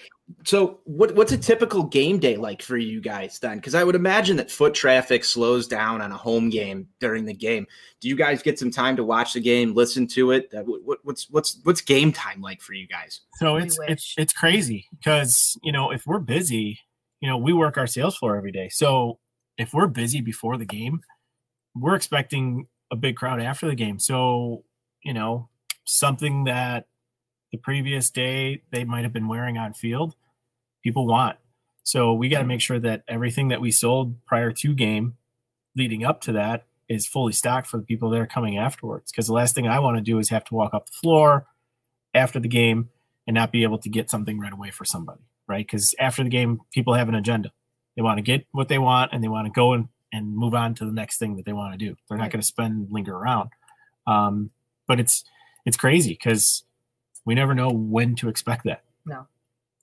So, 0.44 0.78
what, 0.84 1.14
what's 1.16 1.32
a 1.32 1.36
typical 1.36 1.82
game 1.82 2.18
day 2.20 2.36
like 2.36 2.62
for 2.62 2.76
you 2.78 3.00
guys 3.00 3.40
then? 3.40 3.56
Because 3.56 3.74
I 3.74 3.82
would 3.82 3.96
imagine 3.96 4.36
that 4.36 4.50
foot 4.50 4.74
traffic 4.74 5.24
slows 5.24 5.66
down 5.66 6.00
on 6.00 6.12
a 6.12 6.16
home 6.16 6.48
game 6.48 6.86
during 7.00 7.24
the 7.24 7.34
game. 7.34 7.66
Do 8.00 8.08
you 8.08 8.14
guys 8.14 8.42
get 8.42 8.60
some 8.60 8.70
time 8.70 8.94
to 8.96 9.04
watch 9.04 9.32
the 9.34 9.40
game, 9.40 9.74
listen 9.74 10.06
to 10.08 10.30
it? 10.30 10.48
What, 10.52 11.00
what's 11.02 11.28
what's 11.30 11.58
what's 11.64 11.80
game 11.80 12.12
time 12.12 12.40
like 12.40 12.62
for 12.62 12.74
you 12.74 12.86
guys? 12.86 13.22
So 13.34 13.56
it's 13.56 13.76
it's 13.88 14.14
it's 14.16 14.32
crazy 14.32 14.86
because 14.96 15.58
you 15.64 15.72
know 15.72 15.90
if 15.90 16.06
we're 16.06 16.20
busy, 16.20 16.78
you 17.20 17.28
know 17.28 17.36
we 17.36 17.52
work 17.52 17.76
our 17.76 17.88
sales 17.88 18.16
floor 18.16 18.36
every 18.36 18.52
day. 18.52 18.68
So 18.68 19.18
if 19.58 19.74
we're 19.74 19.88
busy 19.88 20.20
before 20.20 20.56
the 20.56 20.64
game, 20.64 21.00
we're 21.74 21.96
expecting 21.96 22.68
a 22.92 22.96
big 22.96 23.16
crowd 23.16 23.42
after 23.42 23.66
the 23.66 23.74
game. 23.74 23.98
So 23.98 24.62
you 25.06 25.14
know 25.14 25.48
something 25.84 26.44
that 26.44 26.88
the 27.52 27.58
previous 27.58 28.10
day 28.10 28.62
they 28.72 28.82
might 28.82 29.04
have 29.04 29.12
been 29.12 29.28
wearing 29.28 29.56
on 29.56 29.72
field, 29.72 30.16
people 30.82 31.06
want. 31.06 31.38
So 31.84 32.12
we 32.12 32.28
got 32.28 32.40
to 32.40 32.44
make 32.44 32.60
sure 32.60 32.80
that 32.80 33.04
everything 33.06 33.48
that 33.48 33.60
we 33.60 33.70
sold 33.70 34.16
prior 34.26 34.50
to 34.50 34.74
game, 34.74 35.16
leading 35.76 36.04
up 36.04 36.20
to 36.22 36.32
that, 36.32 36.66
is 36.88 37.06
fully 37.06 37.32
stocked 37.32 37.68
for 37.68 37.76
the 37.76 37.84
people 37.84 38.10
that 38.10 38.20
are 38.20 38.26
coming 38.26 38.58
afterwards. 38.58 39.12
Because 39.12 39.28
the 39.28 39.32
last 39.32 39.54
thing 39.54 39.68
I 39.68 39.78
want 39.78 39.96
to 39.96 40.02
do 40.02 40.18
is 40.18 40.28
have 40.30 40.44
to 40.46 40.54
walk 40.54 40.74
up 40.74 40.86
the 40.86 40.96
floor 41.00 41.46
after 42.12 42.40
the 42.40 42.48
game 42.48 42.88
and 43.28 43.34
not 43.34 43.52
be 43.52 43.62
able 43.62 43.78
to 43.78 43.88
get 43.88 44.10
something 44.10 44.40
right 44.40 44.52
away 44.52 44.72
for 44.72 44.84
somebody, 44.84 45.22
right? 45.46 45.64
Because 45.64 45.94
after 46.00 46.24
the 46.24 46.30
game, 46.30 46.60
people 46.72 46.94
have 46.94 47.08
an 47.08 47.14
agenda. 47.14 47.52
They 47.94 48.02
want 48.02 48.18
to 48.18 48.22
get 48.22 48.44
what 48.50 48.66
they 48.68 48.78
want 48.78 49.12
and 49.12 49.22
they 49.22 49.28
want 49.28 49.46
to 49.46 49.52
go 49.52 49.72
and, 49.72 49.86
and 50.12 50.36
move 50.36 50.54
on 50.54 50.74
to 50.74 50.84
the 50.84 50.92
next 50.92 51.18
thing 51.18 51.36
that 51.36 51.44
they 51.44 51.52
want 51.52 51.78
to 51.78 51.78
do. 51.78 51.94
They're 52.08 52.18
not 52.18 52.30
going 52.30 52.40
to 52.40 52.46
spend 52.46 52.88
linger 52.90 53.14
around. 53.14 53.50
Um, 54.08 54.50
but 54.86 55.00
it's 55.00 55.24
it's 55.64 55.76
crazy 55.76 56.10
because 56.10 56.64
we 57.24 57.34
never 57.34 57.54
know 57.54 57.70
when 57.70 58.14
to 58.16 58.28
expect 58.28 58.64
that. 58.64 58.84
No, 59.04 59.26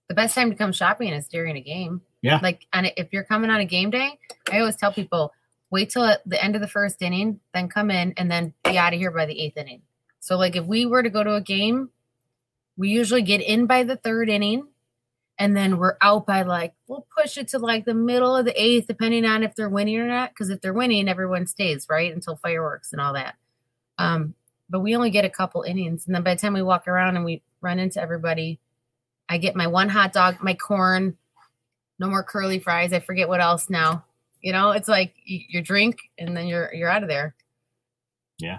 the 0.08 0.16
best 0.16 0.36
time 0.36 0.50
to 0.50 0.56
come 0.56 0.72
shopping 0.72 1.14
is 1.14 1.28
during 1.28 1.58
a 1.58 1.62
game. 1.62 2.02
Yeah. 2.22 2.40
Like, 2.42 2.66
and 2.72 2.92
if 2.98 3.12
you're 3.12 3.24
coming 3.24 3.50
on 3.50 3.60
a 3.60 3.66
game 3.66 3.90
day, 3.90 4.18
I 4.52 4.60
always 4.60 4.78
tell 4.78 4.94
people 4.94 5.34
wait 5.70 5.90
till 5.90 6.16
the 6.26 6.44
end 6.44 6.56
of 6.56 6.62
the 6.62 6.68
first 6.68 7.02
inning, 7.02 7.40
then 7.54 7.68
come 7.68 7.90
in 7.90 8.14
and 8.16 8.30
then 8.30 8.54
be 8.64 8.78
out 8.78 8.94
of 8.94 9.00
here 9.00 9.10
by 9.10 9.26
the 9.26 9.40
eighth 9.42 9.58
inning. 9.58 9.82
So, 10.20 10.38
like, 10.38 10.56
if 10.56 10.66
we 10.66 10.86
were 10.86 11.02
to 11.02 11.10
go 11.10 11.24
to 11.24 11.34
a 11.34 11.42
game, 11.42 11.90
we 12.78 12.90
usually 12.90 13.24
get 13.24 13.42
in 13.42 13.66
by 13.66 13.84
the 13.84 13.98
third 13.98 14.30
inning 14.30 14.68
and 15.40 15.58
then 15.58 15.78
we're 15.78 15.98
out 16.02 16.28
by 16.28 16.44
like, 16.44 16.74
we'll 16.88 17.08
push 17.18 17.38
it 17.38 17.48
to 17.50 17.60
like 17.60 17.86
the 17.86 17.94
middle 17.94 18.36
of 18.36 18.46
the 18.46 18.62
eighth, 18.62 18.88
depending 18.88 19.26
on 19.26 19.44
if 19.44 19.56
they're 19.56 19.70
winning 19.70 19.98
or 19.98 20.08
not. 20.08 20.30
Because 20.30 20.50
if 20.50 20.62
they're 20.62 20.74
winning, 20.74 21.10
everyone 21.10 21.48
stays, 21.48 21.88
right? 21.90 22.14
Until 22.14 22.36
fireworks 22.36 22.92
and 22.92 23.02
all 23.02 23.14
that. 23.14 23.36
Um, 23.98 24.36
but 24.74 24.80
we 24.80 24.96
only 24.96 25.12
get 25.12 25.24
a 25.24 25.30
couple 25.30 25.62
innings. 25.62 26.08
And 26.08 26.16
then 26.16 26.24
by 26.24 26.34
the 26.34 26.42
time 26.42 26.54
we 26.54 26.64
walk 26.64 26.88
around 26.88 27.16
and 27.16 27.24
we 27.24 27.44
run 27.62 27.78
into 27.78 28.02
everybody, 28.02 28.60
I 29.30 29.38
get 29.38 29.56
my 29.56 29.68
one 29.68 29.88
hot 29.88 30.14
dog, 30.14 30.38
my 30.42 30.56
corn, 30.56 31.16
no 32.00 32.08
more 32.10 32.24
curly 32.24 32.58
fries. 32.58 32.92
I 32.92 33.00
forget 33.00 33.30
what 33.30 33.40
else 33.40 33.70
now. 33.70 34.04
You 34.42 34.52
know, 34.52 34.72
it's 34.72 34.88
like 34.88 35.14
your 35.26 35.62
drink 35.62 36.00
and 36.18 36.36
then 36.36 36.48
you're 36.48 36.74
you're 36.74 36.90
out 36.90 37.04
of 37.04 37.08
there. 37.08 37.36
Yeah. 38.40 38.58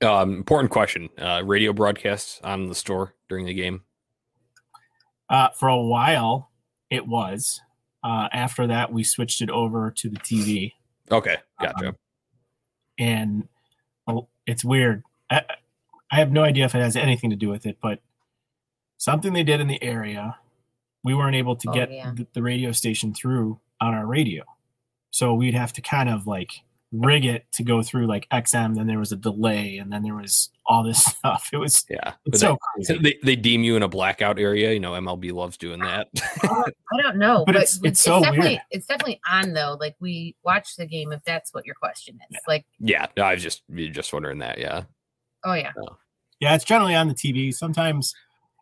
Um, 0.00 0.32
important 0.32 0.70
question. 0.70 1.10
Uh, 1.18 1.42
radio 1.44 1.74
broadcasts 1.74 2.40
on 2.42 2.66
the 2.70 2.74
store 2.74 3.14
during 3.28 3.44
the 3.44 3.54
game. 3.54 3.82
Uh, 5.28 5.50
for 5.50 5.68
a 5.68 5.80
while, 5.80 6.50
it 6.88 7.06
was. 7.06 7.60
Uh, 8.02 8.28
after 8.32 8.66
that, 8.66 8.90
we 8.90 9.04
switched 9.04 9.42
it 9.42 9.50
over 9.50 9.90
to 9.90 10.08
the 10.08 10.18
TV. 10.20 10.72
Okay, 11.10 11.36
gotcha. 11.60 11.88
Um, 11.88 11.96
and 12.98 13.48
well, 14.06 14.30
it's 14.46 14.64
weird. 14.64 15.02
I, 15.30 15.42
I 16.10 16.16
have 16.16 16.32
no 16.32 16.42
idea 16.42 16.64
if 16.64 16.74
it 16.74 16.80
has 16.80 16.96
anything 16.96 17.30
to 17.30 17.36
do 17.36 17.48
with 17.48 17.66
it, 17.66 17.78
but 17.80 18.00
something 18.98 19.32
they 19.32 19.42
did 19.42 19.60
in 19.60 19.68
the 19.68 19.82
area, 19.82 20.36
we 21.02 21.14
weren't 21.14 21.36
able 21.36 21.56
to 21.56 21.70
Oh, 21.70 21.72
get 21.72 21.90
yeah. 21.92 22.12
the, 22.14 22.26
the 22.34 22.42
radio 22.42 22.72
station 22.72 23.14
through 23.14 23.58
on 23.80 23.94
our 23.94 24.06
radio. 24.06 24.44
So 25.10 25.34
we'd 25.34 25.54
have 25.54 25.72
to 25.74 25.80
kind 25.80 26.08
of 26.08 26.26
like 26.26 26.50
rig 26.96 27.24
it 27.24 27.44
to 27.52 27.62
go 27.64 27.82
through 27.82 28.06
like 28.06 28.28
XM. 28.32 28.74
Then 28.76 28.86
there 28.86 28.98
was 28.98 29.10
a 29.12 29.16
delay, 29.16 29.78
and 29.78 29.92
then 29.92 30.02
there 30.02 30.14
was 30.14 30.50
all 30.66 30.82
this 30.84 31.04
stuff. 31.04 31.50
It 31.52 31.56
was 31.56 31.84
yeah, 31.90 32.14
it's 32.26 32.40
so 32.40 32.56
they, 32.76 32.84
crazy. 32.84 32.98
they 33.02 33.18
they 33.24 33.36
deem 33.36 33.64
you 33.64 33.76
in 33.76 33.82
a 33.82 33.88
blackout 33.88 34.38
area. 34.38 34.72
You 34.72 34.80
know, 34.80 34.92
MLB 34.92 35.32
loves 35.32 35.56
doing 35.56 35.80
that. 35.80 36.08
I 36.42 37.02
don't 37.02 37.16
know, 37.16 37.44
But 37.46 37.54
but, 37.54 37.62
it's- 37.62 37.80
it's 37.82 38.00
so 38.00 38.20
definitely 38.20 38.48
weird. 38.50 38.60
it's 38.70 38.86
definitely 38.86 39.20
on 39.30 39.52
though. 39.52 39.76
Like 39.80 39.96
we 40.00 40.36
watch 40.44 40.76
the 40.76 40.86
game 40.86 41.12
if 41.12 41.22
that's 41.24 41.52
what 41.52 41.66
your 41.66 41.74
question 41.74 42.16
is. 42.16 42.26
Yeah. 42.30 42.38
Like, 42.46 42.66
yeah, 42.78 43.06
no, 43.16 43.24
I 43.24 43.34
was 43.34 43.42
just 43.42 43.62
you're 43.68 43.90
just 43.90 44.12
wondering 44.12 44.38
that. 44.38 44.58
Yeah, 44.58 44.84
oh 45.44 45.54
yeah, 45.54 45.72
Yeah, 46.40 46.54
it's 46.54 46.64
generally 46.64 46.94
on 46.94 47.08
the 47.08 47.14
TV. 47.14 47.52
Sometimes, 47.54 48.14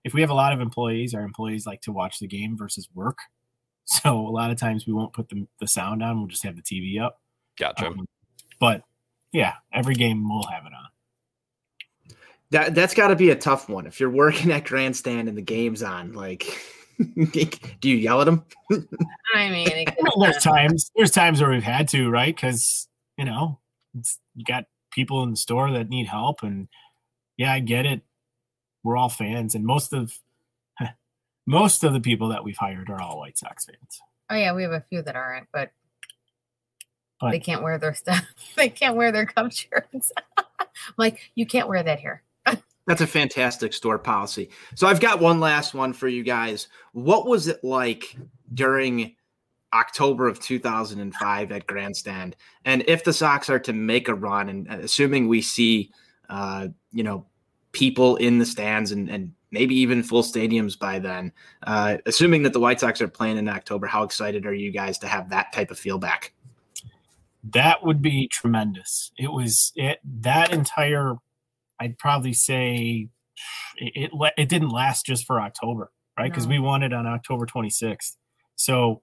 if 0.04 0.14
we 0.14 0.20
have 0.20 0.30
a 0.30 0.34
lot 0.34 0.52
of 0.52 0.60
employees, 0.60 1.14
our 1.14 1.22
employees 1.22 1.66
like 1.66 1.80
to 1.82 1.92
watch 1.92 2.18
the 2.18 2.26
game 2.26 2.56
versus 2.56 2.88
work. 2.94 3.18
So 3.84 4.16
a 4.16 4.30
lot 4.30 4.50
of 4.52 4.58
times 4.58 4.86
we 4.86 4.92
won't 4.92 5.12
put 5.12 5.28
the, 5.28 5.44
the 5.58 5.66
sound 5.66 6.04
on. 6.04 6.18
We'll 6.18 6.28
just 6.28 6.44
have 6.44 6.54
the 6.56 6.62
TV 6.62 7.00
up. 7.02 7.20
gotcha. 7.58 7.88
Um, 7.88 8.06
but 8.62 8.84
yeah, 9.32 9.54
every 9.72 9.96
game 9.96 10.28
we'll 10.28 10.44
have 10.44 10.64
it 10.66 10.72
on. 10.72 12.16
That 12.52 12.74
that's 12.76 12.94
got 12.94 13.08
to 13.08 13.16
be 13.16 13.30
a 13.30 13.34
tough 13.34 13.68
one 13.68 13.86
if 13.86 13.98
you're 13.98 14.08
working 14.08 14.52
at 14.52 14.64
grandstand 14.64 15.28
and 15.28 15.36
the 15.36 15.42
game's 15.42 15.82
on. 15.82 16.12
Like, 16.12 16.46
do 17.32 17.90
you 17.90 17.96
yell 17.96 18.20
at 18.20 18.26
them? 18.26 18.44
I 19.34 19.50
mean, 19.50 19.68
it, 19.68 19.88
I 20.06 20.10
there's 20.20 20.44
times 20.44 20.92
there's 20.94 21.10
times 21.10 21.40
where 21.40 21.50
we've 21.50 21.60
had 21.60 21.88
to, 21.88 22.08
right? 22.08 22.32
Because 22.32 22.86
you 23.18 23.24
know, 23.24 23.58
it's, 23.98 24.20
you 24.36 24.44
got 24.44 24.66
people 24.92 25.24
in 25.24 25.32
the 25.32 25.36
store 25.36 25.72
that 25.72 25.88
need 25.88 26.06
help, 26.06 26.44
and 26.44 26.68
yeah, 27.36 27.52
I 27.52 27.58
get 27.58 27.84
it. 27.84 28.02
We're 28.84 28.96
all 28.96 29.08
fans, 29.08 29.56
and 29.56 29.66
most 29.66 29.92
of 29.92 30.16
most 31.48 31.82
of 31.82 31.94
the 31.94 32.00
people 32.00 32.28
that 32.28 32.44
we've 32.44 32.56
hired 32.56 32.90
are 32.90 33.02
all 33.02 33.18
White 33.18 33.38
Sox 33.38 33.64
fans. 33.64 34.00
oh 34.30 34.36
yeah, 34.36 34.52
we 34.52 34.62
have 34.62 34.70
a 34.70 34.84
few 34.88 35.02
that 35.02 35.16
aren't, 35.16 35.48
but, 35.52 35.72
But- 37.22 37.30
they 37.32 37.40
can't 37.40 37.62
wear 37.62 37.78
their 37.78 37.94
stuff. 37.94 38.26
they 38.56 38.68
can't 38.68 38.96
wear 38.96 39.12
their 39.12 39.26
Cub 39.26 39.52
shirts. 39.52 40.12
like 40.98 41.30
you 41.34 41.46
can't 41.46 41.68
wear 41.68 41.82
that 41.82 42.00
here. 42.00 42.22
That's 42.86 43.00
a 43.00 43.06
fantastic 43.06 43.72
store 43.72 43.98
policy. 43.98 44.50
So 44.74 44.86
I've 44.86 45.00
got 45.00 45.20
one 45.20 45.40
last 45.40 45.72
one 45.72 45.92
for 45.92 46.08
you 46.08 46.22
guys. 46.22 46.68
What 46.92 47.26
was 47.26 47.46
it 47.48 47.62
like 47.62 48.16
during 48.52 49.14
October 49.72 50.26
of 50.26 50.40
2005 50.40 51.52
at 51.52 51.66
Grandstand? 51.66 52.36
And 52.64 52.84
if 52.88 53.04
the 53.04 53.12
Sox 53.12 53.48
are 53.48 53.60
to 53.60 53.72
make 53.72 54.08
a 54.08 54.14
run, 54.14 54.48
and 54.48 54.70
uh, 54.70 54.78
assuming 54.82 55.28
we 55.28 55.40
see, 55.40 55.92
uh, 56.28 56.68
you 56.90 57.04
know, 57.04 57.24
people 57.70 58.16
in 58.16 58.38
the 58.38 58.44
stands 58.44 58.90
and, 58.90 59.08
and 59.08 59.32
maybe 59.50 59.74
even 59.76 60.02
full 60.02 60.22
stadiums 60.22 60.78
by 60.78 60.98
then, 60.98 61.32
uh, 61.62 61.98
assuming 62.06 62.42
that 62.42 62.52
the 62.52 62.60
White 62.60 62.80
Sox 62.80 63.00
are 63.00 63.08
playing 63.08 63.38
in 63.38 63.48
October, 63.48 63.86
how 63.86 64.02
excited 64.02 64.44
are 64.44 64.54
you 64.54 64.72
guys 64.72 64.98
to 64.98 65.06
have 65.06 65.30
that 65.30 65.52
type 65.52 65.70
of 65.70 65.78
feel 65.78 65.98
back? 65.98 66.32
That 67.42 67.84
would 67.84 68.00
be 68.02 68.28
tremendous. 68.28 69.10
It 69.18 69.32
was 69.32 69.72
it 69.74 69.98
that 70.20 70.52
entire. 70.52 71.14
I'd 71.80 71.98
probably 71.98 72.32
say 72.32 73.08
it 73.76 74.10
it, 74.12 74.32
it 74.36 74.48
didn't 74.48 74.68
last 74.68 75.04
just 75.06 75.26
for 75.26 75.40
October, 75.40 75.90
right? 76.18 76.30
Because 76.30 76.46
No. 76.46 76.50
we 76.50 76.58
won 76.60 76.82
it 76.82 76.92
on 76.92 77.06
October 77.06 77.46
26th. 77.46 78.16
So 78.54 79.02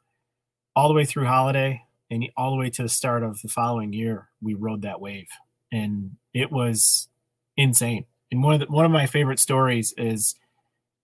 all 0.75 0.87
the 0.87 0.93
way 0.93 1.03
through 1.03 1.25
holiday 1.25 1.81
and 2.09 2.25
all 2.37 2.51
the 2.51 2.57
way 2.57 2.69
to 2.69 2.83
the 2.83 2.89
start 2.89 3.23
of 3.23 3.41
the 3.41 3.49
following 3.49 3.91
year, 3.91 4.29
we 4.41 4.53
rode 4.53 4.83
that 4.83 5.01
wave, 5.01 5.27
and 5.71 6.11
it 6.33 6.51
was 6.51 7.09
insane. 7.57 8.05
And 8.31 8.41
one 8.43 8.53
of 8.53 8.59
the, 8.61 8.67
one 8.67 8.85
of 8.85 8.91
my 8.91 9.05
favorite 9.07 9.39
stories 9.39 9.93
is 9.97 10.35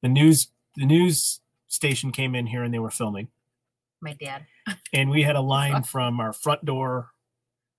the 0.02 0.08
news 0.10 0.48
the 0.76 0.86
news 0.86 1.42
station 1.68 2.12
came 2.12 2.36
in 2.36 2.46
here 2.48 2.64
and 2.64 2.74
they 2.74 2.80
were 2.80 2.92
filming 2.92 3.28
My 4.02 4.14
dad. 4.14 4.46
and 4.94 5.10
we 5.10 5.24
had 5.24 5.36
a 5.36 5.42
line 5.56 5.84
from 5.84 6.20
our 6.22 6.32
front 6.32 6.64
door 6.64 7.10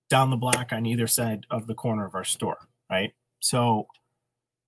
down 0.08 0.30
the 0.30 0.36
block 0.36 0.72
on 0.72 0.86
either 0.86 1.06
side 1.06 1.46
of 1.50 1.66
the 1.66 1.74
corner 1.74 2.06
of 2.06 2.14
our 2.14 2.24
store 2.24 2.58
right? 2.90 3.12
So 3.40 3.86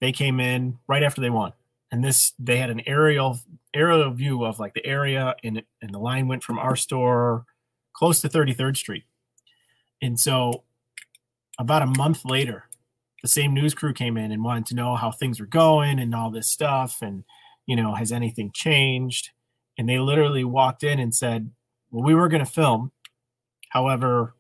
they 0.00 0.12
came 0.12 0.40
in 0.40 0.78
right 0.86 1.02
after 1.02 1.20
they 1.20 1.30
won. 1.30 1.52
And 1.90 2.04
this 2.04 2.34
they 2.38 2.58
had 2.58 2.70
an 2.70 2.82
aerial 2.86 3.38
aerial 3.74 4.10
view 4.10 4.44
of 4.44 4.58
like 4.58 4.74
the 4.74 4.84
area 4.84 5.34
and 5.42 5.62
and 5.80 5.94
the 5.94 5.98
line 5.98 6.28
went 6.28 6.42
from 6.42 6.58
our 6.58 6.76
store 6.76 7.44
close 7.94 8.20
to 8.20 8.28
33rd 8.28 8.76
street. 8.76 9.04
And 10.02 10.20
so 10.20 10.64
about 11.58 11.82
a 11.82 11.86
month 11.86 12.24
later 12.24 12.64
the 13.22 13.28
same 13.28 13.52
news 13.52 13.74
crew 13.74 13.92
came 13.92 14.16
in 14.16 14.30
and 14.30 14.44
wanted 14.44 14.66
to 14.66 14.74
know 14.74 14.94
how 14.94 15.10
things 15.10 15.40
were 15.40 15.46
going 15.46 15.98
and 15.98 16.14
all 16.14 16.30
this 16.30 16.50
stuff 16.50 16.98
and 17.00 17.24
you 17.66 17.74
know 17.74 17.94
has 17.94 18.12
anything 18.12 18.50
changed? 18.54 19.30
And 19.78 19.88
they 19.88 19.98
literally 19.98 20.44
walked 20.44 20.82
in 20.82 20.98
and 20.98 21.14
said 21.14 21.50
well, 21.90 22.04
we 22.04 22.14
were 22.14 22.28
going 22.28 22.44
to 22.44 22.50
film. 22.50 22.92
However, 23.70 24.34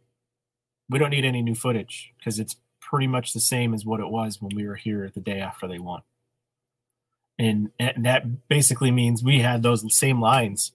we 0.90 0.98
don't 0.98 1.10
need 1.10 1.24
any 1.24 1.42
new 1.42 1.54
footage 1.54 2.12
because 2.18 2.38
it's 2.38 2.56
pretty 2.80 3.06
much 3.06 3.32
the 3.32 3.40
same 3.40 3.74
as 3.74 3.84
what 3.84 4.00
it 4.00 4.08
was 4.08 4.40
when 4.40 4.50
we 4.54 4.66
were 4.66 4.76
here 4.76 5.10
the 5.14 5.20
day 5.20 5.40
after 5.40 5.68
they 5.68 5.78
won. 5.78 6.02
And, 7.38 7.70
and 7.78 8.04
that 8.04 8.48
basically 8.48 8.90
means 8.90 9.22
we 9.22 9.40
had 9.40 9.62
those 9.62 9.94
same 9.94 10.20
lines 10.20 10.72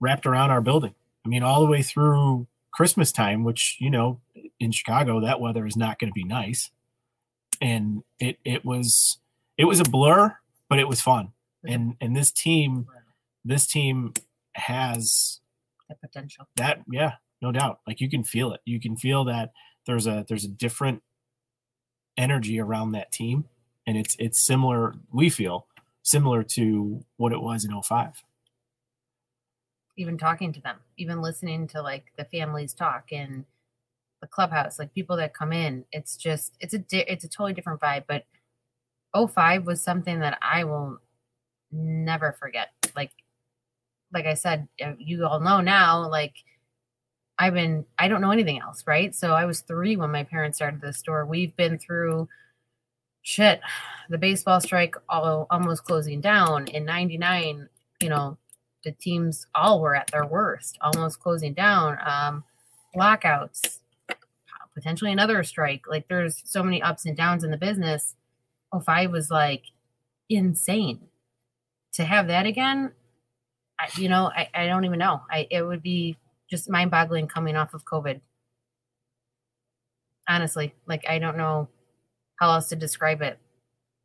wrapped 0.00 0.26
around 0.26 0.50
our 0.50 0.60
building. 0.60 0.94
I 1.24 1.28
mean, 1.28 1.42
all 1.42 1.60
the 1.64 1.70
way 1.70 1.82
through 1.82 2.46
Christmas 2.72 3.12
time, 3.12 3.44
which, 3.44 3.76
you 3.80 3.90
know, 3.90 4.20
in 4.58 4.72
Chicago, 4.72 5.20
that 5.20 5.40
weather 5.40 5.66
is 5.66 5.76
not 5.76 5.98
going 5.98 6.10
to 6.10 6.14
be 6.14 6.24
nice. 6.24 6.70
And 7.60 8.02
it, 8.18 8.38
it 8.44 8.64
was, 8.64 9.18
it 9.56 9.64
was 9.66 9.80
a 9.80 9.84
blur, 9.84 10.36
but 10.68 10.78
it 10.78 10.88
was 10.88 11.00
fun. 11.00 11.28
And, 11.64 11.94
and 12.00 12.16
this 12.16 12.32
team, 12.32 12.86
this 13.44 13.66
team 13.66 14.14
has 14.54 15.40
The 15.88 15.94
potential. 15.96 16.46
that 16.56 16.80
yeah 16.90 17.12
no 17.42 17.52
doubt 17.52 17.80
like 17.86 18.00
you 18.00 18.08
can 18.08 18.24
feel 18.24 18.52
it 18.52 18.60
you 18.64 18.80
can 18.80 18.96
feel 18.96 19.24
that 19.24 19.52
there's 19.86 20.06
a 20.06 20.24
there's 20.28 20.44
a 20.44 20.48
different 20.48 21.02
energy 22.16 22.60
around 22.60 22.92
that 22.92 23.12
team 23.12 23.44
and 23.86 23.96
it's 23.96 24.16
it's 24.18 24.44
similar 24.44 24.94
we 25.12 25.28
feel 25.28 25.66
similar 26.02 26.42
to 26.42 27.04
what 27.16 27.32
it 27.32 27.40
was 27.40 27.64
in 27.64 27.82
05 27.82 28.22
even 29.96 30.18
talking 30.18 30.52
to 30.52 30.60
them, 30.60 30.76
even 30.96 31.22
listening 31.22 31.66
to 31.68 31.82
like 31.82 32.06
the 32.16 32.24
families 32.24 32.74
talk 32.74 33.12
in 33.12 33.44
the 34.20 34.26
clubhouse, 34.26 34.78
like 34.78 34.94
people 34.94 35.16
that 35.16 35.34
come 35.34 35.52
in. 35.52 35.84
It's 35.92 36.16
just 36.16 36.54
it's 36.60 36.74
a 36.74 36.78
di- 36.78 37.04
it's 37.08 37.24
a 37.24 37.28
totally 37.28 37.52
different 37.52 37.80
vibe. 37.80 38.04
But 38.08 38.24
05 39.16 39.66
was 39.66 39.82
something 39.82 40.20
that 40.20 40.38
I 40.42 40.64
will 40.64 40.98
never 41.70 42.32
forget. 42.32 42.70
Like 42.96 43.12
like 44.12 44.26
I 44.26 44.34
said, 44.34 44.68
uh, 44.84 44.92
you 44.98 45.26
all 45.26 45.40
know 45.40 45.60
now. 45.60 46.08
Like 46.08 46.34
I've 47.38 47.54
been 47.54 47.84
I 47.98 48.08
don't 48.08 48.20
know 48.20 48.30
anything 48.30 48.60
else, 48.60 48.84
right? 48.86 49.14
So 49.14 49.32
I 49.32 49.44
was 49.44 49.60
three 49.60 49.96
when 49.96 50.12
my 50.12 50.24
parents 50.24 50.58
started 50.58 50.80
the 50.80 50.92
store. 50.92 51.26
We've 51.26 51.54
been 51.56 51.78
through 51.78 52.28
shit 53.22 53.60
the 54.10 54.18
baseball 54.18 54.60
strike 54.60 54.94
all, 55.08 55.46
almost 55.50 55.84
closing 55.84 56.20
down 56.20 56.66
in 56.68 56.84
99 56.84 57.70
you 58.02 58.10
know 58.10 58.36
the 58.84 58.92
teams 58.92 59.46
all 59.54 59.80
were 59.80 59.96
at 59.96 60.10
their 60.12 60.26
worst, 60.26 60.78
almost 60.80 61.20
closing 61.20 61.54
down. 61.54 61.98
Um, 62.04 62.44
lockouts, 62.94 63.80
potentially 64.74 65.10
another 65.10 65.42
strike. 65.42 65.86
Like 65.88 66.06
there's 66.08 66.42
so 66.44 66.62
many 66.62 66.82
ups 66.82 67.06
and 67.06 67.16
downs 67.16 67.42
in 67.42 67.50
the 67.50 67.56
business. 67.56 68.14
05 68.78 69.10
was 69.10 69.30
like 69.30 69.64
insane. 70.28 71.00
To 71.94 72.04
have 72.04 72.26
that 72.26 72.44
again, 72.46 72.92
I, 73.78 73.88
you 73.96 74.08
know, 74.08 74.30
I, 74.36 74.48
I 74.52 74.66
don't 74.66 74.84
even 74.84 74.98
know. 74.98 75.22
I 75.30 75.46
it 75.50 75.62
would 75.62 75.82
be 75.82 76.16
just 76.54 76.70
mind 76.70 76.90
boggling 76.90 77.26
coming 77.26 77.56
off 77.56 77.74
of 77.74 77.84
COVID. 77.84 78.20
Honestly, 80.28 80.74
like 80.86 81.04
I 81.08 81.18
don't 81.18 81.36
know 81.36 81.68
how 82.38 82.50
else 82.52 82.68
to 82.68 82.76
describe 82.76 83.22
it. 83.22 83.38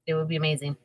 It 0.08 0.16
would 0.16 0.28
be 0.28 0.36
amazing. 0.36 0.76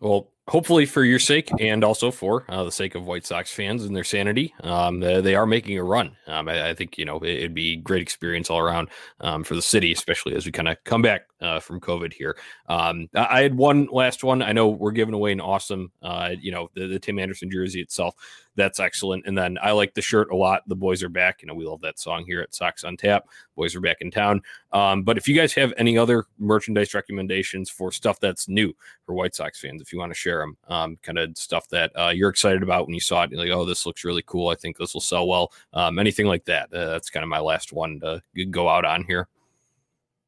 Well, 0.00 0.28
hopefully 0.48 0.86
for 0.86 1.04
your 1.04 1.18
sake 1.18 1.50
and 1.58 1.82
also 1.82 2.10
for 2.10 2.44
uh, 2.48 2.62
the 2.64 2.72
sake 2.72 2.94
of 2.94 3.06
White 3.06 3.26
Sox 3.26 3.52
fans 3.52 3.84
and 3.84 3.94
their 3.96 4.04
sanity, 4.04 4.54
um, 4.60 5.00
they, 5.00 5.20
they, 5.20 5.34
are 5.34 5.46
making 5.46 5.76
a 5.78 5.84
run. 5.84 6.16
Um, 6.26 6.48
I, 6.48 6.70
I, 6.70 6.74
think 6.74 6.98
you 6.98 7.04
know 7.04 7.18
it, 7.18 7.42
would 7.42 7.54
be 7.54 7.76
great 7.76 8.02
experience 8.02 8.48
all 8.50 8.58
around 8.58 8.88
um, 9.20 9.44
for 9.44 9.54
the 9.54 9.62
city, 9.62 9.92
especially 9.92 10.34
as 10.34 10.46
we 10.46 10.52
kind 10.52 10.68
of 10.68 10.82
come 10.84 11.02
back 11.02 11.26
uh, 11.40 11.60
from 11.60 11.80
COVID 11.80 12.12
here. 12.12 12.36
Um, 12.68 13.08
I, 13.14 13.38
I, 13.38 13.42
had 13.42 13.56
one 13.56 13.88
last 13.90 14.22
one. 14.22 14.42
I 14.42 14.52
know 14.52 14.68
we're 14.68 14.92
giving 14.92 15.14
away 15.14 15.32
an 15.32 15.40
awesome, 15.40 15.90
uh, 16.02 16.30
you 16.40 16.52
know, 16.52 16.70
the, 16.74 16.86
the 16.86 16.98
Tim 16.98 17.18
Anderson 17.18 17.50
jersey 17.50 17.80
itself 17.80 18.14
that's 18.56 18.80
excellent. 18.80 19.26
And 19.26 19.36
then 19.36 19.58
I 19.62 19.72
like 19.72 19.94
the 19.94 20.02
shirt 20.02 20.30
a 20.30 20.36
lot. 20.36 20.62
The 20.66 20.74
boys 20.74 21.02
are 21.02 21.08
back. 21.08 21.42
You 21.42 21.48
know, 21.48 21.54
we 21.54 21.66
love 21.66 21.82
that 21.82 21.98
song 21.98 22.24
here 22.26 22.40
at 22.40 22.54
Sox 22.54 22.82
on 22.84 22.96
Tap. 22.96 23.28
Boys 23.54 23.76
are 23.76 23.80
back 23.80 23.98
in 24.00 24.10
town. 24.10 24.42
Um, 24.72 25.02
but 25.02 25.16
if 25.16 25.28
you 25.28 25.36
guys 25.36 25.52
have 25.54 25.72
any 25.76 25.96
other 25.96 26.24
merchandise 26.38 26.94
recommendations 26.94 27.70
for 27.70 27.92
stuff 27.92 28.18
that's 28.18 28.48
new 28.48 28.74
for 29.04 29.14
White 29.14 29.34
Sox 29.34 29.60
fans, 29.60 29.80
if 29.80 29.92
you 29.92 29.98
want 29.98 30.10
to 30.10 30.18
share 30.18 30.35
them, 30.40 30.56
um, 30.68 30.98
kind 31.02 31.18
of 31.18 31.36
stuff 31.36 31.68
that 31.68 31.92
uh, 31.98 32.12
you're 32.14 32.30
excited 32.30 32.62
about 32.62 32.86
when 32.86 32.94
you 32.94 33.00
saw 33.00 33.22
it, 33.22 33.30
you're 33.30 33.40
like, 33.40 33.50
oh, 33.50 33.64
this 33.64 33.86
looks 33.86 34.04
really 34.04 34.22
cool. 34.26 34.48
I 34.48 34.54
think 34.54 34.76
this 34.76 34.94
will 34.94 35.00
sell 35.00 35.26
well. 35.26 35.52
Um, 35.72 35.98
anything 35.98 36.26
like 36.26 36.44
that. 36.46 36.72
Uh, 36.72 36.86
that's 36.86 37.10
kind 37.10 37.24
of 37.24 37.28
my 37.28 37.40
last 37.40 37.72
one 37.72 38.00
to 38.00 38.22
go 38.46 38.68
out 38.68 38.84
on 38.84 39.04
here. 39.04 39.28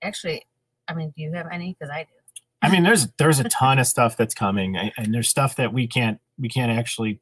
Actually, 0.02 0.46
I 0.86 0.94
mean, 0.94 1.12
do 1.16 1.22
you 1.22 1.32
have 1.32 1.48
any? 1.52 1.76
Because 1.78 1.90
I 1.90 2.04
do. 2.04 2.08
I 2.60 2.70
mean, 2.70 2.82
there's 2.82 3.06
there's 3.18 3.38
a 3.38 3.48
ton 3.48 3.78
of 3.78 3.86
stuff 3.86 4.16
that's 4.16 4.34
coming, 4.34 4.76
and 4.76 5.14
there's 5.14 5.28
stuff 5.28 5.56
that 5.56 5.72
we 5.72 5.86
can't 5.86 6.18
we 6.38 6.48
can't 6.48 6.72
actually 6.72 7.20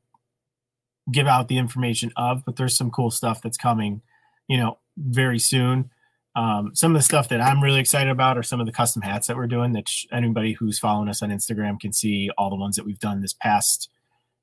give 1.11 1.27
out 1.27 1.49
the 1.49 1.59
information 1.59 2.13
of, 2.17 2.45
but 2.45 2.57
there's 2.57 2.77
some 2.77 2.91
cool 2.91 3.11
stuff 3.11 3.43
that's 3.43 3.57
coming, 3.57 4.03
you 4.49 4.57
know, 4.57 4.79
very 4.97 5.39
soon. 5.39 5.91
Um, 6.37 6.73
some 6.75 6.95
of 6.95 6.99
the 6.99 7.03
stuff 7.03 7.31
that 7.31 7.41
I'm 7.41 7.63
really 7.63 7.81
excited 7.81 8.11
about 8.11 8.37
are 8.37 8.43
some 8.43 8.61
of 8.61 8.67
the 8.67 8.73
custom 8.73 9.01
hats 9.01 9.27
that 9.27 9.37
we're 9.37 9.47
doing. 9.47 9.73
That 9.73 9.89
sh- 9.89 10.05
anybody 10.13 10.53
who's 10.53 10.79
following 10.79 11.09
us 11.09 11.23
on 11.23 11.31
Instagram 11.31 11.81
can 11.81 11.95
see 11.95 12.31
all 12.37 12.51
the 12.51 12.57
ones 12.57 12.77
that 12.77 12.85
we've 12.85 12.99
done 12.99 13.23
this 13.23 13.33
past, 13.33 13.89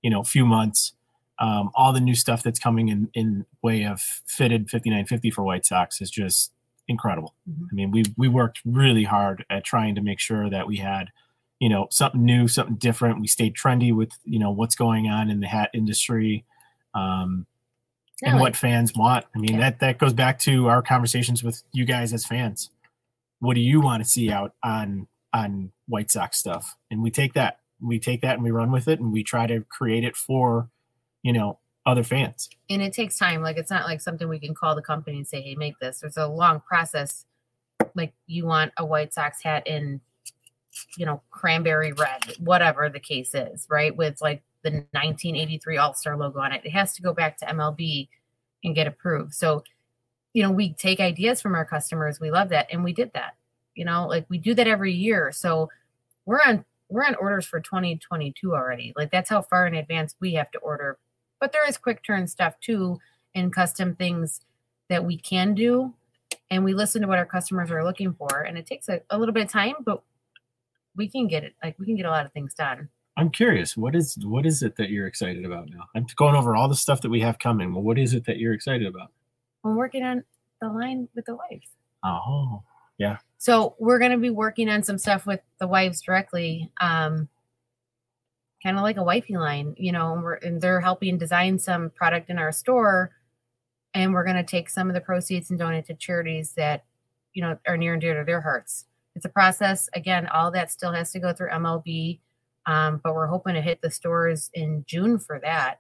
you 0.01 0.09
know, 0.09 0.23
few 0.23 0.45
months. 0.45 0.93
Um, 1.39 1.71
all 1.75 1.93
the 1.93 1.99
new 1.99 2.15
stuff 2.15 2.41
that's 2.43 2.59
coming 2.59 2.89
in 2.89 3.09
in 3.13 3.45
way 3.61 3.85
of 3.85 4.01
fitted 4.01 4.69
5950 4.69 5.29
for 5.29 5.43
White 5.43 5.65
Sox 5.65 6.01
is 6.01 6.09
just 6.09 6.51
incredible. 6.87 7.35
Mm-hmm. 7.49 7.65
I 7.71 7.73
mean, 7.73 7.91
we 7.91 8.03
we 8.17 8.27
worked 8.27 8.61
really 8.65 9.03
hard 9.03 9.45
at 9.49 9.63
trying 9.63 9.93
to 9.95 10.01
make 10.01 10.19
sure 10.19 10.49
that 10.49 10.67
we 10.67 10.77
had 10.77 11.09
you 11.59 11.69
know 11.69 11.87
something 11.91 12.25
new 12.25 12.47
something 12.47 12.75
different 12.75 13.21
we 13.21 13.27
stayed 13.27 13.55
trendy 13.55 13.95
with 13.95 14.09
you 14.25 14.37
know 14.37 14.51
what's 14.51 14.75
going 14.75 15.07
on 15.07 15.29
in 15.29 15.39
the 15.39 15.47
hat 15.47 15.69
industry 15.73 16.43
um, 16.93 17.45
and 18.23 18.39
what 18.39 18.55
fans 18.55 18.93
want. 18.95 19.25
I 19.35 19.39
mean, 19.39 19.55
yeah. 19.55 19.59
that 19.59 19.79
that 19.79 19.97
goes 19.97 20.13
back 20.13 20.39
to 20.39 20.67
our 20.67 20.81
conversations 20.81 21.43
with 21.43 21.63
you 21.71 21.85
guys 21.85 22.13
as 22.13 22.25
fans. 22.25 22.69
What 23.39 23.55
do 23.55 23.61
you 23.61 23.81
want 23.81 24.03
to 24.03 24.09
see 24.09 24.31
out 24.31 24.53
on 24.63 25.07
on 25.33 25.71
White 25.87 26.11
Sox 26.11 26.37
stuff? 26.37 26.75
And 26.89 27.01
we 27.01 27.11
take 27.11 27.33
that, 27.33 27.59
we 27.81 27.99
take 27.99 28.21
that, 28.21 28.35
and 28.35 28.43
we 28.43 28.51
run 28.51 28.71
with 28.71 28.87
it, 28.87 28.99
and 28.99 29.11
we 29.11 29.23
try 29.23 29.47
to 29.47 29.61
create 29.69 30.03
it 30.03 30.15
for, 30.15 30.69
you 31.21 31.33
know, 31.33 31.59
other 31.85 32.03
fans. 32.03 32.49
And 32.69 32.81
it 32.81 32.93
takes 32.93 33.17
time. 33.17 33.41
Like 33.41 33.57
it's 33.57 33.71
not 33.71 33.85
like 33.85 34.01
something 34.01 34.27
we 34.27 34.39
can 34.39 34.55
call 34.55 34.75
the 34.75 34.81
company 34.81 35.17
and 35.17 35.27
say, 35.27 35.41
"Hey, 35.41 35.55
make 35.55 35.79
this." 35.79 35.99
There's 35.99 36.17
a 36.17 36.27
long 36.27 36.61
process. 36.61 37.25
Like 37.95 38.13
you 38.27 38.45
want 38.45 38.71
a 38.77 38.85
White 38.85 39.13
Sox 39.13 39.43
hat 39.43 39.67
in, 39.67 39.99
you 40.97 41.05
know, 41.05 41.21
cranberry 41.29 41.91
red, 41.91 42.37
whatever 42.39 42.89
the 42.89 42.99
case 42.99 43.35
is, 43.35 43.67
right? 43.69 43.95
With 43.95 44.21
like 44.21 44.43
the 44.63 44.71
1983 44.71 45.77
All 45.77 45.93
Star 45.93 46.17
logo 46.17 46.39
on 46.39 46.53
it. 46.53 46.61
It 46.63 46.71
has 46.71 46.93
to 46.93 47.01
go 47.01 47.13
back 47.13 47.37
to 47.37 47.45
MLB 47.45 48.07
and 48.63 48.75
get 48.75 48.87
approved. 48.87 49.33
So, 49.33 49.63
you 50.33 50.41
know, 50.41 50.51
we 50.51 50.73
take 50.73 50.99
ideas 50.99 51.41
from 51.41 51.55
our 51.55 51.65
customers. 51.65 52.19
We 52.19 52.31
love 52.31 52.49
that, 52.49 52.67
and 52.71 52.83
we 52.83 52.93
did 52.93 53.11
that. 53.13 53.35
You 53.75 53.85
know, 53.85 54.07
like 54.07 54.25
we 54.29 54.37
do 54.37 54.53
that 54.53 54.67
every 54.67 54.93
year. 54.93 55.31
So 55.31 55.69
we're 56.25 56.41
on 56.45 56.65
we're 56.89 57.05
on 57.05 57.15
orders 57.15 57.45
for 57.45 57.59
2022 57.59 58.53
already. 58.53 58.93
Like 58.95 59.11
that's 59.11 59.29
how 59.29 59.41
far 59.41 59.67
in 59.67 59.73
advance 59.73 60.15
we 60.19 60.33
have 60.33 60.51
to 60.51 60.59
order. 60.59 60.97
But 61.39 61.51
there 61.51 61.67
is 61.67 61.77
quick 61.77 62.03
turn 62.03 62.27
stuff 62.27 62.55
too, 62.61 62.99
and 63.35 63.53
custom 63.53 63.95
things 63.95 64.41
that 64.89 65.03
we 65.03 65.17
can 65.17 65.53
do. 65.53 65.93
And 66.49 66.63
we 66.63 66.73
listen 66.73 67.01
to 67.01 67.07
what 67.07 67.17
our 67.17 67.25
customers 67.25 67.71
are 67.71 67.83
looking 67.83 68.13
for, 68.13 68.41
and 68.41 68.57
it 68.57 68.65
takes 68.65 68.89
a, 68.89 69.01
a 69.09 69.17
little 69.17 69.33
bit 69.33 69.45
of 69.45 69.51
time, 69.51 69.75
but 69.83 70.03
we 70.95 71.09
can 71.09 71.27
get 71.27 71.43
it. 71.43 71.55
Like 71.63 71.77
we 71.79 71.85
can 71.85 71.95
get 71.95 72.05
a 72.05 72.11
lot 72.11 72.25
of 72.25 72.31
things 72.31 72.53
done. 72.53 72.89
I'm 73.15 73.29
curious. 73.29 73.77
What 73.77 73.95
is 73.95 74.17
what 74.23 74.45
is 74.45 74.63
it 74.63 74.75
that 74.77 74.89
you're 74.89 75.07
excited 75.07 75.45
about 75.45 75.69
now? 75.69 75.85
I'm 75.95 76.05
going 76.15 76.35
over 76.35 76.55
all 76.55 76.67
the 76.67 76.75
stuff 76.75 77.01
that 77.01 77.09
we 77.09 77.19
have 77.21 77.37
coming. 77.37 77.73
Well, 77.73 77.83
what 77.83 77.99
is 77.99 78.13
it 78.13 78.25
that 78.25 78.37
you're 78.37 78.53
excited 78.53 78.87
about? 78.87 79.11
I'm 79.63 79.75
working 79.75 80.03
on 80.03 80.23
the 80.61 80.69
line 80.69 81.07
with 81.15 81.25
the 81.25 81.35
wives. 81.35 81.67
Oh, 82.03 82.63
yeah. 82.97 83.17
So 83.37 83.75
we're 83.79 83.99
going 83.99 84.11
to 84.11 84.17
be 84.17 84.29
working 84.29 84.69
on 84.69 84.83
some 84.83 84.97
stuff 84.97 85.25
with 85.25 85.41
the 85.59 85.67
wives 85.67 86.01
directly, 86.01 86.71
um, 86.81 87.29
kind 88.63 88.77
of 88.77 88.83
like 88.83 88.97
a 88.97 89.03
wifey 89.03 89.37
line, 89.37 89.75
you 89.77 89.91
know. 89.91 90.13
And, 90.13 90.23
we're, 90.23 90.35
and 90.35 90.61
they're 90.61 90.81
helping 90.81 91.17
design 91.17 91.59
some 91.59 91.91
product 91.91 92.29
in 92.29 92.39
our 92.39 92.51
store, 92.51 93.11
and 93.93 94.13
we're 94.13 94.25
going 94.25 94.37
to 94.37 94.43
take 94.43 94.69
some 94.69 94.89
of 94.89 94.95
the 94.95 95.01
proceeds 95.01 95.49
and 95.51 95.59
donate 95.59 95.85
to 95.85 95.93
charities 95.93 96.53
that, 96.53 96.83
you 97.33 97.43
know, 97.43 97.57
are 97.67 97.77
near 97.77 97.93
and 97.93 98.01
dear 98.01 98.17
to 98.17 98.25
their 98.25 98.41
hearts. 98.41 98.85
It's 99.15 99.25
a 99.25 99.29
process. 99.29 99.87
Again, 99.93 100.25
all 100.27 100.49
that 100.51 100.71
still 100.71 100.91
has 100.93 101.11
to 101.11 101.19
go 101.19 101.31
through 101.31 101.49
MLB 101.49 102.19
um, 102.65 103.01
but 103.03 103.13
we're 103.13 103.27
hoping 103.27 103.55
to 103.55 103.61
hit 103.61 103.81
the 103.81 103.91
stores 103.91 104.49
in 104.53 104.83
June 104.87 105.19
for 105.19 105.39
that. 105.39 105.79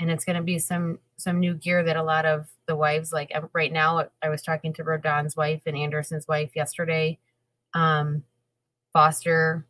And 0.00 0.10
it's 0.10 0.24
going 0.24 0.36
to 0.36 0.42
be 0.42 0.58
some 0.58 0.98
some 1.16 1.40
new 1.40 1.54
gear 1.54 1.82
that 1.82 1.96
a 1.96 2.02
lot 2.02 2.24
of 2.24 2.46
the 2.66 2.76
wives 2.76 3.12
like 3.12 3.32
right 3.52 3.72
now. 3.72 4.04
I 4.22 4.28
was 4.28 4.42
talking 4.42 4.72
to 4.74 4.84
Rodon's 4.84 5.36
wife 5.36 5.62
and 5.66 5.76
Anderson's 5.76 6.28
wife 6.28 6.50
yesterday. 6.54 7.18
Um, 7.74 8.22
Foster, 8.92 9.66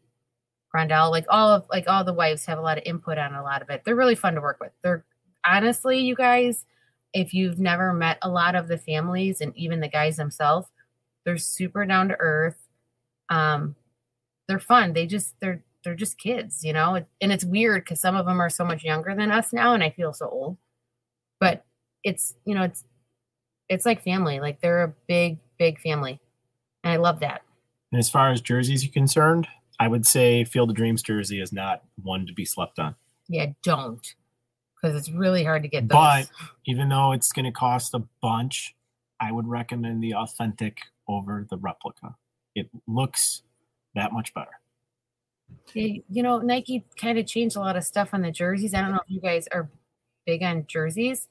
Grandal, 0.75 1.11
like 1.11 1.25
all 1.31 1.55
of 1.55 1.65
like 1.71 1.89
all 1.89 2.05
the 2.05 2.13
wives 2.13 2.45
have 2.45 2.59
a 2.59 2.63
lot 2.63 2.79
of 2.79 2.85
input 2.85 3.19
on 3.19 3.35
a 3.35 3.43
lot 3.43 3.63
of 3.63 3.71
it. 3.71 3.83
They're 3.85 3.97
really 3.97 4.15
fun 4.15 4.35
to 4.35 4.41
work 4.41 4.59
with. 4.61 4.73
They're 4.83 5.05
honestly, 5.47 5.99
you 5.99 6.15
guys, 6.15 6.67
if 7.15 7.33
you've 7.33 7.59
never 7.59 7.93
met 7.93 8.19
a 8.21 8.29
lot 8.29 8.55
of 8.55 8.69
the 8.69 8.79
families 8.79 9.41
and 9.41 9.57
even 9.57 9.81
the 9.81 9.89
guys 9.89 10.17
themselves, 10.17 10.69
they're 11.25 11.39
super 11.39 11.85
down 11.87 12.09
to 12.09 12.17
earth. 12.19 12.57
Um, 13.31 13.77
they're 14.47 14.61
fun. 14.61 14.93
They 14.93 15.07
just 15.07 15.35
they're 15.41 15.63
they're 15.89 15.97
just 15.97 16.19
kids, 16.19 16.63
you 16.63 16.75
know? 16.75 17.03
And 17.23 17.33
it's 17.33 17.45
weird 17.45 17.85
because 17.85 17.99
some 17.99 18.15
of 18.15 18.27
them 18.27 18.41
are 18.41 18.51
so 18.51 18.63
much 18.63 18.85
younger 18.85 19.15
than 19.15 19.33
us 19.33 19.55
now 19.55 19.73
and 19.73 19.83
I 19.83 19.89
feel 19.89 20.13
so 20.13 20.29
old. 20.29 20.59
But 21.41 21.65
it's, 22.05 22.35
you 22.45 22.55
know, 22.55 22.63
it's 22.63 22.85
it's 23.71 23.87
like 23.87 24.03
family. 24.03 24.39
Like 24.39 24.61
they're 24.61 24.85
a 24.85 24.95
big, 25.07 25.39
big 25.59 25.81
family. 25.81 26.21
And 26.85 26.93
I 26.93 26.97
love 26.97 27.21
that. 27.21 27.43
And 27.91 27.99
as 27.99 28.11
far 28.11 28.31
as 28.31 28.43
jerseys 28.43 28.85
are 28.85 28.91
concerned, 28.91 29.49
I 29.81 29.89
would 29.89 30.07
say 30.07 30.45
Field 30.45 30.71
of 30.71 30.77
Dreams 30.77 31.03
jersey 31.03 31.41
is 31.41 31.53
not 31.53 31.83
one 32.03 32.27
to 32.27 32.35
be 32.35 32.45
slept 32.45 32.79
on. 32.79 32.95
Yeah, 33.29 33.47
don't. 33.63 34.07
Because 34.81 34.95
it's 34.95 35.11
really 35.11 35.43
hard 35.43 35.63
to 35.63 35.69
get 35.69 35.89
those. 35.89 35.97
But 35.97 36.31
even 36.67 36.91
though 36.91 37.13
it's 37.13 37.33
going 37.33 37.47
to 37.47 37.53
cost 37.53 37.95
a 37.95 38.03
bunch, 38.21 38.75
I 39.21 39.33
would 39.33 39.49
recommend 39.49 40.03
the 40.03 40.15
authentic 40.15 40.81
over 41.09 41.47
the 41.49 41.57
replica. 41.57 42.15
It 42.55 42.69
looks 42.87 43.43
that 43.95 44.13
much 44.13 44.35
better. 44.35 44.58
You 45.75 46.23
know, 46.23 46.39
Nike 46.39 46.85
kind 46.97 47.19
of 47.19 47.27
changed 47.27 47.57
a 47.57 47.61
lot 47.61 47.77
of 47.77 47.85
stuff 47.85 48.11
on 48.13 48.23
the 48.23 48.31
jerseys. 48.31 48.75
I 48.75 48.81
don't 48.81 48.93
know 48.93 49.01
if 49.05 49.11
you 49.11 49.21
guys 49.21 49.49
are 49.53 49.69
big 50.27 50.43
on 50.43 50.67
jerseys, 50.67 51.29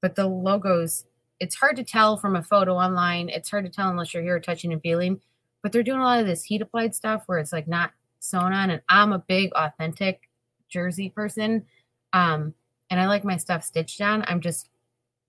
but 0.00 0.14
the 0.14 0.26
logos, 0.26 1.04
it's 1.40 1.54
hard 1.54 1.76
to 1.76 1.84
tell 1.84 2.16
from 2.16 2.36
a 2.36 2.42
photo 2.42 2.74
online. 2.74 3.28
It's 3.28 3.50
hard 3.50 3.64
to 3.64 3.70
tell 3.70 3.88
unless 3.88 4.12
you're 4.14 4.22
here 4.22 4.40
touching 4.40 4.72
and 4.72 4.82
feeling. 4.82 5.20
But 5.62 5.72
they're 5.72 5.82
doing 5.82 6.00
a 6.00 6.04
lot 6.04 6.20
of 6.20 6.26
this 6.26 6.44
heat 6.44 6.62
applied 6.62 6.94
stuff 6.94 7.24
where 7.26 7.38
it's 7.38 7.52
like 7.52 7.68
not 7.68 7.92
sewn 8.20 8.52
on. 8.52 8.70
And 8.70 8.82
I'm 8.88 9.12
a 9.12 9.18
big 9.18 9.52
authentic 9.54 10.28
jersey 10.68 11.10
person. 11.10 11.64
Um, 12.12 12.54
and 12.90 13.00
I 13.00 13.06
like 13.06 13.24
my 13.24 13.36
stuff 13.36 13.64
stitched 13.64 14.00
on. 14.00 14.24
I'm 14.28 14.40
just, 14.40 14.68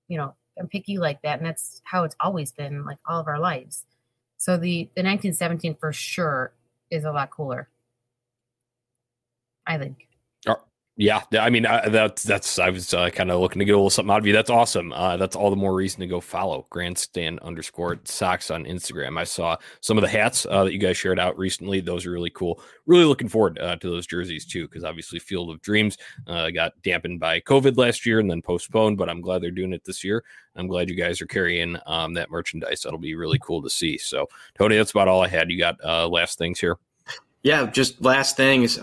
you 0.08 0.18
know, 0.18 0.36
I'm 0.60 0.68
picky 0.68 0.98
like 0.98 1.22
that. 1.24 1.40
And 1.40 1.48
that's 1.48 1.82
how 1.86 2.04
it's 2.04 2.16
always 2.20 2.52
been 2.52 2.86
like 2.86 2.98
all 3.06 3.20
of 3.20 3.28
our 3.28 3.40
lives. 3.40 3.86
So 4.38 4.58
the 4.58 4.90
the 4.96 5.04
1917 5.04 5.78
for 5.80 5.92
sure 5.92 6.54
is 6.92 7.04
a 7.04 7.12
lot 7.12 7.32
cooler. 7.32 7.70
I 9.68 9.78
think. 9.78 10.08
Yeah, 11.00 11.22
I 11.40 11.52
mean 11.52 11.68
uh, 11.68 11.90
that's 11.90 12.24
that's 12.24 12.58
I 12.58 12.72
was 12.72 12.92
uh, 12.92 13.12
kind 13.12 13.30
of 13.30 13.40
looking 13.40 13.60
to 13.60 13.66
get 13.66 13.74
a 13.74 13.78
little 13.78 13.92
something 13.92 14.12
out 14.12 14.18
of 14.18 14.26
you. 14.26 14.34
That's 14.34 14.50
awesome. 14.50 14.92
Uh, 14.92 15.16
that's 15.16 15.36
all 15.36 15.52
the 15.52 15.56
more 15.56 15.76
reason 15.76 16.00
to 16.00 16.08
go 16.08 16.20
follow 16.20 16.66
Grandstand 16.72 17.38
underscore 17.42 18.00
socks 18.06 18.50
on 18.50 18.66
Instagram. 18.66 19.20
I 19.20 19.24
saw 19.24 19.58
some 19.80 20.00
of 20.00 20.02
the 20.02 20.08
hats 20.08 20.48
uh, 20.50 20.64
that 20.64 20.74
you 20.74 20.80
guys 20.80 20.98
shared 20.98 21.20
out 21.20 21.38
recently. 21.38 21.82
Those 21.82 22.08
are 22.08 22.12
really 22.12 22.32
cool. 22.32 22.60
Really 22.88 23.06
looking 23.06 23.30
forward 23.30 23.60
uh, 23.60 23.76
to 23.76 23.90
those 23.92 24.08
jerseys 24.08 24.44
too, 24.44 24.68
because 24.68 24.84
obviously 24.84 25.20
Field 25.20 25.52
of 25.52 25.62
Dreams 25.62 26.00
uh, 26.26 26.50
got 26.50 26.74
dampened 26.82 27.20
by 27.20 27.42
COVID 27.42 27.78
last 27.78 28.04
year 28.04 28.20
and 28.20 28.30
then 28.30 28.42
postponed. 28.42 28.98
But 28.98 29.08
I'm 29.08 29.22
glad 29.22 29.44
they're 29.44 29.52
doing 29.52 29.74
it 29.74 29.86
this 29.86 30.04
year. 30.04 30.24
I'm 30.56 30.66
glad 30.66 30.90
you 30.90 30.96
guys 30.96 31.22
are 31.22 31.28
carrying 31.28 31.78
um, 31.86 32.16
that 32.16 32.32
merchandise. 32.32 32.82
That'll 32.82 32.98
be 32.98 33.14
really 33.14 33.38
cool 33.38 33.62
to 33.62 33.70
see. 33.70 34.00
So 34.00 34.26
Tony, 34.58 34.78
that's 34.78 34.92
about 34.92 35.08
all 35.08 35.24
I 35.24 35.28
had. 35.28 35.52
You 35.52 35.60
got 35.60 36.10
last 36.10 36.40
things 36.40 36.60
here. 36.60 36.80
Yeah, 37.44 37.68
just 37.68 38.02
last 38.02 38.36
things. 38.36 38.80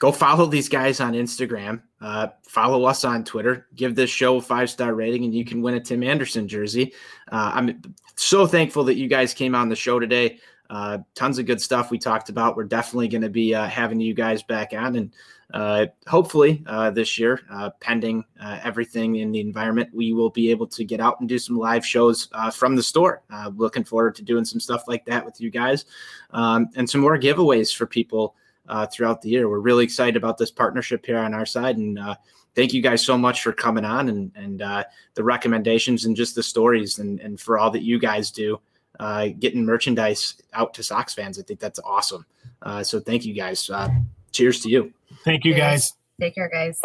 Go 0.00 0.10
follow 0.10 0.46
these 0.46 0.70
guys 0.70 0.98
on 0.98 1.12
Instagram. 1.12 1.82
Uh, 2.00 2.28
follow 2.48 2.86
us 2.86 3.04
on 3.04 3.22
Twitter. 3.22 3.66
Give 3.74 3.94
this 3.94 4.08
show 4.08 4.38
a 4.38 4.40
five 4.40 4.70
star 4.70 4.94
rating, 4.94 5.24
and 5.24 5.34
you 5.34 5.44
can 5.44 5.60
win 5.60 5.74
a 5.74 5.80
Tim 5.80 6.02
Anderson 6.02 6.48
jersey. 6.48 6.94
Uh, 7.30 7.52
I'm 7.54 7.94
so 8.16 8.46
thankful 8.46 8.82
that 8.84 8.96
you 8.96 9.08
guys 9.08 9.34
came 9.34 9.54
on 9.54 9.68
the 9.68 9.76
show 9.76 10.00
today. 10.00 10.38
Uh, 10.70 10.98
tons 11.14 11.38
of 11.38 11.44
good 11.44 11.60
stuff 11.60 11.90
we 11.90 11.98
talked 11.98 12.30
about. 12.30 12.56
We're 12.56 12.64
definitely 12.64 13.08
going 13.08 13.20
to 13.20 13.28
be 13.28 13.54
uh, 13.54 13.66
having 13.66 14.00
you 14.00 14.14
guys 14.14 14.42
back 14.42 14.72
on, 14.72 14.96
and 14.96 15.14
uh, 15.52 15.86
hopefully 16.06 16.64
uh, 16.66 16.90
this 16.92 17.18
year, 17.18 17.38
pending 17.80 18.24
everything 18.40 19.16
in 19.16 19.32
the 19.32 19.40
environment, 19.40 19.90
we 19.92 20.14
will 20.14 20.30
be 20.30 20.50
able 20.50 20.68
to 20.68 20.82
get 20.82 21.00
out 21.00 21.20
and 21.20 21.28
do 21.28 21.38
some 21.38 21.58
live 21.58 21.84
shows 21.84 22.30
from 22.54 22.74
the 22.74 22.82
store. 22.82 23.22
looking 23.54 23.84
forward 23.84 24.14
to 24.14 24.22
doing 24.22 24.46
some 24.46 24.60
stuff 24.60 24.84
like 24.88 25.04
that 25.04 25.26
with 25.26 25.42
you 25.42 25.50
guys, 25.50 25.84
um, 26.30 26.70
and 26.74 26.88
some 26.88 27.02
more 27.02 27.18
giveaways 27.18 27.76
for 27.76 27.84
people 27.84 28.34
uh, 28.70 28.86
throughout 28.86 29.20
the 29.20 29.28
year. 29.28 29.48
We're 29.48 29.58
really 29.58 29.84
excited 29.84 30.16
about 30.16 30.38
this 30.38 30.50
partnership 30.50 31.04
here 31.04 31.18
on 31.18 31.34
our 31.34 31.44
side, 31.44 31.76
and 31.76 31.98
uh, 31.98 32.14
thank 32.54 32.72
you 32.72 32.80
guys 32.80 33.04
so 33.04 33.18
much 33.18 33.42
for 33.42 33.52
coming 33.52 33.84
on 33.84 34.08
and 34.08 34.32
and 34.36 34.62
uh, 34.62 34.84
the 35.14 35.24
recommendations 35.24 36.06
and 36.06 36.16
just 36.16 36.34
the 36.34 36.42
stories 36.42 37.00
and 37.00 37.20
and 37.20 37.38
for 37.38 37.58
all 37.58 37.70
that 37.72 37.82
you 37.82 37.98
guys 37.98 38.30
do, 38.30 38.58
uh, 39.00 39.28
getting 39.38 39.64
merchandise 39.64 40.40
out 40.54 40.72
to 40.74 40.82
Sox 40.82 41.12
fans. 41.12 41.38
I 41.38 41.42
think 41.42 41.60
that's 41.60 41.80
awesome. 41.80 42.24
Uh, 42.62 42.82
so 42.82 43.00
thank 43.00 43.26
you 43.26 43.34
guys. 43.34 43.68
Uh, 43.68 43.88
cheers 44.30 44.60
to 44.60 44.70
you. 44.70 44.92
Thank 45.24 45.44
you 45.44 45.54
guys. 45.54 45.94
Take 46.20 46.36
care, 46.36 46.48
guys. 46.48 46.80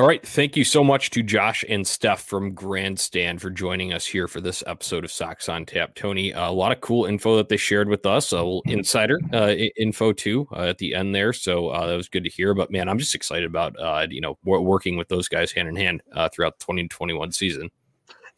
All 0.00 0.06
right. 0.06 0.24
Thank 0.24 0.56
you 0.56 0.62
so 0.62 0.84
much 0.84 1.10
to 1.10 1.24
Josh 1.24 1.64
and 1.68 1.84
Steph 1.84 2.22
from 2.22 2.54
Grandstand 2.54 3.42
for 3.42 3.50
joining 3.50 3.92
us 3.92 4.06
here 4.06 4.28
for 4.28 4.40
this 4.40 4.62
episode 4.64 5.04
of 5.04 5.10
Sox 5.10 5.48
on 5.48 5.66
Tap. 5.66 5.96
Tony, 5.96 6.30
a 6.30 6.52
lot 6.52 6.70
of 6.70 6.80
cool 6.80 7.06
info 7.06 7.36
that 7.36 7.48
they 7.48 7.56
shared 7.56 7.88
with 7.88 8.06
us, 8.06 8.30
a 8.30 8.36
little 8.36 8.62
insider 8.66 9.18
uh, 9.32 9.54
info 9.76 10.12
too 10.12 10.46
uh, 10.52 10.66
at 10.66 10.78
the 10.78 10.94
end 10.94 11.16
there. 11.16 11.32
So 11.32 11.70
uh, 11.70 11.88
that 11.88 11.96
was 11.96 12.08
good 12.08 12.22
to 12.22 12.30
hear. 12.30 12.54
But 12.54 12.70
man, 12.70 12.88
I'm 12.88 13.00
just 13.00 13.16
excited 13.16 13.46
about 13.46 13.74
uh, 13.76 14.06
you 14.08 14.20
know 14.20 14.38
working 14.44 14.96
with 14.96 15.08
those 15.08 15.26
guys 15.26 15.50
hand 15.50 15.66
in 15.66 15.74
hand 15.74 16.00
uh, 16.14 16.28
throughout 16.28 16.60
the 16.60 16.64
2021 16.64 17.32
season. 17.32 17.68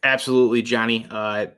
Absolutely, 0.02 0.62
Johnny. 0.62 1.06
Uh, 1.10 1.48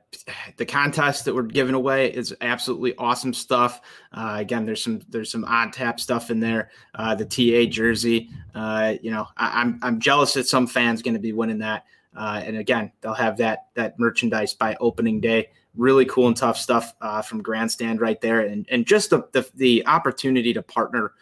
the 0.57 0.65
contest 0.65 1.23
that 1.23 1.33
we're 1.33 1.43
giving 1.43 1.75
away 1.75 2.11
is 2.13 2.35
absolutely 2.41 2.93
awesome 2.97 3.33
stuff. 3.33 3.79
Uh, 4.11 4.35
again, 4.37 4.65
there's 4.65 4.83
some 4.83 5.01
there's 5.07 5.31
some 5.31 5.45
on 5.45 5.71
tap 5.71 5.97
stuff 5.97 6.29
in 6.29 6.41
there. 6.41 6.69
Uh, 6.93 7.15
the 7.15 7.23
TA 7.25 7.69
jersey. 7.71 8.29
Uh, 8.53 8.95
you 9.01 9.11
know, 9.11 9.25
I, 9.37 9.61
am 9.61 9.73
I'm, 9.75 9.79
I'm 9.83 9.99
jealous 10.01 10.33
that 10.33 10.45
some 10.47 10.67
fans 10.67 11.01
going 11.01 11.13
to 11.13 11.21
be 11.21 11.31
winning 11.31 11.59
that. 11.59 11.85
Uh, 12.15 12.41
and 12.43 12.57
again, 12.57 12.91
they'll 12.99 13.13
have 13.13 13.37
that 13.37 13.67
that 13.75 13.97
merchandise 13.97 14.53
by 14.53 14.75
opening 14.81 15.21
day. 15.21 15.49
Really 15.77 16.05
cool 16.05 16.27
and 16.27 16.35
tough 16.35 16.57
stuff 16.57 16.93
uh, 16.99 17.21
from 17.21 17.41
Grandstand 17.41 18.01
right 18.01 18.19
there, 18.19 18.41
and 18.41 18.67
and 18.69 18.85
just 18.85 19.09
the 19.09 19.25
the, 19.31 19.49
the 19.55 19.87
opportunity 19.87 20.53
to 20.53 20.61
partner 20.61 21.13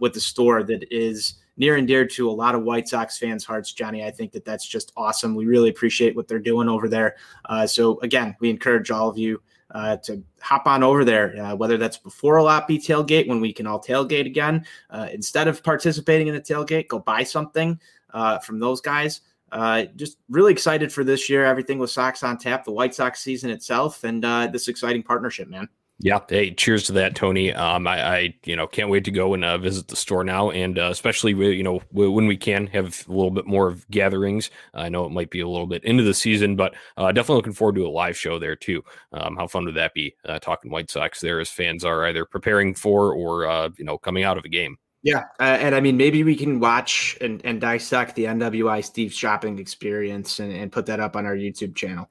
with 0.00 0.12
the 0.12 0.20
store 0.20 0.64
that 0.64 0.84
is 0.90 1.34
near 1.56 1.76
and 1.76 1.86
dear 1.86 2.06
to 2.06 2.30
a 2.30 2.32
lot 2.32 2.54
of 2.54 2.62
White 2.62 2.88
Sox 2.88 3.18
fans' 3.18 3.44
hearts, 3.44 3.72
Johnny. 3.72 4.04
I 4.04 4.10
think 4.10 4.32
that 4.32 4.44
that's 4.44 4.66
just 4.66 4.92
awesome. 4.96 5.34
We 5.34 5.46
really 5.46 5.70
appreciate 5.70 6.16
what 6.16 6.28
they're 6.28 6.38
doing 6.38 6.68
over 6.68 6.88
there. 6.88 7.16
Uh, 7.44 7.66
so 7.66 7.98
again, 8.00 8.36
we 8.40 8.50
encourage 8.50 8.90
all 8.90 9.08
of 9.08 9.18
you 9.18 9.42
uh, 9.72 9.96
to 9.96 10.22
hop 10.40 10.66
on 10.66 10.82
over 10.82 11.04
there, 11.04 11.36
uh, 11.42 11.54
whether 11.54 11.76
that's 11.76 11.96
before 11.96 12.36
a 12.36 12.42
lot 12.42 12.68
be 12.68 12.78
tailgate 12.78 13.26
when 13.26 13.40
we 13.40 13.52
can 13.52 13.66
all 13.66 13.80
tailgate 13.80 14.26
again. 14.26 14.64
Uh, 14.90 15.08
instead 15.12 15.48
of 15.48 15.62
participating 15.62 16.26
in 16.26 16.34
the 16.34 16.40
tailgate, 16.40 16.88
go 16.88 16.98
buy 16.98 17.22
something 17.22 17.78
uh, 18.12 18.38
from 18.38 18.58
those 18.58 18.80
guys. 18.80 19.22
Uh, 19.50 19.84
just 19.96 20.18
really 20.30 20.52
excited 20.52 20.90
for 20.90 21.04
this 21.04 21.28
year. 21.28 21.44
Everything 21.44 21.78
with 21.78 21.90
Sox 21.90 22.22
on 22.22 22.38
tap, 22.38 22.64
the 22.64 22.72
White 22.72 22.94
Sox 22.94 23.20
season 23.20 23.50
itself, 23.50 24.04
and 24.04 24.22
this 24.52 24.68
exciting 24.68 25.02
partnership, 25.02 25.48
man. 25.48 25.68
Yeah. 26.02 26.18
Hey, 26.28 26.50
cheers 26.50 26.82
to 26.84 26.92
that, 26.94 27.14
Tony. 27.14 27.52
Um, 27.52 27.86
I, 27.86 28.02
I 28.02 28.34
you 28.44 28.56
know, 28.56 28.66
can't 28.66 28.90
wait 28.90 29.04
to 29.04 29.12
go 29.12 29.34
and 29.34 29.44
uh, 29.44 29.56
visit 29.56 29.86
the 29.86 29.94
store 29.94 30.24
now, 30.24 30.50
and 30.50 30.76
uh, 30.76 30.88
especially 30.90 31.32
you 31.32 31.62
know 31.62 31.80
when 31.92 32.26
we 32.26 32.36
can 32.36 32.66
have 32.66 33.04
a 33.08 33.12
little 33.12 33.30
bit 33.30 33.46
more 33.46 33.68
of 33.68 33.88
gatherings. 33.88 34.50
I 34.74 34.88
know 34.88 35.04
it 35.04 35.12
might 35.12 35.30
be 35.30 35.40
a 35.40 35.48
little 35.48 35.68
bit 35.68 35.84
into 35.84 36.02
the 36.02 36.12
season, 36.12 36.56
but 36.56 36.74
uh, 36.96 37.12
definitely 37.12 37.36
looking 37.36 37.52
forward 37.52 37.76
to 37.76 37.86
a 37.86 37.88
live 37.88 38.16
show 38.16 38.40
there 38.40 38.56
too. 38.56 38.82
Um, 39.12 39.36
how 39.36 39.46
fun 39.46 39.64
would 39.64 39.76
that 39.76 39.94
be? 39.94 40.16
Uh, 40.24 40.40
talking 40.40 40.72
White 40.72 40.90
Sox 40.90 41.20
there 41.20 41.38
as 41.38 41.50
fans 41.50 41.84
are 41.84 42.04
either 42.06 42.24
preparing 42.24 42.74
for 42.74 43.12
or 43.12 43.46
uh, 43.46 43.68
you 43.78 43.84
know 43.84 43.96
coming 43.96 44.24
out 44.24 44.36
of 44.36 44.44
a 44.44 44.48
game. 44.48 44.78
Yeah, 45.04 45.22
uh, 45.38 45.56
and 45.60 45.72
I 45.72 45.80
mean 45.80 45.96
maybe 45.96 46.24
we 46.24 46.34
can 46.34 46.58
watch 46.58 47.16
and, 47.20 47.40
and 47.44 47.60
dissect 47.60 48.16
the 48.16 48.24
NWI 48.24 48.84
Steve 48.84 49.14
shopping 49.14 49.60
experience 49.60 50.40
and, 50.40 50.52
and 50.52 50.72
put 50.72 50.84
that 50.86 50.98
up 50.98 51.14
on 51.14 51.26
our 51.26 51.36
YouTube 51.36 51.76
channel 51.76 52.10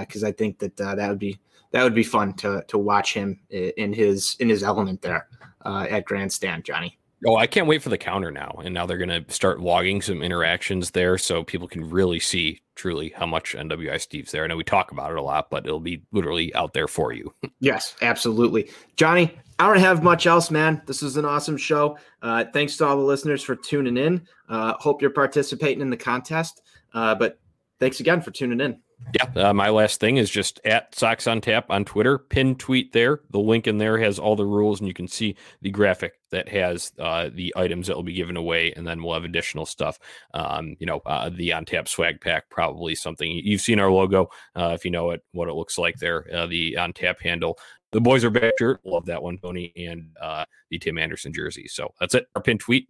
because 0.00 0.24
I 0.24 0.32
think 0.32 0.58
that 0.60 0.78
that 0.78 1.08
would 1.10 1.18
be 1.18 1.38
that 1.72 1.82
would 1.82 1.94
be 1.94 2.02
fun 2.02 2.34
to 2.34 2.64
to 2.68 2.78
watch 2.78 3.14
him 3.14 3.40
in 3.50 3.92
his 3.92 4.36
in 4.40 4.48
his 4.48 4.62
element 4.62 5.02
there 5.02 5.28
uh, 5.64 5.86
at 5.90 6.04
grandstand, 6.04 6.64
Johnny. 6.64 6.98
Oh, 7.26 7.36
I 7.36 7.48
can't 7.48 7.66
wait 7.66 7.82
for 7.82 7.88
the 7.88 7.98
counter 7.98 8.30
now. 8.30 8.60
And 8.62 8.72
now 8.72 8.86
they're 8.86 8.96
going 8.96 9.24
to 9.24 9.32
start 9.32 9.60
logging 9.60 10.02
some 10.02 10.22
interactions 10.22 10.92
there 10.92 11.18
so 11.18 11.42
people 11.42 11.66
can 11.66 11.88
really 11.88 12.20
see 12.20 12.60
truly 12.76 13.12
how 13.16 13.26
much 13.26 13.56
NWI 13.56 14.00
Steve's 14.00 14.30
there. 14.30 14.44
I 14.44 14.46
know 14.46 14.56
we 14.56 14.62
talk 14.62 14.92
about 14.92 15.10
it 15.10 15.18
a 15.18 15.22
lot, 15.22 15.50
but 15.50 15.66
it'll 15.66 15.80
be 15.80 16.02
literally 16.12 16.54
out 16.54 16.74
there 16.74 16.86
for 16.86 17.12
you. 17.12 17.34
yes, 17.60 17.96
absolutely. 18.02 18.70
Johnny, 18.96 19.36
I 19.58 19.66
don't 19.66 19.80
have 19.80 20.04
much 20.04 20.26
else, 20.26 20.52
man. 20.52 20.80
This 20.86 21.02
is 21.02 21.16
an 21.16 21.24
awesome 21.24 21.56
show. 21.56 21.98
Uh, 22.22 22.44
thanks 22.52 22.76
to 22.76 22.86
all 22.86 22.96
the 22.96 23.02
listeners 23.02 23.42
for 23.42 23.56
tuning 23.56 23.96
in. 23.96 24.24
Uh, 24.48 24.74
hope 24.74 25.02
you're 25.02 25.10
participating 25.10 25.80
in 25.80 25.90
the 25.90 25.96
contest. 25.96 26.62
Uh, 26.94 27.16
but 27.16 27.40
thanks 27.80 27.98
again 27.98 28.20
for 28.20 28.30
tuning 28.30 28.60
in. 28.60 28.80
Yeah, 29.14 29.48
uh, 29.48 29.54
my 29.54 29.70
last 29.70 30.00
thing 30.00 30.18
is 30.18 30.28
just 30.28 30.60
at 30.66 30.94
Sox 30.94 31.26
on 31.26 31.40
Tap 31.40 31.70
on 31.70 31.84
Twitter. 31.84 32.18
Pin 32.18 32.54
tweet 32.56 32.92
there. 32.92 33.20
The 33.30 33.38
link 33.38 33.66
in 33.66 33.78
there 33.78 33.96
has 33.98 34.18
all 34.18 34.36
the 34.36 34.44
rules, 34.44 34.80
and 34.80 34.88
you 34.88 34.92
can 34.92 35.08
see 35.08 35.36
the 35.62 35.70
graphic 35.70 36.14
that 36.30 36.48
has 36.48 36.92
uh, 36.98 37.30
the 37.32 37.54
items 37.56 37.86
that 37.86 37.96
will 37.96 38.02
be 38.02 38.12
given 38.12 38.36
away, 38.36 38.72
and 38.72 38.86
then 38.86 39.02
we'll 39.02 39.14
have 39.14 39.24
additional 39.24 39.64
stuff. 39.64 39.98
Um, 40.34 40.76
you 40.78 40.86
know, 40.86 41.00
uh, 41.06 41.30
the 41.30 41.54
on 41.54 41.64
tap 41.64 41.88
swag 41.88 42.20
pack, 42.20 42.50
probably 42.50 42.94
something 42.94 43.30
you've 43.30 43.62
seen 43.62 43.80
our 43.80 43.90
logo. 43.90 44.28
Uh, 44.54 44.72
if 44.74 44.84
you 44.84 44.90
know 44.90 45.10
it, 45.10 45.22
what 45.32 45.48
it 45.48 45.54
looks 45.54 45.78
like 45.78 45.96
there, 45.96 46.26
uh, 46.34 46.46
the 46.46 46.76
on 46.76 46.92
tap 46.92 47.20
handle. 47.20 47.58
The 47.92 48.02
boys 48.02 48.24
are 48.24 48.30
back 48.30 48.52
shirt, 48.58 48.80
love 48.84 49.06
that 49.06 49.22
one, 49.22 49.38
Tony, 49.38 49.72
and 49.74 50.14
uh, 50.20 50.44
the 50.70 50.78
Tim 50.78 50.98
Anderson 50.98 51.32
jersey. 51.32 51.66
So 51.66 51.94
that's 51.98 52.14
it. 52.14 52.26
Our 52.34 52.42
pin 52.42 52.58
tweet. 52.58 52.88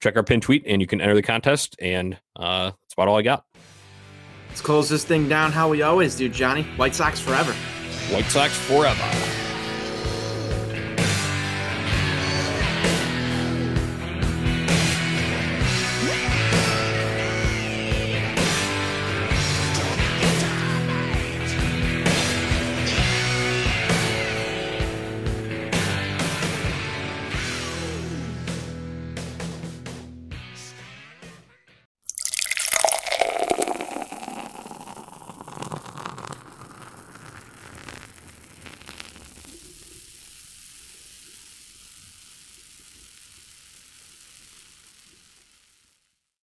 Check 0.00 0.16
our 0.16 0.22
pin 0.22 0.40
tweet, 0.40 0.62
and 0.66 0.80
you 0.80 0.86
can 0.86 1.02
enter 1.02 1.14
the 1.14 1.22
contest. 1.22 1.76
And 1.82 2.16
that's 2.38 2.94
about 2.94 3.08
all 3.08 3.18
I 3.18 3.22
got. 3.22 3.44
Let's 4.48 4.60
close 4.60 4.88
this 4.88 5.04
thing 5.04 5.28
down 5.28 5.52
how 5.52 5.68
we 5.68 5.82
always 5.82 6.16
do, 6.16 6.28
Johnny. 6.28 6.62
White 6.76 6.94
Sox 6.94 7.20
forever. 7.20 7.52
White 8.12 8.26
Sox 8.26 8.56
forever. 8.56 9.37